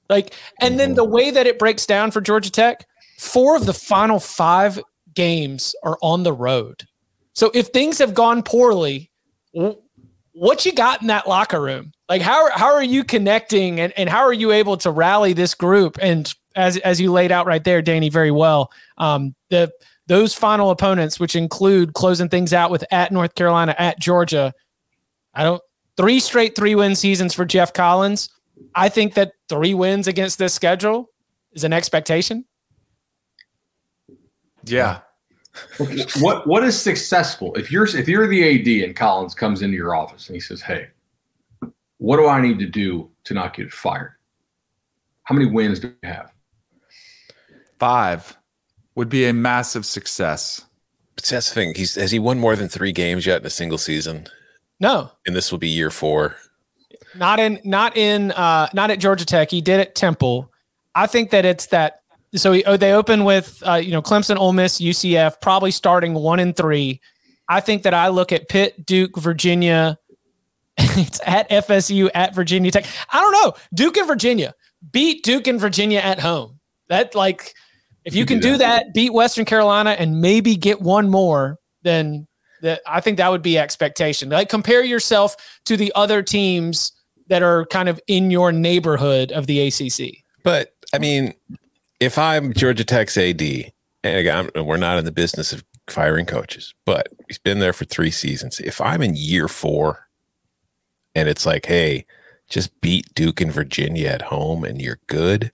Like, 0.09 0.33
and 0.61 0.79
then 0.79 0.95
the 0.95 1.05
way 1.05 1.33
that 1.33 1.49
it 1.49 1.59
breaks 1.59 1.85
down 1.85 2.13
for 2.13 2.21
Georgia 2.21 2.51
Tech, 2.51 2.87
four 3.19 3.57
of 3.57 3.67
the 3.67 3.75
final 3.75 4.21
five 4.21 4.81
games 5.15 5.75
are 5.83 5.99
on 6.01 6.23
the 6.23 6.33
road. 6.33 6.85
So 7.35 7.51
if 7.55 7.69
things 7.69 7.99
have 7.99 8.15
gone 8.15 8.45
poorly, 8.45 9.11
what 10.33 10.65
you 10.65 10.73
got 10.73 11.01
in 11.01 11.09
that 11.09 11.27
locker 11.27 11.61
room? 11.61 11.93
Like 12.09 12.23
how 12.23 12.51
how 12.53 12.73
are 12.73 12.85
you 12.85 13.03
connecting 13.03 13.81
and, 13.81 13.93
and 13.97 14.09
how 14.09 14.21
are 14.21 14.33
you 14.33 14.53
able 14.53 14.77
to 14.79 14.91
rally 14.91 15.33
this 15.33 15.55
group? 15.55 15.99
And 16.01 16.33
as 16.55 16.77
as 16.79 17.01
you 17.01 17.11
laid 17.11 17.33
out 17.33 17.47
right 17.47 17.65
there, 17.65 17.83
Danny, 17.83 18.11
very 18.11 18.31
well. 18.31 18.71
Um, 18.97 19.35
the 19.51 19.73
those 20.07 20.35
final 20.35 20.71
opponents, 20.71 21.19
which 21.19 21.35
include 21.35 21.95
closing 21.95 22.29
things 22.29 22.53
out 22.53 22.71
with 22.71 22.85
at 22.93 23.11
North 23.11 23.35
Carolina, 23.35 23.75
at 23.77 23.99
Georgia, 23.99 24.55
I 25.37 25.45
don't 25.45 25.63
three 25.97 26.19
straight 26.19 26.57
three 26.57 26.75
win 26.75 26.97
seasons 26.97 27.35
for 27.35 27.45
Geoff 27.45 27.73
Collins. 27.73 28.31
I 28.75 28.89
think 28.89 29.15
that 29.15 29.33
three 29.49 29.75
wins 29.75 30.09
against 30.09 30.39
this 30.39 30.55
schedule 30.55 31.11
is 31.53 31.63
an 31.63 31.73
expectation. 31.73 32.47
Yeah. 34.65 35.01
what 36.21 36.47
what 36.47 36.65
is 36.65 36.79
successful? 36.79 37.55
If 37.55 37.71
you're 37.71 37.87
if 37.87 38.09
you're 38.09 38.27
the 38.27 38.61
AD 38.61 38.89
and 38.89 38.97
Collins 38.97 39.35
comes 39.35 39.63
into 39.63 39.77
your 39.77 39.95
office 39.95 40.27
and 40.29 40.35
he 40.35 40.41
says, 40.41 40.61
"Hey, 40.63 40.89
what 41.99 42.17
do 42.17 42.27
I 42.27 42.41
need 42.41 42.59
to 42.59 42.67
do 42.67 43.11
to 43.25 43.35
not 43.35 43.55
get 43.55 43.71
fired?" 43.71 44.15
How 45.25 45.35
many 45.35 45.51
wins 45.51 45.81
do 45.81 45.89
you 45.89 46.09
have? 46.09 46.33
Five 47.79 48.37
would 48.95 49.09
be 49.09 49.27
a 49.27 49.33
massive 49.33 49.85
success. 49.85 50.65
But 51.15 51.25
that's 51.25 51.49
the 51.49 51.55
thing. 51.55 51.75
He's 51.75 51.95
has 51.95 52.11
he 52.11 52.19
won 52.19 52.39
more 52.39 52.57
than 52.57 52.69
three 52.69 52.93
games 52.93 53.27
yet 53.27 53.41
in 53.41 53.47
a 53.47 53.51
single 53.51 53.79
season? 53.79 54.29
No. 54.81 55.11
And 55.27 55.35
this 55.35 55.51
will 55.51 55.59
be 55.59 55.69
year 55.69 55.91
four. 55.91 56.37
Not 57.15 57.41
in 57.41 57.61
not 57.65 57.97
in 57.97 58.33
uh 58.33 58.69
not 58.75 58.91
at 58.91 58.99
Georgia 58.99 59.25
Tech. 59.25 59.51
He 59.51 59.61
did 59.61 59.81
at 59.81 59.95
Temple. 59.95 60.53
I 60.95 61.07
think 61.07 61.31
that 61.31 61.45
it's 61.45 61.67
that 61.67 62.01
so 62.35 62.53
he, 62.53 62.65
oh, 62.65 62.77
they 62.77 62.93
open 62.93 63.25
with 63.25 63.63
uh, 63.67 63.75
you 63.75 63.93
know 63.93 64.03
Clemson, 64.03 64.37
Ole 64.37 64.53
Miss, 64.53 64.81
UCF, 64.81 65.41
probably 65.41 65.71
starting 65.71 66.15
one 66.15 66.41
and 66.41 66.57
three. 66.57 67.01
I 67.49 67.61
think 67.61 67.85
that 67.85 67.95
I 67.95 68.09
look 68.09 68.33
at 68.33 68.49
Pitt, 68.49 68.85
Duke, 68.85 69.17
Virginia. 69.17 69.99
it's 70.79 71.21
at 71.25 71.49
FSU, 71.49 72.11
at 72.15 72.35
Virginia 72.35 72.71
Tech. 72.71 72.87
I 73.11 73.21
don't 73.21 73.33
know. 73.33 73.55
Duke 73.73 73.97
and 73.97 74.07
Virginia 74.07 74.55
beat 74.93 75.25
Duke 75.25 75.47
and 75.47 75.61
Virginia 75.61 76.01
at 76.01 76.21
home. 76.21 76.59
That 76.89 77.15
like, 77.15 77.55
if 78.05 78.15
you, 78.15 78.21
you 78.21 78.27
can 78.27 78.41
do 78.41 78.53
that. 78.53 78.53
do 78.53 78.59
that, 78.59 78.95
beat 78.95 79.13
Western 79.13 79.45
Carolina 79.45 79.91
and 79.91 80.21
maybe 80.21 80.57
get 80.57 80.81
one 80.81 81.09
more, 81.09 81.59
then 81.83 82.27
that 82.67 82.83
I 82.87 83.01
think 83.01 83.17
that 83.17 83.31
would 83.31 83.43
be 83.43 83.59
expectation. 83.59 84.29
Like 84.29 84.49
compare 84.49 84.85
yourself 84.85 85.37
to 85.65 85.77
the 85.77 85.93
other 85.95 86.23
teams 86.23 86.93
that 87.29 87.43
are 87.43 87.67
kind 87.67 87.89
of 87.89 88.01
in 88.07 88.31
your 88.31 88.53
neighborhood 88.53 89.33
of 89.33 89.47
the 89.47 89.61
ACC. 89.67 90.19
But 90.45 90.75
I 90.93 90.99
mean, 90.99 91.35
if 92.01 92.19
I'm 92.19 92.53
Georgia 92.53 92.85
Tech's 92.85 93.17
AD, 93.17 93.41
and 93.41 93.73
again, 94.05 94.51
we're 94.55 94.77
not 94.77 94.99
in 94.99 95.05
the 95.05 95.13
business 95.13 95.53
of 95.53 95.65
firing 95.89 96.27
coaches, 96.27 96.75
but 96.85 97.09
he's 97.29 97.39
been 97.39 97.59
there 97.59 97.73
for 97.73 97.85
three 97.85 98.11
seasons. 98.11 98.61
If 98.61 98.81
I'm 98.81 99.03
in 99.03 99.17
year 99.17 99.49
four, 99.49 100.07
and 101.15 101.29
it's 101.29 101.47
like, 101.47 101.67
hey, 101.67 102.05
just 102.49 102.81
beat 102.81 103.13
Duke 103.15 103.41
and 103.41 103.51
Virginia 103.51 104.09
at 104.09 104.23
home, 104.23 104.65
and 104.65 104.81
you're 104.81 105.01
good. 105.07 105.51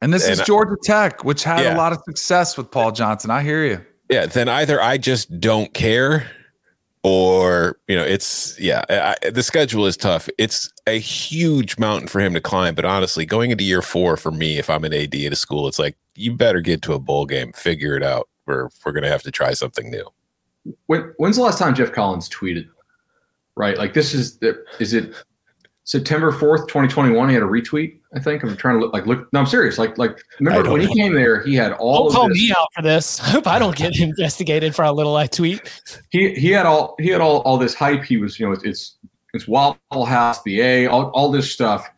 And 0.00 0.12
this 0.12 0.24
and 0.24 0.32
is 0.32 0.46
Georgia 0.46 0.76
Tech, 0.82 1.24
which 1.24 1.44
had 1.44 1.60
yeah. 1.60 1.74
a 1.74 1.76
lot 1.76 1.92
of 1.92 2.00
success 2.04 2.56
with 2.56 2.70
Paul 2.70 2.92
Johnson. 2.92 3.30
I 3.30 3.42
hear 3.42 3.64
you 3.64 3.84
yeah 4.08 4.26
then 4.26 4.48
either 4.48 4.80
i 4.80 4.96
just 4.96 5.40
don't 5.40 5.74
care 5.74 6.30
or 7.02 7.78
you 7.88 7.96
know 7.96 8.04
it's 8.04 8.58
yeah 8.58 8.84
I, 8.88 9.30
the 9.30 9.42
schedule 9.42 9.86
is 9.86 9.96
tough. 9.96 10.28
It's 10.38 10.72
a 10.88 10.98
huge 10.98 11.78
mountain 11.78 12.08
for 12.08 12.20
him 12.20 12.34
to 12.34 12.40
climb 12.40 12.74
but 12.74 12.84
honestly 12.84 13.24
going 13.24 13.50
into 13.50 13.64
year 13.64 13.82
four 13.82 14.16
for 14.16 14.32
me 14.32 14.58
if 14.58 14.68
i'm 14.68 14.84
an 14.84 14.92
ad 14.92 15.14
at 15.14 15.32
a 15.32 15.36
school 15.36 15.68
it's 15.68 15.78
like 15.78 15.96
you 16.16 16.32
better 16.32 16.60
get 16.60 16.82
to 16.82 16.94
a 16.94 16.98
bowl 16.98 17.26
game 17.26 17.52
figure 17.52 17.96
it 17.96 18.02
out 18.02 18.28
or 18.46 18.70
we're 18.84 18.92
gonna 18.92 19.08
have 19.08 19.22
to 19.22 19.30
try 19.30 19.52
something 19.52 19.90
new. 19.90 20.08
When, 20.86 21.12
when's 21.16 21.36
the 21.36 21.42
last 21.42 21.58
time 21.58 21.74
Geoff 21.74 21.92
collins 21.92 22.28
tweeted? 22.28 22.66
Right? 23.56 23.78
Like 23.78 23.94
this 23.94 24.14
is 24.14 24.38
the 24.38 24.64
is 24.78 24.92
it 24.92 25.14
September 25.86 26.32
4th, 26.32 26.66
2021, 26.66 27.28
he 27.28 27.34
had 27.34 27.44
a 27.44 27.46
retweet, 27.46 28.00
I 28.12 28.18
think. 28.18 28.42
I'm 28.42 28.56
trying 28.56 28.74
to 28.74 28.80
look 28.80 28.92
like 28.92 29.06
look 29.06 29.32
no, 29.32 29.38
I'm 29.38 29.46
serious. 29.46 29.78
Like 29.78 29.96
like 29.96 30.18
remember 30.40 30.72
when 30.72 30.80
he 30.80 30.92
came 30.92 31.14
there, 31.14 31.42
he 31.44 31.54
had 31.54 31.72
all 31.74 32.10
don't 32.10 32.12
call 32.12 32.28
this. 32.28 32.38
me 32.38 32.50
out 32.50 32.66
for 32.74 32.82
this. 32.82 33.20
I 33.22 33.28
hope 33.30 33.46
I 33.46 33.60
don't 33.60 33.76
get 33.76 33.96
investigated 34.00 34.74
for 34.74 34.84
a 34.84 34.90
little 34.90 35.14
I 35.14 35.28
tweet. 35.28 35.60
He 36.10 36.34
he 36.34 36.50
had 36.50 36.66
all 36.66 36.96
he 36.98 37.08
had 37.08 37.20
all 37.20 37.38
all 37.42 37.56
this 37.56 37.72
hype. 37.72 38.02
He 38.02 38.16
was, 38.16 38.38
you 38.40 38.46
know, 38.46 38.56
it's 38.64 38.96
it's 39.32 39.46
Waffle 39.46 40.04
House, 40.04 40.42
the 40.42 40.60
A, 40.60 40.86
all, 40.88 41.04
all 41.10 41.30
this 41.30 41.52
stuff. 41.52 41.88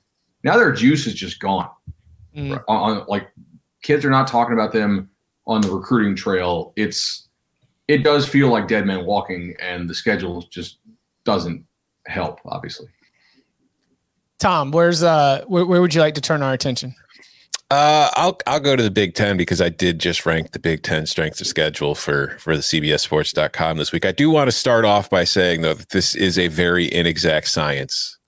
Now 0.45 0.59
their 0.59 0.73
juice 0.73 1.07
is 1.07 1.15
just 1.15 1.41
gone. 1.41 1.71
Mm. 2.37 2.63
On, 2.69 2.99
on 2.99 3.07
like 3.09 3.31
kids 3.83 4.05
are 4.05 4.11
not 4.11 4.27
talking 4.27 4.53
about 4.53 4.71
them 4.71 5.09
on 5.47 5.63
the 5.63 5.71
recruiting 5.71 6.15
trail. 6.15 6.75
It's 6.77 7.29
it 7.89 8.03
does 8.05 8.29
feel 8.29 8.51
like 8.51 8.69
dead 8.69 8.85
man 8.85 9.07
walking, 9.07 9.57
and 9.63 9.89
the 9.89 9.95
schedule 9.95 10.43
just 10.51 10.81
doesn't 11.25 11.65
help, 12.07 12.41
obviously. 12.45 12.89
Tom, 14.39 14.71
where's 14.71 15.03
uh 15.03 15.45
where, 15.47 15.67
where 15.67 15.81
would 15.81 15.95
you 15.95 16.01
like 16.01 16.15
to 16.15 16.21
turn 16.21 16.43
our 16.43 16.53
attention? 16.53 16.95
Uh, 17.71 18.09
I'll 18.15 18.39
I'll 18.47 18.61
go 18.61 18.77
to 18.77 18.83
the 18.83 18.91
Big 18.91 19.15
Ten 19.15 19.37
because 19.37 19.61
I 19.61 19.69
did 19.69 19.99
just 19.99 20.25
rank 20.25 20.53
the 20.53 20.59
Big 20.59 20.83
Ten 20.83 21.05
strength 21.05 21.41
of 21.41 21.47
schedule 21.47 21.95
for 21.95 22.39
for 22.39 22.57
the 22.57 22.63
CBSSports.com 22.63 23.77
this 23.77 23.93
week. 23.93 24.07
I 24.07 24.13
do 24.13 24.31
want 24.31 24.49
to 24.49 24.53
start 24.53 24.87
off 24.87 25.11
by 25.11 25.25
saying 25.25 25.61
though 25.61 25.75
that 25.75 25.91
this 25.91 26.15
is 26.15 26.39
a 26.39 26.49
very 26.49 26.91
inexact 26.93 27.49
science 27.49 28.19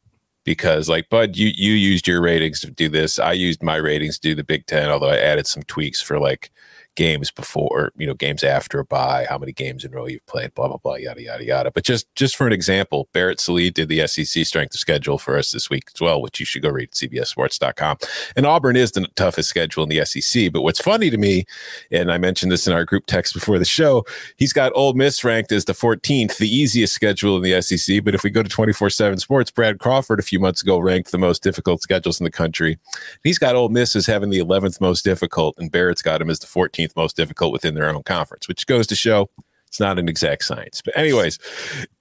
because 0.44 0.90
like 0.90 1.08
Bud, 1.08 1.36
you 1.36 1.52
you 1.54 1.72
used 1.72 2.06
your 2.06 2.20
ratings 2.20 2.60
to 2.60 2.70
do 2.70 2.90
this. 2.90 3.18
I 3.18 3.32
used 3.32 3.62
my 3.62 3.76
ratings 3.76 4.18
to 4.18 4.28
do 4.28 4.34
the 4.34 4.44
Big 4.44 4.66
Ten, 4.66 4.90
although 4.90 5.08
I 5.08 5.16
added 5.16 5.46
some 5.46 5.62
tweaks 5.62 6.02
for 6.02 6.18
like 6.18 6.50
games 6.96 7.30
before, 7.30 7.92
you 7.96 8.06
know, 8.06 8.14
games 8.14 8.44
after 8.44 8.78
a 8.78 8.84
bye, 8.84 9.26
how 9.28 9.38
many 9.38 9.52
games 9.52 9.84
in 9.84 9.92
a 9.92 9.96
row 9.96 10.06
you've 10.06 10.26
played, 10.26 10.52
blah, 10.54 10.68
blah, 10.68 10.76
blah, 10.76 10.96
yada, 10.96 11.22
yada, 11.22 11.44
yada. 11.44 11.70
But 11.70 11.84
just 11.84 12.06
just 12.14 12.36
for 12.36 12.46
an 12.46 12.52
example, 12.52 13.08
Barrett 13.12 13.40
Sallee 13.40 13.70
did 13.70 13.88
the 13.88 14.06
SEC 14.06 14.44
strength 14.44 14.74
of 14.74 14.80
schedule 14.80 15.18
for 15.18 15.38
us 15.38 15.52
this 15.52 15.70
week 15.70 15.84
as 15.94 16.00
well, 16.00 16.20
which 16.20 16.40
you 16.40 16.46
should 16.46 16.62
go 16.62 16.68
read 16.68 16.90
at 16.90 16.94
CBSSports.com. 16.94 17.98
And 18.36 18.46
Auburn 18.46 18.76
is 18.76 18.92
the 18.92 19.06
toughest 19.16 19.48
schedule 19.48 19.82
in 19.82 19.88
the 19.88 20.04
SEC. 20.04 20.52
But 20.52 20.62
what's 20.62 20.80
funny 20.80 21.10
to 21.10 21.18
me, 21.18 21.44
and 21.90 22.10
I 22.10 22.18
mentioned 22.18 22.52
this 22.52 22.66
in 22.66 22.72
our 22.72 22.84
group 22.84 23.06
text 23.06 23.34
before 23.34 23.58
the 23.58 23.64
show, 23.64 24.04
he's 24.36 24.52
got 24.52 24.72
Ole 24.74 24.94
Miss 24.94 25.24
ranked 25.24 25.52
as 25.52 25.64
the 25.64 25.72
14th, 25.72 26.38
the 26.38 26.54
easiest 26.54 26.94
schedule 26.94 27.36
in 27.36 27.42
the 27.42 27.60
SEC. 27.62 28.04
But 28.04 28.14
if 28.14 28.24
we 28.24 28.30
go 28.30 28.42
to 28.42 28.48
24 28.48 28.90
7 28.90 29.18
Sports, 29.18 29.50
Brad 29.50 29.78
Crawford 29.78 30.18
a 30.18 30.24
few 30.24 30.40
months 30.40 30.62
ago 30.62 30.78
ranked 30.78 31.12
the 31.12 31.18
most 31.18 31.42
difficult 31.42 31.82
schedules 31.82 32.20
in 32.20 32.24
the 32.24 32.30
country. 32.30 32.78
He's 33.24 33.38
got 33.38 33.54
Ole 33.54 33.68
Miss 33.68 33.94
as 33.96 34.06
having 34.06 34.30
the 34.30 34.38
11th 34.38 34.80
most 34.80 35.04
difficult, 35.04 35.56
and 35.58 35.70
Barrett's 35.70 36.02
got 36.02 36.20
him 36.20 36.30
as 36.30 36.38
the 36.38 36.46
14th 36.46 36.79
most 36.96 37.16
difficult 37.16 37.52
within 37.52 37.74
their 37.74 37.88
own 37.88 38.02
conference, 38.02 38.48
which 38.48 38.66
goes 38.66 38.86
to 38.88 38.94
show 38.94 39.28
it's 39.66 39.80
not 39.80 39.98
an 39.98 40.08
exact 40.08 40.44
science. 40.44 40.82
But, 40.84 40.96
anyways, 40.96 41.38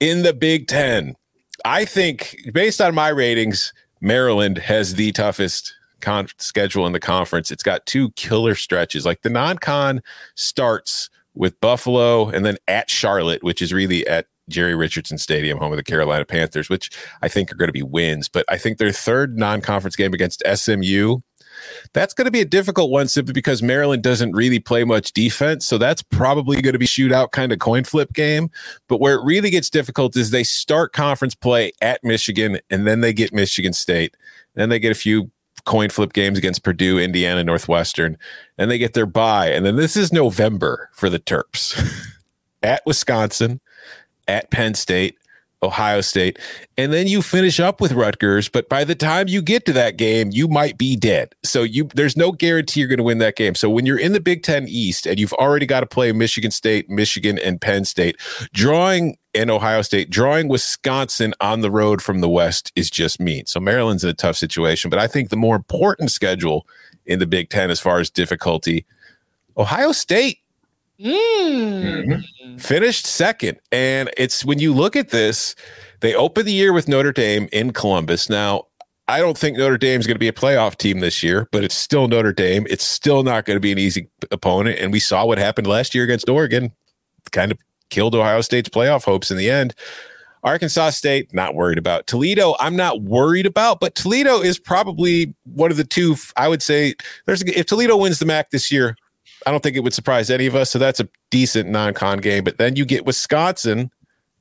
in 0.00 0.24
the 0.24 0.32
Big 0.32 0.66
Ten, 0.66 1.14
I 1.64 1.84
think 1.84 2.50
based 2.52 2.80
on 2.80 2.94
my 2.94 3.08
ratings, 3.08 3.72
Maryland 4.00 4.58
has 4.58 4.96
the 4.96 5.12
toughest 5.12 5.74
con- 6.00 6.28
schedule 6.38 6.86
in 6.86 6.92
the 6.92 7.00
conference. 7.00 7.50
It's 7.50 7.62
got 7.62 7.86
two 7.86 8.10
killer 8.12 8.54
stretches. 8.54 9.06
Like 9.06 9.22
the 9.22 9.30
non 9.30 9.58
con 9.58 10.02
starts 10.34 11.10
with 11.34 11.60
Buffalo 11.60 12.28
and 12.28 12.44
then 12.44 12.56
at 12.66 12.90
Charlotte, 12.90 13.42
which 13.42 13.62
is 13.62 13.72
really 13.72 14.06
at 14.06 14.26
Jerry 14.48 14.74
Richardson 14.74 15.16
Stadium, 15.16 15.58
home 15.58 15.72
of 15.72 15.76
the 15.76 15.84
Carolina 15.84 16.24
Panthers, 16.24 16.68
which 16.68 16.90
I 17.22 17.28
think 17.28 17.52
are 17.52 17.56
going 17.56 17.68
to 17.68 17.72
be 17.72 17.84
wins. 17.84 18.28
But 18.28 18.44
I 18.48 18.58
think 18.58 18.78
their 18.78 18.90
third 18.90 19.38
non 19.38 19.60
conference 19.60 19.96
game 19.96 20.12
against 20.12 20.42
SMU 20.52 21.18
that's 21.92 22.14
going 22.14 22.26
to 22.26 22.30
be 22.30 22.40
a 22.40 22.44
difficult 22.44 22.90
one 22.90 23.08
simply 23.08 23.32
because 23.32 23.62
Maryland 23.62 24.02
doesn't 24.02 24.32
really 24.32 24.58
play 24.58 24.84
much 24.84 25.12
defense. 25.12 25.66
So 25.66 25.78
that's 25.78 26.02
probably 26.02 26.60
going 26.62 26.72
to 26.72 26.78
be 26.78 26.86
shootout 26.86 27.32
kind 27.32 27.52
of 27.52 27.58
coin 27.58 27.84
flip 27.84 28.12
game. 28.12 28.50
But 28.88 29.00
where 29.00 29.14
it 29.14 29.24
really 29.24 29.50
gets 29.50 29.70
difficult 29.70 30.16
is 30.16 30.30
they 30.30 30.44
start 30.44 30.92
conference 30.92 31.34
play 31.34 31.72
at 31.80 32.02
Michigan 32.04 32.58
and 32.70 32.86
then 32.86 33.00
they 33.00 33.12
get 33.12 33.32
Michigan 33.32 33.72
State. 33.72 34.16
Then 34.54 34.68
they 34.68 34.78
get 34.78 34.92
a 34.92 34.96
few 34.96 35.30
coin 35.64 35.90
flip 35.90 36.12
games 36.12 36.38
against 36.38 36.62
Purdue, 36.62 36.98
Indiana, 36.98 37.44
Northwestern, 37.44 38.16
and 38.58 38.70
they 38.70 38.78
get 38.78 38.94
their 38.94 39.06
bye. 39.06 39.48
And 39.48 39.64
then 39.64 39.76
this 39.76 39.96
is 39.96 40.12
November 40.12 40.90
for 40.92 41.08
the 41.08 41.18
Terps 41.18 41.80
at 42.62 42.82
Wisconsin, 42.86 43.60
at 44.26 44.50
Penn 44.50 44.74
State, 44.74 45.16
Ohio 45.62 46.00
State, 46.00 46.38
and 46.78 46.92
then 46.92 47.06
you 47.06 47.20
finish 47.22 47.60
up 47.60 47.80
with 47.80 47.92
Rutgers. 47.92 48.48
But 48.48 48.68
by 48.68 48.84
the 48.84 48.94
time 48.94 49.28
you 49.28 49.42
get 49.42 49.66
to 49.66 49.72
that 49.74 49.96
game, 49.96 50.30
you 50.32 50.48
might 50.48 50.78
be 50.78 50.96
dead. 50.96 51.34
So 51.42 51.62
you 51.62 51.88
there's 51.94 52.16
no 52.16 52.32
guarantee 52.32 52.80
you're 52.80 52.88
going 52.88 52.98
to 52.98 53.04
win 53.04 53.18
that 53.18 53.36
game. 53.36 53.54
So 53.54 53.68
when 53.68 53.86
you're 53.86 53.98
in 53.98 54.12
the 54.12 54.20
Big 54.20 54.42
Ten 54.42 54.66
East 54.68 55.06
and 55.06 55.20
you've 55.20 55.32
already 55.34 55.66
got 55.66 55.80
to 55.80 55.86
play 55.86 56.12
Michigan 56.12 56.50
State, 56.50 56.88
Michigan, 56.88 57.38
and 57.38 57.60
Penn 57.60 57.84
State, 57.84 58.16
drawing 58.52 59.16
in 59.34 59.50
Ohio 59.50 59.82
State, 59.82 60.10
drawing 60.10 60.48
Wisconsin 60.48 61.34
on 61.40 61.60
the 61.60 61.70
road 61.70 62.02
from 62.02 62.20
the 62.20 62.28
West 62.28 62.72
is 62.74 62.90
just 62.90 63.20
mean. 63.20 63.46
So 63.46 63.60
Maryland's 63.60 64.02
in 64.02 64.10
a 64.10 64.14
tough 64.14 64.36
situation. 64.36 64.90
But 64.90 64.98
I 64.98 65.06
think 65.06 65.28
the 65.28 65.36
more 65.36 65.56
important 65.56 66.10
schedule 66.10 66.66
in 67.06 67.18
the 67.18 67.26
Big 67.26 67.50
Ten 67.50 67.70
as 67.70 67.80
far 67.80 68.00
as 68.00 68.10
difficulty, 68.10 68.86
Ohio 69.56 69.92
State 69.92 70.39
Mm. 71.00 72.22
Finished 72.60 73.06
second. 73.06 73.58
And 73.72 74.10
it's 74.16 74.44
when 74.44 74.58
you 74.58 74.74
look 74.74 74.96
at 74.96 75.10
this, 75.10 75.54
they 76.00 76.14
open 76.14 76.46
the 76.46 76.52
year 76.52 76.72
with 76.72 76.88
Notre 76.88 77.12
Dame 77.12 77.48
in 77.52 77.72
Columbus. 77.72 78.28
Now, 78.28 78.66
I 79.08 79.18
don't 79.18 79.36
think 79.36 79.56
Notre 79.56 79.78
Dame 79.78 80.00
is 80.00 80.06
going 80.06 80.14
to 80.14 80.20
be 80.20 80.28
a 80.28 80.32
playoff 80.32 80.76
team 80.76 81.00
this 81.00 81.22
year, 81.22 81.48
but 81.50 81.64
it's 81.64 81.74
still 81.74 82.06
Notre 82.06 82.32
Dame. 82.32 82.66
It's 82.70 82.84
still 82.84 83.22
not 83.22 83.44
going 83.44 83.56
to 83.56 83.60
be 83.60 83.72
an 83.72 83.78
easy 83.78 84.08
opponent. 84.30 84.78
And 84.78 84.92
we 84.92 85.00
saw 85.00 85.24
what 85.24 85.38
happened 85.38 85.66
last 85.66 85.94
year 85.94 86.04
against 86.04 86.28
Oregon, 86.28 86.72
kind 87.32 87.50
of 87.50 87.58
killed 87.88 88.14
Ohio 88.14 88.40
State's 88.40 88.68
playoff 88.68 89.04
hopes 89.04 89.30
in 89.30 89.36
the 89.36 89.50
end. 89.50 89.74
Arkansas 90.42 90.90
State, 90.90 91.34
not 91.34 91.54
worried 91.54 91.76
about. 91.76 92.06
Toledo, 92.06 92.54
I'm 92.60 92.76
not 92.76 93.02
worried 93.02 93.46
about, 93.46 93.80
but 93.80 93.94
Toledo 93.94 94.40
is 94.40 94.58
probably 94.58 95.34
one 95.44 95.70
of 95.70 95.76
the 95.76 95.84
two. 95.84 96.16
I 96.36 96.48
would 96.48 96.62
say 96.62 96.94
there's 97.26 97.42
if 97.42 97.66
Toledo 97.66 97.96
wins 97.96 98.20
the 98.20 98.26
MAC 98.26 98.50
this 98.50 98.70
year, 98.72 98.96
I 99.46 99.50
don't 99.50 99.62
think 99.62 99.76
it 99.76 99.80
would 99.80 99.94
surprise 99.94 100.30
any 100.30 100.46
of 100.46 100.54
us. 100.54 100.70
So 100.70 100.78
that's 100.78 101.00
a 101.00 101.08
decent 101.30 101.68
non-con 101.68 102.18
game. 102.18 102.44
But 102.44 102.58
then 102.58 102.76
you 102.76 102.84
get 102.84 103.06
Wisconsin, 103.06 103.90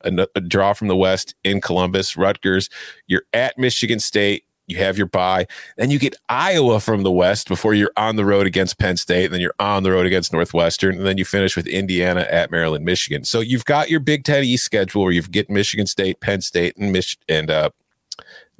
a, 0.02 0.28
a, 0.36 0.41
draw 0.41 0.74
from 0.74 0.88
the 0.88 0.95
West 0.95 1.36
in 1.43 1.62
Columbus, 1.62 2.18
Rutgers. 2.18 2.70
You're 3.08 3.24
at 3.34 3.58
Michigan 3.58 4.00
State. 4.00 4.45
You 4.68 4.78
have 4.78 4.97
your 4.97 5.08
bye. 5.08 5.47
Then 5.78 5.89
you 5.89 5.97
get 5.97 6.16
Iowa 6.30 6.80
from 6.80 7.02
the 7.02 7.12
West 7.12 7.47
before 7.47 7.74
you're 7.74 7.91
on 7.97 8.18
the 8.18 8.26
road 8.26 8.45
against 8.45 8.78
Penn 8.78 8.97
State. 8.97 9.26
And 9.26 9.34
then 9.34 9.41
you're 9.41 9.56
on 9.60 9.82
the 9.82 9.91
road 9.91 10.06
against 10.06 10.32
Northwestern. 10.32 10.95
And 10.95 11.06
then 11.08 11.18
you 11.18 11.26
finish 11.26 11.58
with 11.58 11.66
Indiana 11.66 12.28
at 12.30 12.52
Maryland, 12.52 12.86
Michigan. 12.86 13.24
So 13.24 13.39
you've 13.39 13.66
got 13.66 13.89
your 13.89 14.00
Big 14.00 14.24
Ten 14.24 14.43
East 14.43 14.64
schedule 14.64 15.04
where 15.04 15.12
you 15.12 15.24
get 15.24 15.50
Michigan 15.50 15.88
State, 15.88 16.20
Penn 16.20 16.41
State, 16.41 16.78
and 16.78 16.91
Mich- 16.91 17.18
and 17.28 17.50
uh, 17.50 17.72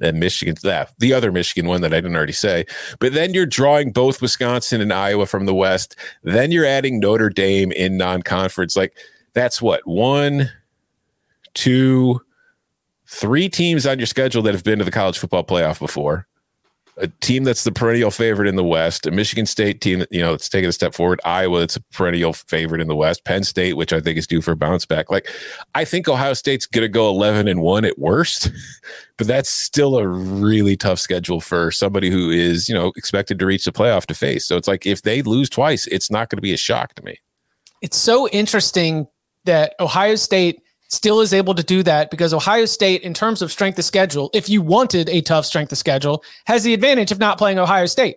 then 0.00 0.18
Michigan, 0.18 0.56
that 0.62 0.92
the 0.98 1.12
other 1.12 1.30
Michigan 1.30 1.68
one 1.68 1.82
that 1.82 1.94
I 1.94 1.98
didn't 1.98 2.16
already 2.16 2.32
say. 2.32 2.66
But 2.98 3.12
then 3.12 3.32
you're 3.32 3.46
drawing 3.46 3.92
both 3.92 4.20
Wisconsin 4.20 4.80
and 4.80 4.92
Iowa 4.92 5.26
from 5.26 5.46
the 5.46 5.54
West. 5.54 5.94
Then 6.24 6.50
you're 6.50 6.66
adding 6.66 6.98
Notre 6.98 7.30
Dame 7.30 7.70
in 7.70 7.96
non-conference. 7.96 8.76
Like 8.76 8.96
that's 9.34 9.62
what 9.62 9.86
one, 9.86 10.50
two, 11.54 12.20
three 13.06 13.48
teams 13.48 13.86
on 13.86 13.98
your 13.98 14.06
schedule 14.06 14.42
that 14.42 14.54
have 14.54 14.64
been 14.64 14.78
to 14.78 14.84
the 14.84 14.90
college 14.90 15.18
football 15.18 15.44
playoff 15.44 15.78
before 15.78 16.26
a 17.00 17.08
team 17.20 17.44
that's 17.44 17.64
the 17.64 17.72
perennial 17.72 18.10
favorite 18.10 18.48
in 18.48 18.56
the 18.56 18.64
West, 18.64 19.06
a 19.06 19.10
Michigan 19.10 19.46
State 19.46 19.80
team 19.80 20.04
you 20.10 20.20
know, 20.20 20.34
it's 20.34 20.48
taking 20.48 20.68
a 20.68 20.72
step 20.72 20.94
forward, 20.94 21.20
Iowa, 21.24 21.62
it's 21.62 21.76
a 21.76 21.80
perennial 21.92 22.32
favorite 22.32 22.80
in 22.80 22.88
the 22.88 22.96
West, 22.96 23.24
Penn 23.24 23.44
State, 23.44 23.74
which 23.74 23.92
I 23.92 24.00
think 24.00 24.18
is 24.18 24.26
due 24.26 24.40
for 24.40 24.52
a 24.52 24.56
bounce 24.56 24.86
back. 24.86 25.10
Like, 25.10 25.28
I 25.74 25.84
think 25.84 26.08
Ohio 26.08 26.34
State's 26.34 26.66
going 26.66 26.82
to 26.82 26.88
go 26.88 27.08
11 27.08 27.48
and 27.48 27.62
1 27.62 27.84
at 27.84 27.98
worst, 27.98 28.50
but 29.18 29.26
that's 29.26 29.50
still 29.50 29.98
a 29.98 30.06
really 30.06 30.76
tough 30.76 30.98
schedule 30.98 31.40
for 31.40 31.70
somebody 31.70 32.10
who 32.10 32.30
is, 32.30 32.68
you 32.68 32.74
know, 32.74 32.92
expected 32.96 33.38
to 33.38 33.46
reach 33.46 33.64
the 33.64 33.72
playoff 33.72 34.06
to 34.06 34.14
face. 34.14 34.46
So 34.46 34.56
it's 34.56 34.68
like 34.68 34.86
if 34.86 35.02
they 35.02 35.22
lose 35.22 35.48
twice, 35.48 35.86
it's 35.86 36.10
not 36.10 36.28
going 36.28 36.38
to 36.38 36.42
be 36.42 36.52
a 36.52 36.58
shock 36.58 36.94
to 36.94 37.02
me. 37.02 37.18
It's 37.82 37.96
so 37.96 38.28
interesting 38.28 39.06
that 39.44 39.74
Ohio 39.80 40.16
State 40.16 40.62
still 40.90 41.20
is 41.20 41.32
able 41.32 41.54
to 41.54 41.62
do 41.62 41.82
that 41.84 42.10
because 42.10 42.34
Ohio 42.34 42.64
State, 42.66 43.02
in 43.02 43.14
terms 43.14 43.42
of 43.42 43.50
strength 43.50 43.78
of 43.78 43.84
schedule, 43.84 44.30
if 44.34 44.48
you 44.48 44.60
wanted 44.60 45.08
a 45.08 45.20
tough 45.22 45.46
strength 45.46 45.72
of 45.72 45.78
schedule, 45.78 46.22
has 46.46 46.64
the 46.64 46.74
advantage 46.74 47.12
of 47.12 47.18
not 47.18 47.38
playing 47.38 47.58
Ohio 47.58 47.86
State. 47.86 48.16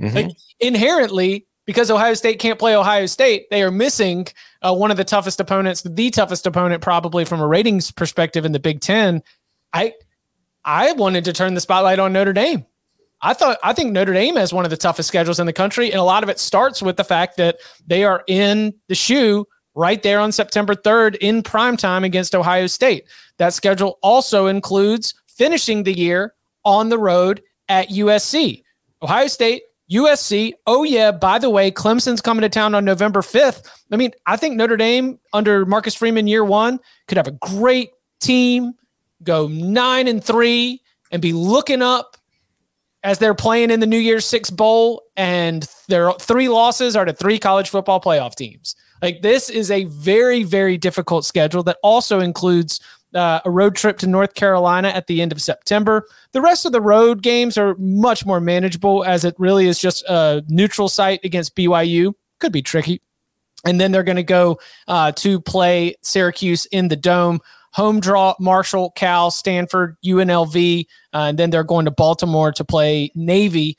Mm-hmm. 0.00 0.16
Like 0.16 0.30
inherently, 0.58 1.46
because 1.66 1.90
Ohio 1.90 2.14
State 2.14 2.38
can't 2.38 2.58
play 2.58 2.74
Ohio 2.74 3.06
State, 3.06 3.46
they 3.50 3.62
are 3.62 3.70
missing 3.70 4.26
uh, 4.62 4.74
one 4.74 4.90
of 4.90 4.96
the 4.96 5.04
toughest 5.04 5.38
opponents, 5.38 5.82
the 5.82 6.10
toughest 6.10 6.46
opponent 6.46 6.82
probably 6.82 7.24
from 7.24 7.40
a 7.40 7.46
ratings 7.46 7.90
perspective 7.90 8.44
in 8.44 8.52
the 8.52 8.58
Big 8.58 8.80
Ten. 8.80 9.22
I 9.72 9.94
I 10.64 10.92
wanted 10.92 11.24
to 11.26 11.32
turn 11.32 11.54
the 11.54 11.60
spotlight 11.60 11.98
on 11.98 12.12
Notre 12.12 12.32
Dame. 12.32 12.64
I 13.20 13.34
thought 13.34 13.58
I 13.62 13.72
think 13.72 13.92
Notre 13.92 14.12
Dame 14.12 14.36
has 14.36 14.52
one 14.52 14.64
of 14.64 14.70
the 14.70 14.76
toughest 14.76 15.08
schedules 15.08 15.40
in 15.40 15.46
the 15.46 15.52
country, 15.52 15.90
and 15.90 16.00
a 16.00 16.04
lot 16.04 16.22
of 16.22 16.28
it 16.28 16.38
starts 16.38 16.82
with 16.82 16.96
the 16.96 17.04
fact 17.04 17.36
that 17.36 17.58
they 17.86 18.04
are 18.04 18.24
in 18.26 18.74
the 18.88 18.94
shoe 18.94 19.46
right 19.74 20.02
there 20.02 20.20
on 20.20 20.32
September 20.32 20.74
3rd 20.74 21.16
in 21.20 21.42
prime 21.42 21.76
time 21.76 22.04
against 22.04 22.34
Ohio 22.34 22.66
State. 22.66 23.06
That 23.38 23.54
schedule 23.54 23.98
also 24.02 24.46
includes 24.46 25.14
finishing 25.26 25.82
the 25.82 25.92
year 25.92 26.34
on 26.64 26.88
the 26.88 26.98
road 26.98 27.42
at 27.68 27.88
USC. 27.88 28.62
Ohio 29.02 29.26
State, 29.26 29.62
USC. 29.90 30.52
Oh, 30.66 30.82
yeah, 30.82 31.10
by 31.10 31.38
the 31.38 31.50
way, 31.50 31.70
Clemson's 31.70 32.20
coming 32.20 32.42
to 32.42 32.48
town 32.48 32.74
on 32.74 32.84
November 32.84 33.20
5th. 33.20 33.68
I 33.90 33.96
mean, 33.96 34.12
I 34.26 34.36
think 34.36 34.56
Notre 34.56 34.76
Dame 34.76 35.18
under 35.32 35.66
Marcus 35.66 35.94
Freeman 35.94 36.26
year 36.26 36.44
one 36.44 36.80
could 37.06 37.18
have 37.18 37.26
a 37.26 37.32
great 37.32 37.90
team, 38.20 38.72
go 39.22 39.48
nine 39.48 40.08
and 40.08 40.22
three, 40.22 40.80
and 41.10 41.20
be 41.20 41.32
looking 41.32 41.82
up 41.82 42.16
as 43.02 43.18
they're 43.18 43.34
playing 43.34 43.70
in 43.70 43.80
the 43.80 43.86
New 43.86 43.98
Year's 43.98 44.24
Six 44.24 44.48
Bowl, 44.48 45.02
and 45.16 45.68
their 45.88 46.12
three 46.12 46.48
losses 46.48 46.96
are 46.96 47.04
to 47.04 47.12
three 47.12 47.38
college 47.38 47.68
football 47.68 48.00
playoff 48.00 48.34
teams. 48.34 48.74
Like 49.04 49.20
this 49.20 49.50
is 49.50 49.70
a 49.70 49.84
very, 49.84 50.44
very 50.44 50.78
difficult 50.78 51.26
schedule 51.26 51.62
that 51.64 51.76
also 51.82 52.20
includes 52.20 52.80
uh, 53.14 53.38
a 53.44 53.50
road 53.50 53.76
trip 53.76 53.98
to 53.98 54.06
North 54.06 54.32
Carolina 54.32 54.88
at 54.88 55.08
the 55.08 55.20
end 55.20 55.30
of 55.30 55.42
September. 55.42 56.06
The 56.32 56.40
rest 56.40 56.64
of 56.64 56.72
the 56.72 56.80
road 56.80 57.20
games 57.22 57.58
are 57.58 57.74
much 57.74 58.24
more 58.24 58.40
manageable 58.40 59.04
as 59.04 59.26
it 59.26 59.34
really 59.36 59.66
is 59.66 59.78
just 59.78 60.04
a 60.08 60.42
neutral 60.48 60.88
site 60.88 61.20
against 61.22 61.54
BYU. 61.54 62.14
Could 62.40 62.50
be 62.50 62.62
tricky. 62.62 63.02
and 63.66 63.78
then 63.78 63.92
they're 63.92 64.04
going 64.04 64.16
to 64.16 64.22
go 64.22 64.58
uh, 64.88 65.12
to 65.12 65.38
play 65.38 65.96
Syracuse 66.00 66.64
in 66.66 66.88
the 66.88 66.96
dome. 66.96 67.40
Home 67.72 68.00
draw: 68.00 68.34
Marshall, 68.40 68.92
Cal, 68.92 69.30
Stanford, 69.30 69.98
UNLV, 70.02 70.86
uh, 71.12 71.18
and 71.18 71.38
then 71.38 71.50
they're 71.50 71.62
going 71.62 71.84
to 71.84 71.90
Baltimore 71.90 72.52
to 72.52 72.64
play 72.64 73.10
Navy. 73.14 73.76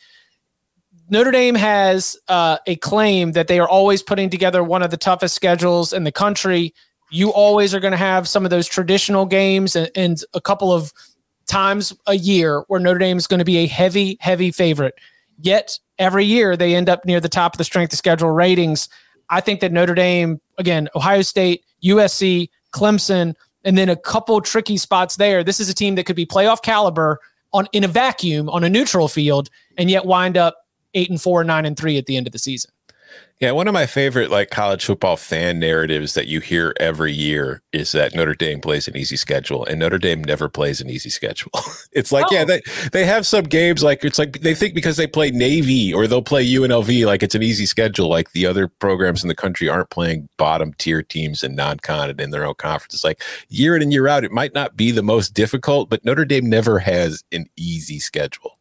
Notre 1.10 1.32
Dame 1.32 1.56
has 1.56 2.18
uh, 2.28 2.58
a 2.66 2.76
claim 2.78 3.34
that 3.34 3.48
they 3.48 3.60
are 3.60 3.70
always 3.70 4.02
putting 4.02 4.30
together 4.30 4.64
one 4.64 4.82
of 4.82 4.90
the 4.90 4.98
toughest 4.98 5.36
schedules 5.36 5.94
in 5.94 6.04
the 6.04 6.12
country. 6.12 6.74
You 7.12 7.30
always 7.30 7.76
are 7.76 7.80
going 7.80 7.92
to 7.92 7.98
have 7.98 8.28
some 8.28 8.44
of 8.44 8.50
those 8.50 8.68
traditional 8.68 9.26
games 9.26 9.76
and, 9.76 9.92
and 9.96 10.24
a 10.34 10.42
couple 10.42 10.74
of 10.74 10.92
times 11.46 11.94
a 12.08 12.16
year 12.16 12.64
where 12.68 12.80
Notre 12.80 12.98
Dame 12.98 13.18
is 13.18 13.28
going 13.28 13.40
to 13.40 13.46
be 13.46 13.58
a 13.58 13.68
heavy, 13.68 14.18
heavy 14.20 14.52
favorite. 14.52 14.96
Yet 15.40 15.78
every 16.00 16.26
year 16.26 16.58
they 16.58 16.76
end 16.76 16.90
up 16.90 17.06
near 17.06 17.20
the 17.20 17.30
top 17.30 17.54
of 17.54 17.58
the 17.60 17.64
strength 17.64 17.94
of 17.94 18.00
schedule 18.00 18.32
ratings. 18.32 18.90
I 19.30 19.42
think 19.42 19.60
that 19.60 19.72
Notre 19.72 19.94
Dame, 19.94 20.42
again, 20.58 20.90
Ohio 20.96 21.22
State, 21.22 21.64
USC, 21.84 22.50
Clemson, 22.74 23.36
and 23.64 23.78
then 23.78 23.90
a 23.90 23.96
couple 23.96 24.42
tricky 24.42 24.78
spots 24.78 25.18
there. 25.18 25.44
This 25.44 25.60
is 25.60 25.70
a 25.70 25.74
team 25.74 25.96
that 25.96 26.06
could 26.06 26.16
be 26.16 26.26
playoff 26.26 26.64
caliber 26.64 27.20
on 27.54 27.68
in 27.74 27.84
a 27.84 27.88
vacuum 27.88 28.50
on 28.50 28.64
a 28.64 28.70
neutral 28.70 29.08
field, 29.08 29.50
and 29.78 29.90
yet 29.90 30.06
wind 30.06 30.36
up 30.38 30.65
eight 30.96 31.10
and 31.10 31.22
four, 31.22 31.44
nine 31.44 31.66
and 31.66 31.78
three 31.78 31.98
at 31.98 32.08
the 32.08 32.18
end 32.18 32.28
of 32.28 32.34
the 32.34 32.40
season. 32.40 32.72
Yeah, 33.42 33.52
one 33.52 33.68
of 33.68 33.74
my 33.74 33.86
favorite 33.86 34.32
like 34.32 34.50
college 34.50 34.86
football 34.86 35.18
fan 35.18 35.60
narratives 35.60 36.14
that 36.14 36.28
you 36.28 36.40
hear 36.40 36.74
every 36.80 37.12
year 37.12 37.62
is 37.74 37.92
that 37.92 38.16
Notre 38.16 38.34
Dame 38.34 38.62
plays 38.62 38.88
an 38.88 38.96
easy 38.96 39.18
schedule, 39.18 39.66
and 39.66 39.78
Notre 39.78 39.98
Dame 39.98 40.24
never 40.24 40.48
plays 40.48 40.80
an 40.80 40.90
easy 40.90 41.10
schedule. 41.10 41.52
it's 41.92 42.14
like, 42.14 42.28
oh. 42.32 42.34
yeah, 42.34 42.46
they 42.46 42.62
they 42.94 43.04
have 43.04 43.28
some 43.28 43.44
games 43.44 43.84
like 43.84 44.06
it's 44.06 44.18
like 44.18 44.40
they 44.40 44.56
think 44.56 44.74
because 44.74 44.96
they 44.96 45.06
play 45.06 45.32
Navy 45.32 45.94
or 45.94 46.08
they'll 46.08 46.22
play 46.22 46.48
UNLV 46.48 47.06
like 47.06 47.24
it's 47.24 47.36
an 47.36 47.44
easy 47.44 47.66
schedule, 47.66 48.08
like 48.08 48.32
the 48.32 48.46
other 48.46 48.70
programs 48.70 49.22
in 49.22 49.28
the 49.28 49.36
country 49.36 49.68
aren't 49.68 49.90
playing 49.90 50.30
bottom 50.38 50.74
tier 50.78 51.04
teams 51.04 51.44
and 51.44 51.58
non-con 51.58 52.10
and 52.10 52.22
in 52.22 52.32
their 52.32 52.46
own 52.46 52.56
conference. 52.56 52.94
It's 52.94 53.04
like 53.04 53.22
year 53.50 53.76
in 53.76 53.82
and 53.82 53.92
year 53.92 54.08
out, 54.08 54.24
it 54.24 54.32
might 54.32 54.54
not 54.54 54.78
be 54.78 54.92
the 54.92 55.04
most 55.04 55.34
difficult, 55.34 55.90
but 55.90 56.06
Notre 56.06 56.24
Dame 56.24 56.50
never 56.50 56.80
has 56.80 57.22
an 57.34 57.48
easy 57.58 58.00
schedule. 58.00 58.55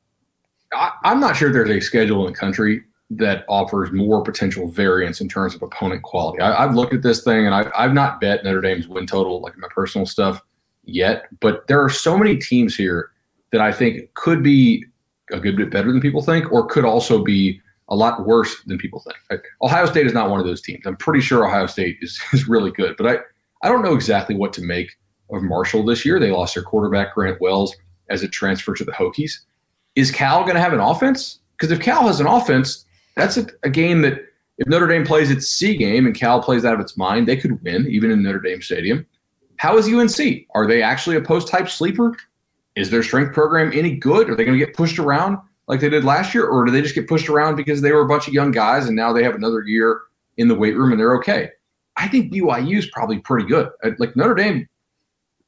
I, 0.75 0.93
I'm 1.05 1.21
not 1.21 1.37
sure 1.37 1.53
there's 1.53 1.71
a 1.71 1.81
schedule 1.81 2.27
in 2.27 2.33
the 2.33 2.39
country 2.39 2.83
that 3.11 3.45
offers 3.49 3.93
more 3.93 4.23
potential 4.23 4.69
variance 4.69 5.21
in 5.21 5.29
terms 5.29 5.55
of 5.55 5.63
opponent 5.63 6.03
quality. 6.03 6.41
I, 6.41 6.63
have 6.63 6.75
looked 6.75 6.95
at 6.95 7.03
this 7.03 7.23
thing 7.23 7.47
and 7.47 7.55
I, 7.55 7.71
I've 7.77 7.93
not 7.93 8.21
bet 8.21 8.45
Notre 8.45 8.61
Dame's 8.61 8.89
win 8.89 9.07
total 9.07 9.41
like 9.41 9.57
my 9.59 9.69
personal 9.71 10.07
stuff 10.07 10.41
yet, 10.85 11.27
but 11.41 11.67
there 11.69 11.83
are 11.83 11.91
so 11.91 12.17
many 12.17 12.37
teams 12.37 12.75
here 12.75 13.11
that 13.53 13.61
I 13.61 13.73
think 13.73 14.13
could 14.15 14.43
be 14.43 14.85
a 15.31 15.39
good 15.39 15.57
bit 15.57 15.71
better 15.71 15.93
than 15.93 16.01
people 16.01 16.23
think, 16.23 16.51
or 16.53 16.67
could 16.67 16.85
also 16.85 17.23
be 17.23 17.61
a 17.89 17.97
lot 17.97 18.27
worse 18.27 18.63
than 18.67 18.79
people 18.79 19.03
think. 19.29 19.43
Ohio 19.63 19.87
State 19.87 20.07
is 20.07 20.13
not 20.13 20.31
one 20.31 20.41
of 20.41 20.47
those 20.47 20.61
teams. 20.61 20.87
I'm 20.87 20.97
pretty 20.97 21.21
sure 21.21 21.47
Ohio 21.47 21.67
State 21.67 21.99
is, 22.01 22.21
is 22.33 22.49
really 22.49 22.71
good, 22.71 22.97
but 22.97 23.07
I, 23.07 23.19
I 23.67 23.69
don't 23.69 23.83
know 23.83 23.95
exactly 23.95 24.35
what 24.35 24.53
to 24.55 24.63
make 24.63 24.91
of 25.31 25.43
Marshall 25.43 25.85
this 25.85 26.05
year. 26.05 26.19
They 26.19 26.31
lost 26.31 26.55
their 26.55 26.63
quarterback, 26.63 27.15
Grant 27.15 27.41
Wells, 27.41 27.75
as 28.11 28.23
a 28.23 28.29
transfer 28.29 28.75
to 28.75 28.85
the 28.85 28.93
Hokies. 28.93 29.41
Is 29.97 30.11
Cal 30.11 30.43
going 30.43 30.55
to 30.55 30.61
have 30.61 30.73
an 30.73 30.81
offense? 30.81 31.41
Because 31.57 31.71
if 31.71 31.81
Cal 31.81 32.07
has 32.07 32.21
an 32.21 32.27
offense, 32.27 32.85
that's 33.17 33.37
a, 33.37 33.47
a, 33.63 33.71
game 33.71 34.03
that 34.03 34.15
if 34.59 34.67
Notre 34.67 34.89
Dame 34.89 35.05
plays 35.05 35.31
its 35.31 35.49
C 35.49 35.77
game 35.77 36.07
and 36.07 36.15
Cal 36.15 36.43
plays 36.43 36.65
out 36.65 36.75
of 36.75 36.81
its 36.81 36.97
mind, 36.97 37.29
they 37.29 37.37
could 37.37 37.63
win 37.63 37.87
even 37.89 38.11
in 38.11 38.23
Notre 38.23 38.41
Dame 38.41 38.61
Stadium. 38.61 39.07
How 39.57 39.79
is 39.79 39.89
UNC? 39.89 40.47
Are 40.55 40.67
they 40.67 40.83
actually 40.83 41.17
a 41.17 41.21
post 41.21 41.49
type 41.49 41.69
sleeper? 41.69 42.17
Is 42.75 42.91
their 42.91 43.05
strength 43.05 43.33
program 43.33 43.71
any 43.73 43.95
good? 43.95 44.29
Are 44.29 44.35
they 44.35 44.45
going 44.45 44.59
to 44.59 44.65
get 44.65 44.75
pushed 44.75 44.99
around 44.99 45.39
like 45.67 45.81
they 45.81 45.89
did 45.89 46.05
last 46.05 46.35
year, 46.35 46.47
or 46.47 46.65
do 46.65 46.73
they 46.73 46.83
just 46.83 46.95
get 46.95 47.09
pushed 47.09 47.29
around 47.29 47.57
because 47.57 47.81
they 47.81 47.93
were 47.93 48.03
a 48.03 48.09
bunch 48.09 48.29
of 48.29 48.35
young 48.35 48.51
guys 48.51 48.87
and 48.87 48.97
now 48.97 49.13
they 49.13 49.23
have 49.23 49.35
another 49.35 49.63
year 49.63 50.03
in 50.37 50.49
the 50.49 50.55
weight 50.55 50.77
room 50.77 50.91
and 50.91 51.01
they're 51.01 51.17
okay? 51.17 51.51
I 51.97 52.09
think 52.09 52.33
BYU 52.33 52.77
is 52.77 52.87
probably 52.87 53.19
pretty 53.19 53.47
good. 53.47 53.71
Uh, 53.83 53.91
like 53.99 54.17
Notre 54.17 54.35
Dame, 54.35 54.69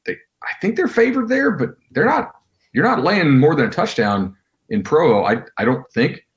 they 0.05 0.13
I 0.13 0.53
think 0.61 0.75
they're 0.75 0.87
favored 0.87 1.27
there, 1.27 1.51
but 1.51 1.75
they're 1.91 2.05
not. 2.05 2.33
You're 2.77 2.85
not 2.85 3.03
laying 3.03 3.39
more 3.39 3.55
than 3.55 3.65
a 3.65 3.71
touchdown 3.71 4.35
in 4.69 4.83
Provo. 4.83 5.23
I 5.25 5.41
I 5.57 5.65
don't 5.65 5.83
think. 5.93 6.27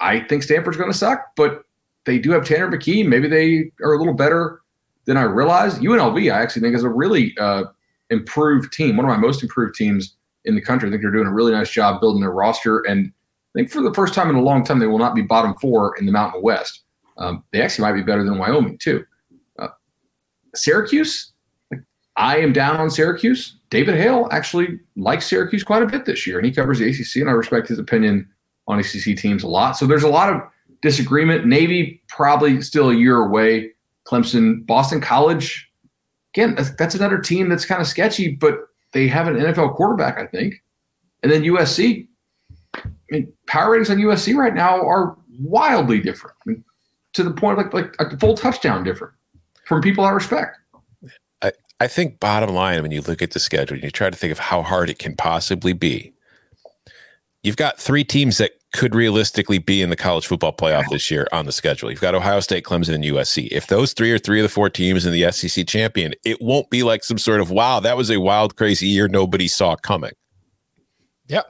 I 0.00 0.18
think 0.18 0.42
Stanford's 0.42 0.76
going 0.76 0.90
to 0.90 0.98
suck, 0.98 1.20
but 1.36 1.62
they 2.04 2.18
do 2.18 2.32
have 2.32 2.44
Tanner 2.44 2.68
McKee. 2.68 3.06
Maybe 3.06 3.28
they 3.28 3.70
are 3.84 3.94
a 3.94 3.98
little 3.98 4.12
better 4.12 4.60
than 5.04 5.16
I 5.16 5.22
realized. 5.22 5.80
UNLV, 5.82 6.34
I 6.34 6.42
actually 6.42 6.62
think, 6.62 6.74
is 6.74 6.82
a 6.82 6.88
really 6.88 7.32
uh, 7.38 7.66
improved 8.10 8.72
team, 8.72 8.96
one 8.96 9.06
of 9.06 9.08
my 9.08 9.16
most 9.16 9.40
improved 9.40 9.76
teams 9.76 10.16
in 10.44 10.56
the 10.56 10.60
country. 10.60 10.88
I 10.88 10.90
think 10.90 11.00
they're 11.00 11.12
doing 11.12 11.28
a 11.28 11.32
really 11.32 11.52
nice 11.52 11.70
job 11.70 12.00
building 12.00 12.22
their 12.22 12.32
roster. 12.32 12.80
And 12.80 13.12
I 13.54 13.60
think 13.60 13.70
for 13.70 13.80
the 13.80 13.94
first 13.94 14.14
time 14.14 14.28
in 14.28 14.34
a 14.34 14.42
long 14.42 14.64
time, 14.64 14.80
they 14.80 14.88
will 14.88 14.98
not 14.98 15.14
be 15.14 15.22
bottom 15.22 15.54
four 15.60 15.96
in 15.96 16.06
the 16.06 16.12
Mountain 16.12 16.42
West. 16.42 16.82
Um, 17.18 17.44
they 17.52 17.62
actually 17.62 17.84
might 17.88 17.94
be 17.94 18.02
better 18.02 18.24
than 18.24 18.36
Wyoming, 18.36 18.78
too. 18.78 19.04
Uh, 19.60 19.68
Syracuse, 20.56 21.33
I 22.16 22.38
am 22.38 22.52
down 22.52 22.76
on 22.76 22.90
Syracuse. 22.90 23.56
David 23.70 23.96
Hale 23.96 24.28
actually 24.30 24.78
likes 24.96 25.26
Syracuse 25.26 25.64
quite 25.64 25.82
a 25.82 25.86
bit 25.86 26.04
this 26.04 26.26
year, 26.26 26.38
and 26.38 26.46
he 26.46 26.52
covers 26.52 26.78
the 26.78 26.88
ACC, 26.88 27.16
and 27.16 27.28
I 27.28 27.32
respect 27.32 27.68
his 27.68 27.78
opinion 27.78 28.28
on 28.68 28.78
ACC 28.78 29.16
teams 29.16 29.42
a 29.42 29.48
lot. 29.48 29.76
So 29.76 29.86
there's 29.86 30.04
a 30.04 30.08
lot 30.08 30.32
of 30.32 30.40
disagreement. 30.80 31.46
Navy 31.46 32.02
probably 32.08 32.62
still 32.62 32.90
a 32.90 32.94
year 32.94 33.18
away. 33.18 33.72
Clemson, 34.06 34.64
Boston 34.66 35.00
College, 35.00 35.70
again, 36.34 36.54
that's, 36.54 36.70
that's 36.76 36.94
another 36.94 37.18
team 37.18 37.48
that's 37.48 37.64
kind 37.64 37.80
of 37.80 37.86
sketchy, 37.86 38.32
but 38.32 38.58
they 38.92 39.08
have 39.08 39.26
an 39.26 39.36
NFL 39.36 39.74
quarterback, 39.74 40.18
I 40.18 40.26
think. 40.26 40.62
And 41.22 41.32
then 41.32 41.42
USC, 41.42 42.06
I 42.76 42.90
mean, 43.10 43.32
power 43.46 43.72
ratings 43.72 43.90
on 43.90 43.96
USC 43.96 44.34
right 44.36 44.54
now 44.54 44.80
are 44.86 45.16
wildly 45.40 46.00
different. 46.00 46.36
I 46.46 46.50
mean, 46.50 46.64
to 47.14 47.22
the 47.22 47.30
point 47.30 47.58
of 47.58 47.72
like 47.72 47.98
like 47.98 48.12
a 48.12 48.18
full 48.18 48.36
touchdown 48.36 48.84
different 48.84 49.14
from 49.66 49.80
people 49.80 50.04
I 50.04 50.10
respect. 50.10 50.58
I, 51.80 51.88
think 51.88 52.20
bottom 52.20 52.54
line, 52.54 52.82
when 52.82 52.90
you 52.90 53.00
look 53.00 53.22
at 53.22 53.32
the 53.32 53.40
schedule, 53.40 53.74
and 53.74 53.84
you 53.84 53.90
try 53.90 54.10
to 54.10 54.16
think 54.16 54.32
of 54.32 54.38
how 54.38 54.62
hard 54.62 54.90
it 54.90 54.98
can 54.98 55.16
possibly 55.16 55.72
be 55.72 56.14
you've 57.44 57.56
got 57.56 57.78
three 57.78 58.02
teams 58.02 58.38
that 58.38 58.52
could 58.72 58.96
realistically 58.96 59.58
be 59.58 59.80
in 59.80 59.90
the 59.90 59.96
college 59.96 60.26
football 60.26 60.52
playoff 60.52 60.88
this 60.90 61.08
year 61.08 61.28
on 61.30 61.46
the 61.46 61.52
schedule. 61.52 61.90
You've 61.90 62.00
got 62.00 62.16
Ohio 62.16 62.40
State, 62.40 62.64
Clemson, 62.64 62.94
and 62.94 63.04
USC. 63.04 63.46
If 63.52 63.68
those 63.68 63.92
three 63.92 64.10
are 64.10 64.18
three 64.18 64.40
of 64.40 64.42
the 64.42 64.48
four 64.48 64.68
teams 64.68 65.06
in 65.06 65.12
the 65.12 65.30
SEC 65.30 65.64
champion, 65.68 66.14
it 66.24 66.38
won't 66.40 66.70
be 66.70 66.82
like 66.82 67.04
some 67.04 67.18
sort 67.18 67.40
of 67.40 67.50
wow, 67.52 67.78
that 67.78 67.96
was 67.96 68.10
a 68.10 68.18
wild, 68.18 68.56
crazy 68.56 68.88
year 68.88 69.06
nobody 69.06 69.46
saw 69.46 69.76
coming. 69.76 70.10
Yep, 71.28 71.46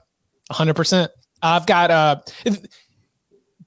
hundred 0.50 0.74
percent. 0.74 1.10
I've 1.40 1.66
got 1.66 1.90
uh, 1.90 2.20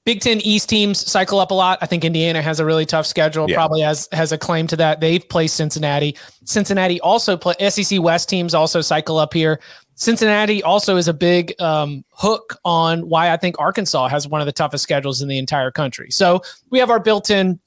Big 0.08 0.22
Ten 0.22 0.40
East 0.40 0.70
teams 0.70 1.06
cycle 1.06 1.38
up 1.38 1.50
a 1.50 1.54
lot. 1.54 1.78
I 1.82 1.86
think 1.86 2.02
Indiana 2.02 2.40
has 2.40 2.60
a 2.60 2.64
really 2.64 2.86
tough 2.86 3.04
schedule. 3.04 3.44
Yeah. 3.46 3.56
Probably 3.56 3.82
has 3.82 4.08
has 4.12 4.32
a 4.32 4.38
claim 4.38 4.66
to 4.68 4.76
that. 4.76 5.00
They've 5.00 5.28
played 5.28 5.48
Cincinnati. 5.48 6.16
Cincinnati 6.46 6.98
also 7.02 7.36
play 7.36 7.52
SEC 7.68 8.00
West 8.00 8.26
teams 8.26 8.54
also 8.54 8.80
cycle 8.80 9.18
up 9.18 9.34
here. 9.34 9.60
Cincinnati 9.96 10.62
also 10.62 10.96
is 10.96 11.08
a 11.08 11.12
big 11.12 11.52
um, 11.60 12.06
hook 12.12 12.56
on 12.64 13.06
why 13.06 13.34
I 13.34 13.36
think 13.36 13.56
Arkansas 13.58 14.08
has 14.08 14.26
one 14.26 14.40
of 14.40 14.46
the 14.46 14.52
toughest 14.52 14.82
schedules 14.82 15.20
in 15.20 15.28
the 15.28 15.36
entire 15.36 15.70
country. 15.70 16.10
So 16.10 16.40
we 16.70 16.78
have 16.78 16.88
our 16.88 17.00
built-in, 17.00 17.60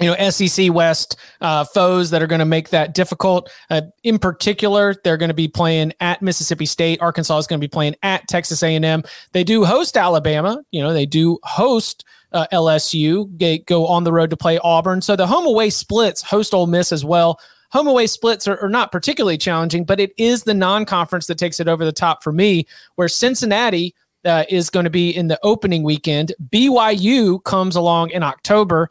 you 0.00 0.10
know, 0.10 0.30
SEC 0.30 0.72
West 0.72 1.16
uh, 1.40 1.64
foes 1.64 2.10
that 2.10 2.22
are 2.22 2.26
going 2.26 2.40
to 2.40 2.44
make 2.44 2.70
that 2.70 2.94
difficult. 2.94 3.50
Uh, 3.70 3.82
in 4.02 4.18
particular, 4.18 4.94
they're 5.04 5.16
going 5.16 5.28
to 5.28 5.34
be 5.34 5.48
playing 5.48 5.92
at 6.00 6.20
Mississippi 6.20 6.66
State. 6.66 7.00
Arkansas 7.00 7.38
is 7.38 7.46
going 7.46 7.60
to 7.60 7.64
be 7.64 7.70
playing 7.70 7.94
at 8.02 8.26
Texas 8.26 8.62
A&M. 8.62 9.02
They 9.32 9.44
do 9.44 9.64
host 9.64 9.96
Alabama. 9.96 10.62
You 10.70 10.82
know, 10.82 10.92
they 10.92 11.06
do 11.06 11.38
host. 11.42 12.04
Uh, 12.32 12.48
LSU 12.52 13.30
they 13.38 13.58
go 13.58 13.86
on 13.86 14.02
the 14.02 14.10
road 14.12 14.28
to 14.28 14.36
play 14.36 14.58
Auburn. 14.64 15.00
So 15.00 15.14
the 15.14 15.24
home 15.24 15.46
away 15.46 15.70
splits 15.70 16.20
host 16.20 16.52
Ole 16.52 16.66
Miss 16.66 16.90
as 16.90 17.04
well 17.04 17.38
home 17.74 17.88
away 17.88 18.06
splits 18.06 18.48
are, 18.48 18.58
are 18.60 18.68
not 18.68 18.92
particularly 18.92 19.36
challenging, 19.36 19.84
but 19.84 20.00
it 20.00 20.12
is 20.16 20.44
the 20.44 20.54
non 20.54 20.84
conference 20.84 21.26
that 21.26 21.38
takes 21.38 21.60
it 21.60 21.68
over 21.68 21.84
the 21.84 21.92
top 21.92 22.22
for 22.22 22.32
me, 22.32 22.66
where 22.94 23.08
Cincinnati. 23.08 23.94
Uh, 24.26 24.42
is 24.48 24.70
going 24.70 24.84
to 24.84 24.90
be 24.90 25.10
in 25.10 25.28
the 25.28 25.38
opening 25.42 25.82
weekend. 25.82 26.32
BYU 26.48 27.44
comes 27.44 27.76
along 27.76 28.08
in 28.08 28.22
October. 28.22 28.88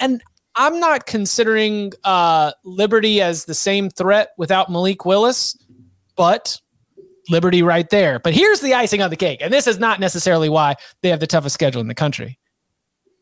And 0.00 0.22
I'm 0.56 0.80
not 0.80 1.06
considering 1.06 1.92
uh, 2.04 2.52
Liberty 2.64 3.20
as 3.20 3.44
the 3.46 3.54
same 3.54 3.88
threat 3.90 4.30
without 4.36 4.70
Malik 4.70 5.04
Willis, 5.04 5.56
but 6.16 6.60
Liberty 7.30 7.62
right 7.62 7.88
there. 7.88 8.18
But 8.18 8.34
here's 8.34 8.60
the 8.60 8.74
icing 8.74 9.02
on 9.02 9.10
the 9.10 9.16
cake. 9.16 9.40
And 9.40 9.52
this 9.52 9.66
is 9.66 9.78
not 9.78 10.00
necessarily 10.00 10.48
why 10.48 10.76
they 11.02 11.08
have 11.08 11.20
the 11.20 11.26
toughest 11.26 11.54
schedule 11.54 11.80
in 11.80 11.88
the 11.88 11.94
country. 11.94 12.38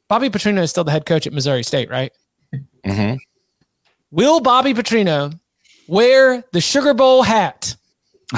Bobby 0.08 0.28
Petrino 0.28 0.60
is 0.62 0.70
still 0.70 0.84
the 0.84 0.90
head 0.90 1.06
coach 1.06 1.26
at 1.26 1.32
Missouri 1.32 1.62
State, 1.62 1.88
right? 1.88 2.12
Mm-hmm. 2.84 3.16
Will 4.10 4.40
Bobby 4.40 4.74
Petrino 4.74 5.38
wear 5.86 6.42
the 6.52 6.60
Sugar 6.60 6.94
Bowl 6.94 7.22
hat 7.22 7.76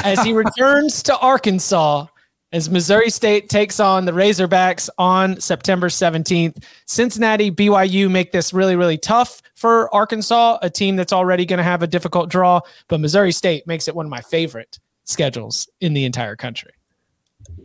as 0.04 0.22
he 0.22 0.32
returns 0.34 1.02
to 1.04 1.16
Arkansas 1.16 2.06
as 2.52 2.68
Missouri 2.70 3.08
State 3.10 3.48
takes 3.48 3.80
on 3.80 4.04
the 4.04 4.12
Razorbacks 4.12 4.88
on 4.98 5.40
September 5.40 5.88
17th. 5.88 6.62
Cincinnati, 6.86 7.50
BYU 7.50 8.10
make 8.10 8.32
this 8.32 8.52
really, 8.52 8.76
really 8.76 8.98
tough 8.98 9.40
for 9.54 9.92
Arkansas, 9.94 10.58
a 10.62 10.68
team 10.68 10.96
that's 10.96 11.12
already 11.12 11.46
going 11.46 11.58
to 11.58 11.62
have 11.64 11.82
a 11.82 11.86
difficult 11.86 12.28
draw, 12.30 12.60
but 12.88 13.00
Missouri 13.00 13.32
State 13.32 13.66
makes 13.66 13.88
it 13.88 13.94
one 13.94 14.04
of 14.06 14.10
my 14.10 14.20
favorite 14.20 14.78
schedules 15.04 15.68
in 15.80 15.94
the 15.94 16.04
entire 16.04 16.36
country. 16.36 16.72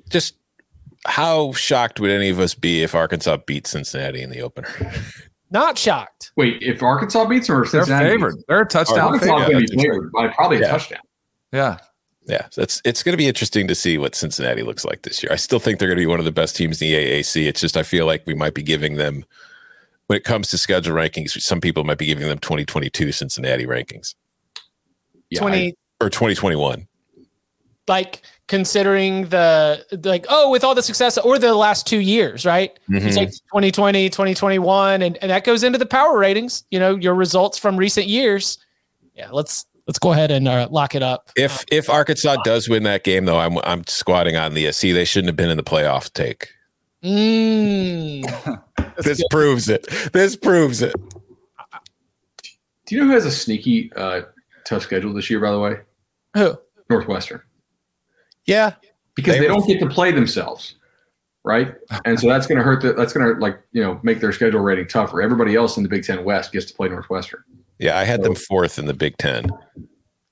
Just 0.10 0.36
how 1.06 1.52
shocked 1.54 2.00
would 2.00 2.12
any 2.12 2.30
of 2.30 2.40
us 2.40 2.54
be 2.54 2.84
if 2.84 2.96
Arkansas 2.96 3.38
beat 3.46 3.68
Cincinnati 3.68 4.22
in 4.22 4.30
the 4.30 4.42
opener? 4.42 4.70
Not 5.52 5.78
shocked. 5.78 6.32
Wait, 6.36 6.62
if 6.62 6.84
Arkansas 6.84 7.26
beats 7.26 7.48
them 7.48 7.58
or 7.58 7.66
They're 7.66 7.86
favored. 7.86 8.36
They're 8.48 8.62
a 8.62 8.66
touchdown 8.68 9.00
Arkansas 9.14 9.26
favorite. 9.26 9.52
going 9.52 9.62
Yeah, 9.62 9.66
to 9.68 9.76
be 9.78 9.84
favored 9.84 10.12
by 10.12 10.28
probably 10.30 10.58
a 10.58 10.62
Yeah. 10.62 10.68
touchdown. 10.72 11.00
Yeah. 11.54 11.78
Yeah, 12.28 12.48
that's 12.56 12.82
it's 12.84 13.04
going 13.04 13.14
to 13.14 13.18
be 13.18 13.28
interesting 13.28 13.68
to 13.70 13.76
see 13.76 13.98
what 13.98 14.14
Cincinnati 14.14 14.62
looks 14.62 14.84
like 14.84 15.04
this 15.04 15.24
year. 15.24 15.32
I 15.32 15.38
still 15.38 15.60
think 15.60 15.80
they're 15.80 15.88
going 15.88 15.98
to 15.98 16.02
be 16.02 16.06
one 16.08 16.20
of 16.20 16.26
the 16.26 16.32
best 16.32 16.56
teams 16.58 16.82
in 16.82 16.90
the 16.90 16.94
AAC. 16.96 17.48
It's 17.48 17.62
just 17.62 17.78
I 17.78 17.84
feel 17.84 18.06
like 18.06 18.24
we 18.28 18.34
might 18.36 18.54
be 18.54 18.62
giving 18.64 18.96
them 18.96 19.24
when 20.08 20.18
it 20.18 20.24
comes 20.26 20.50
to 20.50 20.58
schedule 20.58 20.94
rankings. 20.94 21.42
Some 21.42 21.62
people 21.62 21.84
might 21.86 21.98
be 21.98 22.06
giving 22.06 22.28
them 22.28 22.38
2022 22.40 23.12
Cincinnati 23.14 23.66
rankings 23.66 24.14
Yeah, 25.30 25.40
Twenty 25.40 25.74
or 26.02 26.10
2021. 26.10 26.86
like 27.88 28.22
considering 28.50 29.28
the 29.30 29.86
like 30.04 30.26
oh 30.30 30.50
with 30.52 30.64
all 30.64 30.76
the 30.76 30.82
success 30.82 31.18
or 31.18 31.40
the 31.40 31.54
last 31.54 31.88
two 31.88 32.00
years 32.00 32.46
right 32.46 32.78
Mhm. 32.90 33.06
it's 33.06 33.16
like 33.18 33.30
2020 33.30 34.10
2021 34.10 35.02
and, 35.02 35.18
and 35.22 35.32
that 35.32 35.44
goes 35.44 35.64
into 35.64 35.78
the 35.78 35.86
power 35.86 36.18
ratings 36.18 36.64
you 36.72 36.80
know 36.80 36.96
your 36.96 37.14
results 37.16 37.58
from 37.58 37.76
recent 37.78 38.08
years 38.08 38.58
yeah 39.16 39.30
let's 39.32 39.66
let's 39.88 40.00
go 40.00 40.12
ahead 40.12 40.32
and 40.32 40.48
uh, 40.48 40.68
lock 40.70 40.94
it 40.94 41.02
up 41.02 41.32
If 41.36 41.66
if 41.72 41.90
Arkansas 41.90 42.38
does 42.44 42.70
win 42.70 42.84
that 42.84 43.04
game, 43.04 43.26
though, 43.26 43.40
I'm 43.40 43.58
I'm 43.60 43.86
squatting 43.88 44.36
on 44.36 44.54
the 44.54 44.72
see 44.72 44.92
they 44.92 45.06
shouldn't 45.06 45.30
have 45.30 45.36
been 45.36 45.50
in 45.50 45.58
the 45.58 45.64
playoff 45.64 46.12
take. 46.14 46.50
mm. 47.04 48.64
This 49.04 49.22
proves 49.30 49.70
it. 49.70 49.88
This 50.12 50.36
proves 50.36 50.82
it. 50.82 50.96
Do 52.88 52.96
you 52.96 53.02
know 53.02 53.08
who 53.08 53.14
has 53.14 53.26
a 53.26 53.32
sneaky 53.32 53.92
uh, 53.96 54.22
tough 54.66 54.82
schedule 54.82 55.14
this 55.14 55.30
year? 55.30 55.40
By 55.40 55.52
the 55.52 55.60
way, 55.60 55.76
who 56.34 56.58
Northwestern, 56.90 57.42
Yeah, 58.46 58.74
because 59.14 59.36
They 59.36 59.42
they, 59.42 59.48
don't 59.48 59.68
get 59.68 59.80
to 59.82 59.88
play 59.88 60.12
themselves, 60.12 60.76
right? 61.44 61.76
And 62.06 62.20
so 62.20 62.28
that's 62.28 62.48
going 62.48 62.58
to 62.58 62.64
hurt. 62.64 62.82
The, 62.82 62.94
that's 62.94 63.14
going 63.14 63.36
to 63.36 63.40
like 63.40 63.60
you 63.72 63.84
know 63.84 64.00
make 64.02 64.20
their 64.20 64.32
schedule 64.32 64.62
rating 64.62 64.88
tougher. 64.88 65.22
Everybody 65.22 65.56
else 65.56 65.78
in 65.78 65.84
the 65.84 65.90
Big 65.90 66.04
Ten 66.04 66.24
West 66.24 66.52
gets 66.52 66.66
to 66.66 66.74
play 66.74 66.90
Northwestern. 66.90 67.44
Yeah. 67.80 67.98
I 67.98 68.04
had 68.04 68.24
them 68.24 68.36
fourth 68.36 68.80
in 68.80 68.86
the 68.86 68.94
Big 68.94 69.18
Ten. 69.18 69.50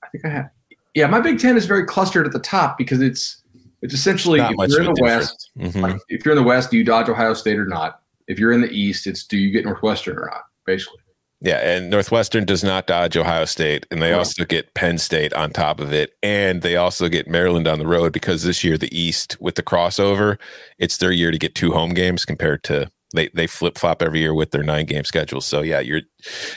I 0.02 0.08
think 0.08 0.24
I 0.24 0.28
had. 0.28 0.50
Yeah, 0.94 1.06
my 1.08 1.20
Big 1.20 1.38
Ten 1.38 1.56
is 1.56 1.66
very 1.66 1.84
clustered 1.84 2.26
at 2.26 2.32
the 2.32 2.38
top 2.40 2.78
because 2.78 3.00
it's 3.00 3.42
it's 3.82 3.92
essentially 3.94 4.38
Not 4.38 4.52
if 4.58 4.70
you're 4.70 4.80
in 4.82 4.92
the 4.94 5.02
West, 5.02 5.50
difference. 5.56 5.76
Mhm. 5.76 5.82
like 5.82 6.00
if 6.08 6.24
you're 6.24 6.34
in 6.34 6.42
the 6.42 6.46
West, 6.48 6.70
do 6.70 6.78
you 6.78 6.84
dodge 6.84 7.08
Ohio 7.08 7.34
State 7.34 7.58
or 7.58 7.66
not? 7.66 8.00
If 8.26 8.38
you're 8.38 8.52
in 8.52 8.60
the 8.62 8.70
East, 8.70 9.06
it's 9.06 9.24
do 9.24 9.36
you 9.36 9.50
get 9.50 9.64
Northwestern 9.64 10.16
or 10.16 10.26
not? 10.32 10.44
Basically, 10.64 10.98
Yeah, 11.42 11.58
and 11.58 11.90
Northwestern 11.90 12.44
does 12.46 12.64
not 12.64 12.86
dodge 12.86 13.16
Ohio 13.16 13.44
State, 13.44 13.86
and 13.90 14.00
they 14.02 14.12
also 14.14 14.44
get 14.46 14.72
Penn 14.74 14.96
State 14.98 15.32
on 15.34 15.50
top 15.50 15.78
of 15.80 15.92
it, 15.92 16.14
and 16.22 16.62
they 16.62 16.74
also 16.76 17.08
get 17.08 17.28
Maryland 17.28 17.68
on 17.68 17.78
the 17.78 17.86
road 17.86 18.12
because 18.12 18.42
this 18.42 18.64
year 18.64 18.76
the 18.78 18.98
East 18.98 19.36
with 19.38 19.54
the 19.54 19.62
crossover, 19.62 20.38
it's 20.78 20.96
their 20.96 21.12
year 21.12 21.30
to 21.30 21.38
get 21.38 21.54
two 21.54 21.72
home 21.72 21.90
games 21.94 22.24
compared 22.24 22.64
to 22.64 22.90
they 23.14 23.28
they 23.34 23.46
flip 23.46 23.78
flop 23.78 24.02
every 24.02 24.20
year 24.20 24.34
with 24.34 24.50
their 24.50 24.62
nine 24.62 24.86
game 24.86 25.04
schedule. 25.04 25.40
So 25.40 25.62
yeah, 25.62 25.80
you're 25.80 26.02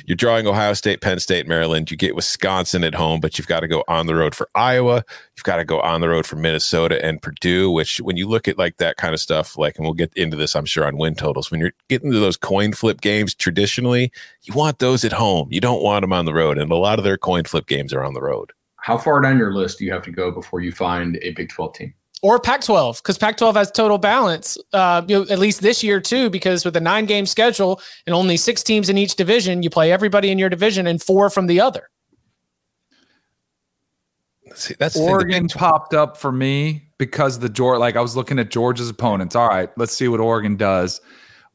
you're 0.06 0.16
drawing 0.16 0.48
Ohio 0.48 0.74
State, 0.74 1.02
Penn 1.02 1.20
State, 1.20 1.48
Maryland. 1.48 1.92
You 1.92 1.98
get 1.98 2.16
Wisconsin 2.16 2.84
at 2.84 2.96
home, 2.96 3.20
but 3.20 3.38
you've 3.38 3.48
got 3.48 3.60
to 3.60 3.68
go 3.68 3.84
on 3.88 4.08
the 4.08 4.16
road 4.16 4.34
for 4.34 4.50
Iowa. 4.56 5.04
You've 5.38 5.44
got 5.44 5.58
to 5.58 5.66
go 5.66 5.80
on 5.82 6.02
the 6.02 6.10
road 6.10 6.26
for 6.26 6.36
Minnesota 6.38 7.04
and 7.06 7.22
Purdue. 7.22 7.70
Which 7.72 8.02
when 8.02 8.18
you 8.18 8.28
look 8.28 8.48
at 8.48 8.58
like 8.58 8.78
that 8.78 8.98
kind 8.98 9.14
of 9.14 9.20
stuff, 9.20 9.58
like, 9.58 9.78
and 9.78 9.86
we'll 9.86 9.94
get 9.94 10.12
into 10.16 10.38
this, 10.38 10.56
I'm 10.56 10.66
sure 10.66 10.86
on 10.86 10.98
win 10.98 11.16
totals. 11.16 11.52
When 11.52 11.60
you're 11.60 11.74
getting 11.88 12.12
to 12.12 12.20
those 12.20 12.38
coin 12.38 12.74
flip 12.74 13.02
games, 13.02 13.36
traditionally 13.36 14.12
you 14.44 14.54
want 14.54 14.80
those 14.80 15.06
at 15.06 15.14
home. 15.14 15.48
You 15.52 15.62
don't 15.62 15.84
want 15.84 16.02
them 16.02 16.14
on 16.14 16.26
the 16.26 16.34
road, 16.34 16.58
and 16.58 16.72
a 16.72 16.76
lot 16.76 16.98
of 17.00 17.06
their 17.06 17.18
coin 17.18 17.44
flip 17.44 17.68
games 17.68 17.94
are 17.94 18.04
on 18.04 18.14
the 18.14 18.22
road. 18.22 18.54
how 18.78 18.98
far 18.98 19.22
down 19.22 19.38
your 19.38 19.54
list 19.54 19.78
do 19.80 19.86
you 19.86 19.92
have 19.92 20.04
to 20.04 20.12
go 20.12 20.32
before 20.32 20.62
you 20.62 20.72
find 20.72 21.18
a 21.22 21.32
Big 21.34 21.50
Twelve 21.50 21.74
team? 21.74 21.94
Or 22.22 22.40
Pac-12 22.40 23.02
because 23.02 23.18
Pac-12 23.18 23.56
has 23.56 23.72
total 23.72 23.98
balance. 23.98 24.58
Uh, 24.74 25.04
you 25.08 25.20
know, 25.20 25.26
at 25.30 25.40
least 25.40 25.62
this 25.62 25.84
year 25.84 26.00
too, 26.00 26.30
because 26.30 26.66
with 26.66 26.76
a 26.76 26.82
nine-game 26.82 27.26
schedule 27.26 27.82
and 28.06 28.14
only 28.14 28.38
six 28.38 28.64
teams 28.64 28.90
in 28.90 28.98
each 28.98 29.16
division, 29.16 29.64
you 29.64 29.70
play 29.70 29.92
everybody 29.92 30.32
in 30.32 30.38
your 30.38 30.50
division 30.50 30.88
and 30.88 31.02
four 31.02 31.30
from 31.30 31.48
the 31.48 31.62
other. 31.62 31.90
See, 34.56 34.76
that's 34.80 34.96
the 34.96 35.02
the 35.02 35.06
Oregon 35.06 35.48
popped 35.48 35.94
up 35.94 36.18
for 36.18 36.32
me 36.32 36.90
because 36.98 37.40
the 37.40 37.50
George, 37.50 37.80
like 37.80 37.96
I 37.96 38.02
was 38.02 38.16
looking 38.16 38.40
at 38.40 38.50
Georgia's 38.50 38.90
opponents. 38.90 39.36
All 39.36 39.48
right, 39.48 39.70
let's 39.78 39.94
see 39.94 40.08
what 40.08 40.20
Oregon 40.20 40.56
does. 40.58 41.02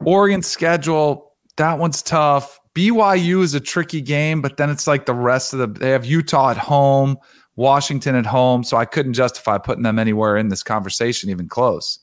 Oregon 0.04 0.42
schedule, 0.42 1.32
that 1.56 1.78
one's 1.78 2.02
tough. 2.02 2.60
BYU 2.74 3.42
is 3.42 3.54
a 3.54 3.60
tricky 3.60 4.00
game, 4.00 4.42
but 4.42 4.56
then 4.56 4.68
it's 4.68 4.86
like 4.86 5.06
the 5.06 5.14
rest 5.14 5.52
of 5.52 5.60
the 5.60 5.66
they 5.66 5.90
have 5.90 6.04
Utah 6.04 6.50
at 6.50 6.56
home, 6.56 7.16
Washington 7.56 8.14
at 8.14 8.26
home. 8.26 8.64
So 8.64 8.76
I 8.76 8.84
couldn't 8.84 9.14
justify 9.14 9.58
putting 9.58 9.82
them 9.82 9.98
anywhere 9.98 10.36
in 10.36 10.48
this 10.48 10.62
conversation, 10.62 11.30
even 11.30 11.48
close. 11.48 11.98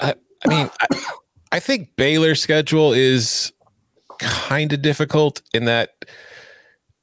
I, 0.00 0.14
I 0.44 0.48
mean, 0.48 0.70
I, 0.80 0.86
I 1.52 1.60
think 1.60 1.96
Baylor's 1.96 2.40
schedule 2.40 2.92
is 2.92 3.52
kind 4.18 4.72
of 4.72 4.82
difficult 4.82 5.42
in 5.54 5.64
that 5.66 5.90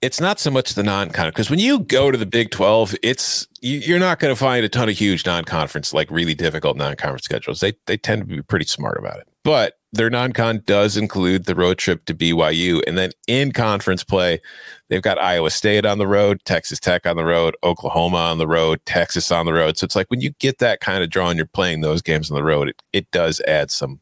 it's 0.01 0.19
not 0.19 0.39
so 0.39 0.51
much 0.51 0.73
the 0.73 0.83
non-con 0.83 1.29
because 1.29 1.49
when 1.49 1.59
you 1.59 1.79
go 1.79 2.11
to 2.11 2.17
the 2.17 2.25
Big 2.25 2.51
Twelve, 2.51 2.93
it's 3.01 3.47
you, 3.61 3.79
you're 3.79 3.99
not 3.99 4.19
going 4.19 4.31
to 4.31 4.39
find 4.39 4.63
a 4.65 4.69
ton 4.69 4.89
of 4.89 4.95
huge 4.95 5.25
non-conference 5.25 5.93
like 5.93 6.11
really 6.11 6.35
difficult 6.35 6.77
non-conference 6.77 7.23
schedules. 7.23 7.59
They 7.61 7.73
they 7.85 7.97
tend 7.97 8.21
to 8.21 8.27
be 8.27 8.41
pretty 8.41 8.65
smart 8.65 8.99
about 8.99 9.19
it, 9.19 9.27
but 9.43 9.75
their 9.95 10.09
non-con 10.09 10.61
does 10.65 10.97
include 10.97 11.45
the 11.45 11.55
road 11.55 11.77
trip 11.77 12.05
to 12.05 12.13
BYU, 12.13 12.81
and 12.85 12.97
then 12.97 13.11
in 13.27 13.51
conference 13.51 14.03
play, 14.03 14.41
they've 14.89 15.01
got 15.01 15.17
Iowa 15.17 15.49
State 15.49 15.85
on 15.85 15.97
the 15.97 16.07
road, 16.07 16.41
Texas 16.45 16.79
Tech 16.79 17.05
on 17.05 17.15
the 17.15 17.25
road, 17.25 17.55
Oklahoma 17.63 18.17
on 18.17 18.37
the 18.37 18.47
road, 18.47 18.79
Texas 18.85 19.31
on 19.31 19.45
the 19.45 19.53
road. 19.53 19.77
So 19.77 19.85
it's 19.85 19.95
like 19.95 20.09
when 20.09 20.21
you 20.21 20.31
get 20.39 20.59
that 20.59 20.81
kind 20.81 21.03
of 21.03 21.09
draw 21.09 21.29
and 21.29 21.37
you're 21.37 21.47
playing 21.47 21.81
those 21.81 22.01
games 22.01 22.29
on 22.29 22.35
the 22.35 22.43
road, 22.43 22.69
it, 22.69 22.81
it 22.93 23.11
does 23.11 23.41
add 23.41 23.71
some 23.71 23.99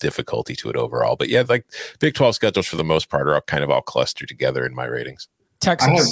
difficulty 0.00 0.54
to 0.56 0.70
it 0.70 0.76
overall. 0.76 1.16
But 1.16 1.28
yeah, 1.28 1.44
like 1.48 1.64
Big 2.00 2.14
12 2.14 2.34
schedules 2.34 2.66
for 2.66 2.76
the 2.76 2.84
most 2.84 3.08
part 3.08 3.28
are 3.28 3.34
all 3.34 3.40
kind 3.42 3.64
of 3.64 3.70
all 3.70 3.82
clustered 3.82 4.28
together 4.28 4.64
in 4.64 4.74
my 4.74 4.84
ratings. 4.84 5.28
Texas. 5.60 5.88
I 5.88 5.92
I, 5.92 5.96
have. 5.96 6.06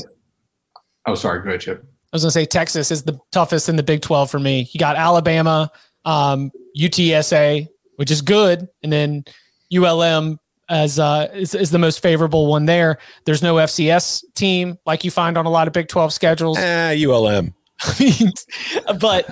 Oh, 1.07 1.15
sorry. 1.15 1.43
Go 1.43 1.49
ahead, 1.49 1.61
Chip. 1.61 1.85
I 1.85 2.17
was 2.17 2.23
going 2.23 2.29
to 2.29 2.33
say 2.33 2.47
Texas 2.47 2.91
is 2.91 3.05
the 3.05 3.19
toughest 3.31 3.69
in 3.69 3.77
the 3.77 3.83
Big 3.83 4.03
12 4.03 4.31
for 4.31 4.41
me. 4.41 4.69
You 4.73 4.81
got 4.81 4.97
Alabama, 4.97 5.71
um, 6.05 6.51
UTSA, 6.77 7.69
which 8.01 8.11
is 8.11 8.23
good, 8.23 8.67
and 8.83 8.91
then 8.91 9.23
ULM 9.77 10.39
as 10.71 10.99
uh, 10.99 11.29
is, 11.35 11.55
is 11.55 11.71
the 11.71 11.79
most 11.79 12.01
favorable 12.01 12.47
one 12.47 12.65
there. 12.65 12.97
There's 13.27 13.43
no 13.43 13.57
FCS 13.57 14.25
team 14.35 14.79
like 14.87 15.05
you 15.05 15.11
find 15.11 15.37
on 15.37 15.45
a 15.45 15.51
lot 15.51 15.67
of 15.67 15.75
Big 15.75 15.89
12 15.89 16.11
schedules. 16.11 16.57
Ah, 16.59 16.93
ULM. 16.93 17.53
but 18.99 19.31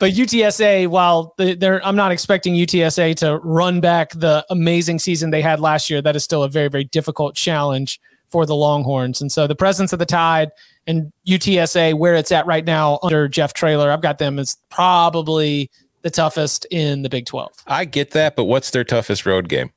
but 0.00 0.12
UTSA, 0.12 0.86
while 0.86 1.34
they're, 1.36 1.84
I'm 1.84 1.96
not 1.96 2.10
expecting 2.10 2.54
UTSA 2.54 3.14
to 3.16 3.36
run 3.40 3.82
back 3.82 4.12
the 4.12 4.42
amazing 4.48 5.00
season 5.00 5.28
they 5.28 5.42
had 5.42 5.60
last 5.60 5.90
year. 5.90 6.00
That 6.00 6.16
is 6.16 6.24
still 6.24 6.44
a 6.44 6.48
very 6.48 6.68
very 6.68 6.84
difficult 6.84 7.36
challenge 7.36 8.00
for 8.30 8.46
the 8.46 8.56
Longhorns. 8.56 9.20
And 9.20 9.30
so 9.30 9.46
the 9.46 9.54
presence 9.54 9.92
of 9.92 9.98
the 9.98 10.06
Tide 10.06 10.48
and 10.86 11.12
UTSA, 11.28 11.92
where 11.92 12.14
it's 12.14 12.32
at 12.32 12.46
right 12.46 12.64
now 12.64 13.00
under 13.02 13.28
Jeff 13.28 13.52
Traylor, 13.52 13.90
I've 13.90 14.00
got 14.00 14.16
them 14.16 14.38
as 14.38 14.56
probably 14.70 15.70
the 16.08 16.14
toughest 16.14 16.66
in 16.70 17.02
the 17.02 17.10
Big 17.10 17.26
12. 17.26 17.52
I 17.66 17.84
get 17.84 18.12
that, 18.12 18.34
but 18.34 18.44
what's 18.44 18.70
their 18.70 18.84
toughest 18.84 19.26
road 19.26 19.48
game? 19.48 19.70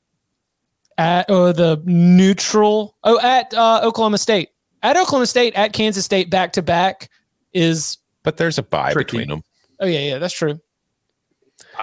At 0.98 1.30
uh, 1.30 1.52
the 1.52 1.82
neutral, 1.86 2.96
oh, 3.04 3.20
at 3.20 3.54
uh, 3.54 3.82
Oklahoma 3.84 4.18
State, 4.18 4.50
at 4.82 4.96
Oklahoma 4.96 5.26
State, 5.26 5.54
at 5.56 5.74
Kansas 5.74 6.06
State, 6.06 6.30
back 6.30 6.54
to 6.54 6.62
back 6.62 7.10
is. 7.54 7.98
But 8.24 8.38
there's 8.38 8.58
a 8.58 8.64
bye 8.64 8.94
Tricky. 8.94 9.18
between 9.18 9.30
them. 9.30 9.44
Oh 9.80 9.86
yeah, 9.86 10.00
yeah, 10.00 10.18
that's 10.20 10.34
true. 10.34 10.60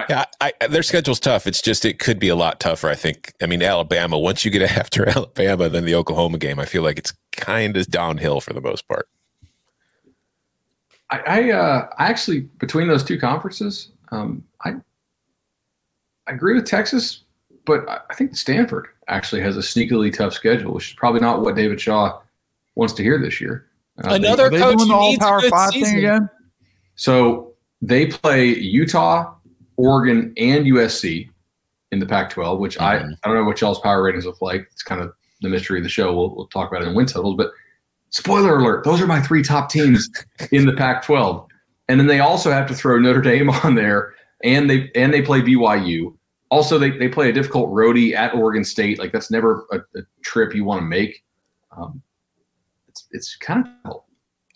Yeah, 0.08 0.24
I, 0.40 0.52
I, 0.60 0.66
their 0.68 0.82
schedule's 0.82 1.20
tough. 1.20 1.46
It's 1.46 1.60
just 1.60 1.84
it 1.84 1.98
could 1.98 2.18
be 2.18 2.28
a 2.28 2.36
lot 2.36 2.60
tougher. 2.60 2.88
I 2.88 2.94
think. 2.94 3.32
I 3.42 3.46
mean, 3.46 3.62
Alabama. 3.62 4.18
Once 4.18 4.44
you 4.44 4.50
get 4.50 4.62
after 4.78 5.08
Alabama, 5.08 5.68
then 5.68 5.84
the 5.84 5.94
Oklahoma 5.94 6.38
game, 6.38 6.58
I 6.58 6.64
feel 6.64 6.82
like 6.82 6.98
it's 6.98 7.12
kind 7.32 7.76
of 7.76 7.88
downhill 7.88 8.40
for 8.40 8.52
the 8.52 8.60
most 8.60 8.86
part. 8.88 9.08
I, 11.10 11.18
I, 11.18 11.50
uh, 11.50 11.88
I 11.98 12.06
actually 12.08 12.40
between 12.60 12.86
those 12.88 13.02
two 13.02 13.18
conferences, 13.18 13.90
um, 14.10 14.42
I, 14.64 14.74
I 16.26 16.32
agree 16.32 16.54
with 16.54 16.66
Texas, 16.66 17.24
but 17.64 17.88
I- 17.88 18.00
I 18.10 18.14
think 18.14 18.36
Stanford 18.36 18.88
actually 19.08 19.40
has 19.42 19.56
a 19.56 19.60
sneakily 19.60 20.12
tough 20.12 20.32
schedule, 20.34 20.74
which 20.74 20.88
is 20.90 20.94
probably 20.94 21.20
not 21.20 21.42
what 21.42 21.56
David 21.56 21.80
Shaw 21.80 22.20
wants 22.74 22.94
to 22.94 23.02
hear 23.02 23.18
this 23.18 23.40
year. 23.40 23.66
Uh, 24.04 24.14
Another 24.14 24.48
they 24.50 24.58
coach 24.58 24.76
doing 24.76 24.88
the 24.88 24.94
all 24.94 25.10
needs 25.10 25.22
a 25.22 25.26
power 25.26 25.40
good 25.40 25.50
five 25.50 25.70
season. 25.70 25.88
thing 25.88 25.98
again? 25.98 26.30
So 26.94 27.54
they 27.82 28.06
play 28.06 28.46
Utah, 28.46 29.34
Oregon, 29.76 30.32
and 30.36 30.66
USC 30.66 31.30
in 31.90 31.98
the 31.98 32.06
Pac-12, 32.06 32.58
which 32.58 32.78
I, 32.80 32.98
Mhm. 32.98 33.14
I 33.24 33.28
don't 33.28 33.36
know 33.36 33.44
what 33.44 33.60
y'all's 33.60 33.80
power 33.80 34.02
ratings 34.02 34.26
look 34.26 34.42
like. 34.42 34.68
It's 34.72 34.82
kind 34.82 35.00
of 35.00 35.12
the 35.40 35.48
mystery 35.48 35.78
of 35.78 35.84
the 35.84 35.88
show. 35.88 36.14
We'll, 36.14 36.34
we'll 36.36 36.46
talk 36.48 36.70
about 36.70 36.82
it 36.84 36.88
in 36.88 36.94
win 36.94 37.06
totals, 37.06 37.36
but 37.36 37.50
spoiler 38.10 38.58
alert, 38.58 38.84
those 38.84 39.00
are 39.00 39.06
my 39.06 39.20
three 39.22 39.42
top 39.42 39.70
teams 39.70 40.08
in 40.52 40.66
the 40.66 40.74
Pac-12. 40.74 41.47
And 41.88 41.98
then 41.98 42.06
they 42.06 42.20
also 42.20 42.50
have 42.50 42.68
to 42.68 42.74
throw 42.74 42.98
Notre 42.98 43.22
Dame 43.22 43.50
on 43.64 43.74
there, 43.74 44.14
and 44.44 44.68
they 44.68 44.90
and 44.94 45.12
they 45.12 45.22
play 45.22 45.40
BYU. 45.40 46.14
Also, 46.50 46.78
they, 46.78 46.90
they 46.90 47.08
play 47.08 47.28
a 47.28 47.32
difficult 47.32 47.68
roadie 47.68 48.14
at 48.14 48.34
Oregon 48.34 48.64
State. 48.64 48.98
Like 48.98 49.12
that's 49.12 49.30
never 49.30 49.66
a, 49.70 49.78
a 49.98 50.02
trip 50.22 50.54
you 50.54 50.64
want 50.64 50.80
to 50.80 50.86
make. 50.86 51.22
Um, 51.76 52.02
it's 52.88 53.06
it's 53.10 53.36
kind 53.36 53.66
of 53.66 53.72
cool. 53.84 54.04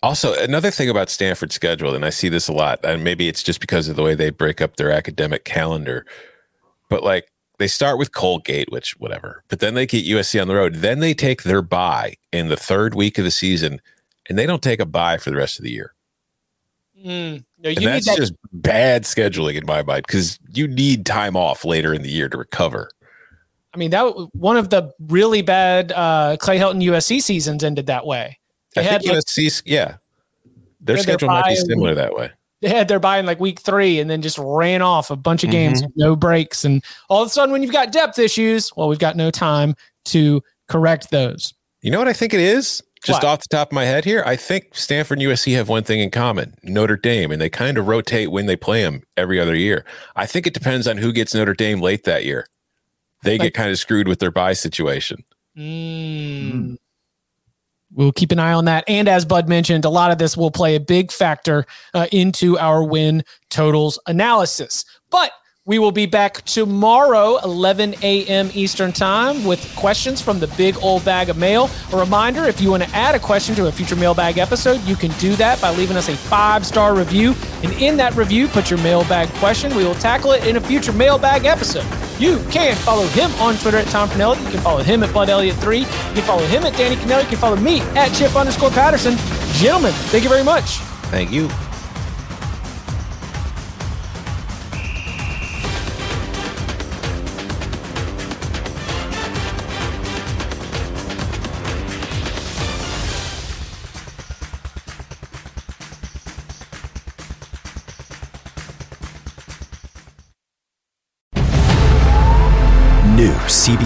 Also, 0.01 0.33
another 0.43 0.69
thing 0.69 0.89
about 0.89 1.09
Stanford's 1.09 1.55
schedule, 1.55 1.95
and 1.95 2.03
I 2.03 2.09
see 2.09 2.27
this 2.27 2.49
a 2.49 2.53
lot, 2.53 2.83
and 2.83 3.05
maybe 3.05 3.29
it's 3.29 3.41
just 3.41 3.61
because 3.61 3.87
of 3.87 3.95
the 3.95 4.03
way 4.03 4.15
they 4.15 4.31
break 4.31 4.59
up 4.59 4.75
their 4.75 4.91
academic 4.91 5.45
calendar, 5.45 6.05
but 6.89 7.03
like 7.03 7.31
they 7.57 7.67
start 7.67 7.97
with 7.97 8.11
Colgate, 8.11 8.69
which 8.69 8.99
whatever, 8.99 9.45
but 9.47 9.61
then 9.61 9.75
they 9.75 9.85
get 9.85 10.05
USC 10.05 10.41
on 10.41 10.49
the 10.49 10.55
road. 10.55 10.75
Then 10.75 10.99
they 10.99 11.13
take 11.13 11.43
their 11.43 11.61
bye 11.61 12.15
in 12.33 12.49
the 12.49 12.57
third 12.57 12.95
week 12.95 13.17
of 13.17 13.23
the 13.23 13.31
season, 13.31 13.79
and 14.27 14.37
they 14.37 14.45
don't 14.45 14.61
take 14.61 14.81
a 14.81 14.85
bye 14.85 15.17
for 15.17 15.29
the 15.29 15.37
rest 15.37 15.57
of 15.57 15.63
the 15.63 15.71
year. 15.71 15.93
Mm, 17.03 17.43
no, 17.59 17.69
and 17.69 17.85
that's 17.85 18.05
that- 18.05 18.17
just 18.17 18.33
bad 18.51 19.03
scheduling 19.03 19.55
in 19.55 19.65
my 19.65 19.83
mind 19.83 20.05
because 20.07 20.39
you 20.53 20.67
need 20.67 21.05
time 21.05 21.35
off 21.35 21.65
later 21.65 21.93
in 21.93 22.01
the 22.01 22.09
year 22.09 22.29
to 22.29 22.37
recover. 22.37 22.89
I 23.73 23.77
mean, 23.77 23.89
that 23.91 24.05
one 24.33 24.55
of 24.55 24.69
the 24.69 24.93
really 25.07 25.41
bad 25.41 25.91
uh, 25.91 26.37
Clay 26.39 26.59
Helton 26.59 26.83
USC 26.83 27.21
seasons 27.21 27.63
ended 27.63 27.87
that 27.87 28.05
way. 28.05 28.37
They 28.75 28.81
I 28.81 28.99
think 28.99 29.05
like, 29.05 29.17
USC, 29.17 29.63
yeah, 29.65 29.95
their 30.79 30.97
schedule 30.97 31.29
might 31.29 31.47
be 31.47 31.55
similar 31.55 31.95
that 31.95 32.13
way. 32.13 32.31
They 32.61 32.69
had 32.69 32.87
their 32.87 32.99
bye 32.99 33.17
in 33.17 33.25
like 33.25 33.39
week 33.39 33.59
three 33.59 33.99
and 33.99 34.09
then 34.09 34.21
just 34.21 34.37
ran 34.37 34.81
off 34.81 35.09
a 35.09 35.15
bunch 35.15 35.43
of 35.43 35.51
games, 35.51 35.81
mm-hmm. 35.81 35.91
no 35.95 36.15
breaks. 36.15 36.63
And 36.63 36.81
all 37.09 37.21
of 37.21 37.27
a 37.27 37.29
sudden, 37.29 37.51
when 37.51 37.61
you've 37.61 37.73
got 37.73 37.91
depth 37.91 38.17
issues, 38.19 38.71
well, 38.77 38.87
we've 38.87 38.99
got 38.99 39.17
no 39.17 39.31
time 39.31 39.75
to 40.05 40.41
correct 40.69 41.11
those. 41.11 41.53
You 41.81 41.91
know 41.91 41.99
what 41.99 42.07
I 42.07 42.13
think 42.13 42.33
it 42.33 42.39
is? 42.39 42.81
Just 43.03 43.23
what? 43.23 43.29
off 43.29 43.39
the 43.41 43.47
top 43.49 43.69
of 43.69 43.73
my 43.73 43.83
head 43.83 44.05
here, 44.05 44.23
I 44.25 44.37
think 44.37 44.69
Stanford 44.73 45.19
and 45.19 45.27
USC 45.27 45.53
have 45.55 45.67
one 45.67 45.83
thing 45.83 45.99
in 45.99 46.09
common 46.09 46.55
Notre 46.63 46.95
Dame, 46.95 47.31
and 47.31 47.41
they 47.41 47.49
kind 47.49 47.77
of 47.77 47.87
rotate 47.87 48.31
when 48.31 48.45
they 48.45 48.55
play 48.55 48.81
them 48.81 49.03
every 49.17 49.39
other 49.39 49.55
year. 49.55 49.83
I 50.15 50.25
think 50.25 50.47
it 50.47 50.53
depends 50.53 50.87
on 50.87 50.97
who 50.97 51.11
gets 51.11 51.35
Notre 51.35 51.53
Dame 51.53 51.81
late 51.81 52.05
that 52.05 52.23
year. 52.23 52.47
They 53.23 53.33
like, 53.33 53.41
get 53.41 53.53
kind 53.53 53.71
of 53.71 53.77
screwed 53.77 54.07
with 54.07 54.19
their 54.19 54.31
bye 54.31 54.53
situation. 54.53 55.25
Mm. 55.57 56.77
We'll 57.93 58.13
keep 58.13 58.31
an 58.31 58.39
eye 58.39 58.53
on 58.53 58.65
that. 58.65 58.85
And 58.87 59.07
as 59.07 59.25
Bud 59.25 59.49
mentioned, 59.49 59.85
a 59.85 59.89
lot 59.89 60.11
of 60.11 60.17
this 60.17 60.35
will 60.35 60.51
play 60.51 60.75
a 60.75 60.79
big 60.79 61.11
factor 61.11 61.65
uh, 61.93 62.07
into 62.11 62.57
our 62.57 62.83
win 62.83 63.23
totals 63.49 63.99
analysis. 64.07 64.85
But 65.09 65.31
we 65.65 65.79
will 65.79 65.93
be 65.93 66.05
back 66.05 66.41
tomorrow, 66.41 67.37
11 67.41 67.95
a.m. 68.03 68.49
Eastern 68.53 68.91
Time, 68.91 69.45
with 69.45 69.73
questions 69.77 70.21
from 70.21 70.39
the 70.39 70.47
big 70.57 70.75
old 70.83 71.05
bag 71.05 71.29
of 71.29 71.37
mail. 71.37 71.69
A 71.93 71.97
reminder 71.97 72.43
if 72.43 72.59
you 72.59 72.71
want 72.71 72.83
to 72.83 72.89
add 72.89 73.15
a 73.15 73.19
question 73.19 73.55
to 73.55 73.67
a 73.67 73.71
future 73.71 73.95
mailbag 73.95 74.37
episode, 74.37 74.81
you 74.81 74.97
can 74.97 75.11
do 75.19 75.37
that 75.37 75.61
by 75.61 75.73
leaving 75.73 75.95
us 75.95 76.09
a 76.09 76.17
five 76.17 76.65
star 76.65 76.93
review. 76.93 77.33
And 77.63 77.71
in 77.81 77.95
that 77.95 78.13
review, 78.15 78.49
put 78.49 78.69
your 78.69 78.79
mailbag 78.79 79.29
question. 79.35 79.73
We 79.73 79.85
will 79.85 79.95
tackle 79.95 80.33
it 80.33 80.45
in 80.45 80.57
a 80.57 80.61
future 80.61 80.91
mailbag 80.91 81.45
episode. 81.45 81.85
You 82.19 82.39
can 82.51 82.75
follow 82.75 83.07
him 83.07 83.31
on 83.35 83.55
Twitter 83.55 83.77
at 83.77 83.87
Tom 83.87 84.09
Fornelli. 84.09 84.43
You 84.43 84.51
can 84.51 84.59
follow 84.59 84.83
him 84.83 85.01
at 85.01 85.13
Bud 85.13 85.29
Elliott3. 85.29 85.79
You 85.79 85.85
can 85.85 86.23
follow 86.23 86.45
him 86.47 86.65
at 86.65 86.75
Danny 86.75 86.97
Kanell. 86.97 87.21
You 87.21 87.29
can 87.29 87.37
follow 87.37 87.55
me 87.55 87.79
at 87.95 88.09
Chip 88.09 88.35
underscore 88.35 88.71
Patterson. 88.71 89.15
Gentlemen, 89.53 89.93
thank 90.11 90.25
you 90.25 90.29
very 90.29 90.43
much. 90.43 90.79
Thank 91.09 91.31
you. 91.31 91.47